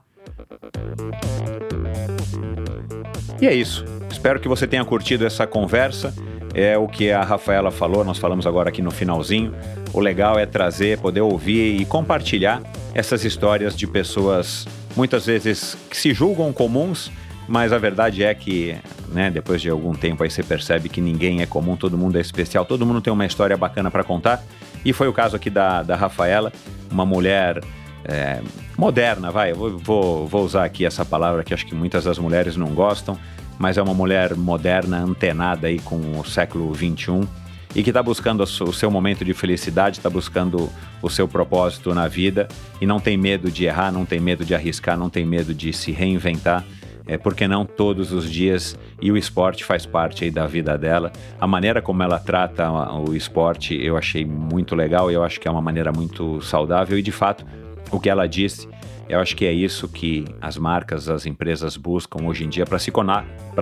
[3.41, 3.84] E é isso.
[4.15, 6.13] Espero que você tenha curtido essa conversa.
[6.53, 9.53] É o que a Rafaela falou, nós falamos agora aqui no finalzinho.
[9.93, 12.61] O legal é trazer, poder ouvir e compartilhar
[12.93, 14.65] essas histórias de pessoas
[14.95, 17.11] muitas vezes que se julgam comuns,
[17.45, 18.77] mas a verdade é que,
[19.09, 22.21] né, depois de algum tempo aí você percebe que ninguém é comum, todo mundo é
[22.21, 24.41] especial, todo mundo tem uma história bacana para contar.
[24.85, 26.53] E foi o caso aqui da, da Rafaela,
[26.89, 27.61] uma mulher
[28.05, 28.39] é,
[28.77, 32.55] moderna, vai, vou, vou, vou usar aqui essa palavra que acho que muitas das mulheres
[32.55, 33.19] não gostam,
[33.57, 37.27] mas é uma mulher moderna, antenada aí com o século 21
[37.76, 40.69] e que está buscando o seu momento de felicidade, está buscando
[41.02, 42.48] o seu propósito na vida
[42.80, 45.73] e não tem medo de errar, não tem medo de arriscar, não tem medo de
[45.73, 46.64] se reinventar.
[47.07, 51.11] É, porque não todos os dias e o esporte faz parte aí da vida dela.
[51.40, 55.48] A maneira como ela trata o esporte eu achei muito legal e eu acho que
[55.48, 57.45] é uma maneira muito saudável e de fato
[57.91, 58.68] o que ela disse
[59.07, 62.80] eu acho que é isso que as marcas, as empresas buscam hoje em dia para
[62.80, 62.91] se,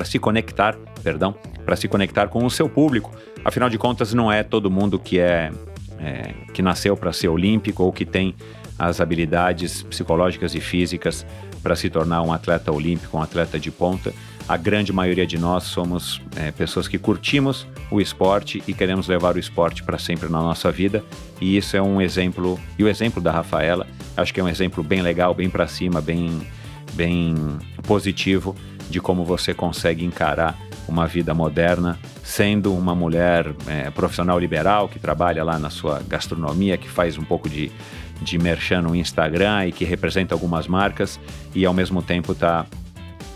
[0.06, 3.12] se conectar, perdão, para se conectar com o seu público.
[3.44, 5.52] Afinal de contas, não é todo mundo que é,
[6.00, 8.36] é que nasceu para ser olímpico ou que tem
[8.80, 11.26] as habilidades psicológicas e físicas
[11.62, 14.14] para se tornar um atleta olímpico, um atleta de ponta
[14.48, 19.36] a grande maioria de nós somos é, pessoas que curtimos o esporte e queremos levar
[19.36, 21.04] o esporte para sempre na nossa vida.
[21.40, 23.88] E isso é um exemplo, e o exemplo da Rafaela,
[24.18, 26.42] acho que é um exemplo bem legal, bem para cima, bem,
[26.94, 27.36] bem
[27.84, 28.56] positivo
[28.90, 30.58] de como você consegue encarar
[30.88, 36.78] uma vida moderna, sendo uma mulher é, profissional liberal que trabalha lá na sua gastronomia,
[36.78, 37.72] que faz um pouco de,
[38.22, 41.20] de merchan no Instagram e que representa algumas marcas
[41.56, 42.66] e ao mesmo tempo está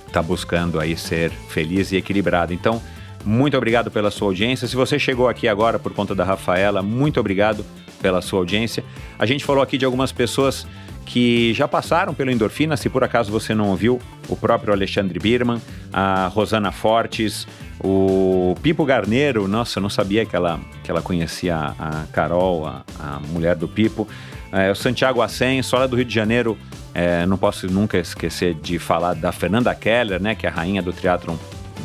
[0.08, 2.54] está buscando aí ser feliz e equilibrado.
[2.54, 2.82] Então,
[3.24, 4.68] muito obrigado pela sua audiência.
[4.68, 7.66] Se você chegou aqui agora por conta da Rafaela, muito obrigado
[8.02, 8.84] pela sua audiência.
[9.20, 10.66] A gente falou aqui de algumas pessoas
[11.06, 15.62] que já passaram pelo Endorfina, se por acaso você não ouviu, o próprio Alexandre Birman,
[15.92, 17.48] a Rosana Fortes,
[17.80, 22.84] o Pipo Garneiro, nossa, eu não sabia que ela, que ela conhecia a Carol, a,
[23.00, 24.08] a mulher do Pipo,
[24.52, 26.58] é, o Santiago Assen, só do Rio de Janeiro,
[26.98, 30.82] é, não posso nunca esquecer de falar da Fernanda Keller, né, que é a rainha
[30.82, 31.36] do triatlon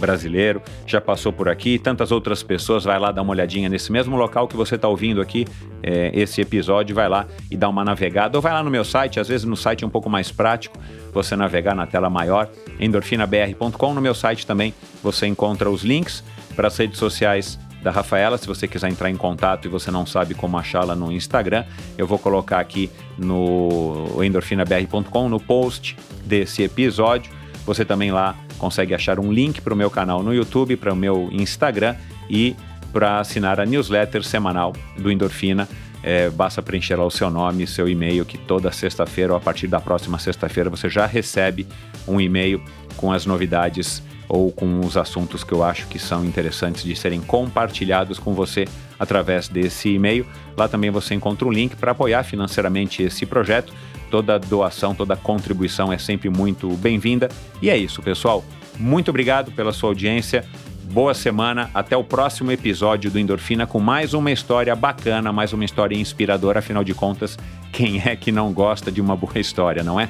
[0.00, 4.16] brasileiro, já passou por aqui, tantas outras pessoas, vai lá dar uma olhadinha nesse mesmo
[4.16, 5.46] local que você está ouvindo aqui,
[5.82, 9.20] é, esse episódio, vai lá e dá uma navegada, ou vai lá no meu site,
[9.20, 10.78] às vezes no site é um pouco mais prático,
[11.12, 12.48] você navegar na tela maior,
[12.80, 14.72] endorfinabr.com, no meu site também
[15.02, 16.24] você encontra os links
[16.56, 18.38] para as redes sociais da Rafaela.
[18.38, 21.64] Se você quiser entrar em contato e você não sabe como achá-la no Instagram,
[21.98, 27.32] eu vou colocar aqui no endorfinabr.com no post desse episódio.
[27.66, 30.96] Você também lá consegue achar um link para o meu canal no YouTube, para o
[30.96, 31.96] meu Instagram
[32.30, 32.56] e
[32.92, 35.68] para assinar a newsletter semanal do Endorfina.
[36.02, 39.68] É, basta preencher lá o seu nome seu e-mail, que toda sexta-feira ou a partir
[39.68, 41.66] da próxima sexta-feira você já recebe
[42.08, 42.60] um e-mail
[42.96, 44.02] com as novidades
[44.32, 48.64] ou com os assuntos que eu acho que são interessantes de serem compartilhados com você
[48.98, 50.26] através desse e-mail.
[50.56, 53.74] Lá também você encontra um link para apoiar financeiramente esse projeto.
[54.10, 57.28] Toda doação, toda contribuição é sempre muito bem-vinda.
[57.60, 58.42] E é isso, pessoal.
[58.78, 60.46] Muito obrigado pela sua audiência.
[60.84, 65.66] Boa semana, até o próximo episódio do Endorfina com mais uma história bacana, mais uma
[65.66, 66.60] história inspiradora.
[66.60, 67.38] Afinal de contas,
[67.70, 70.08] quem é que não gosta de uma boa história, não é?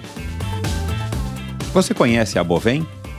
[1.74, 2.86] Você conhece a Bovem?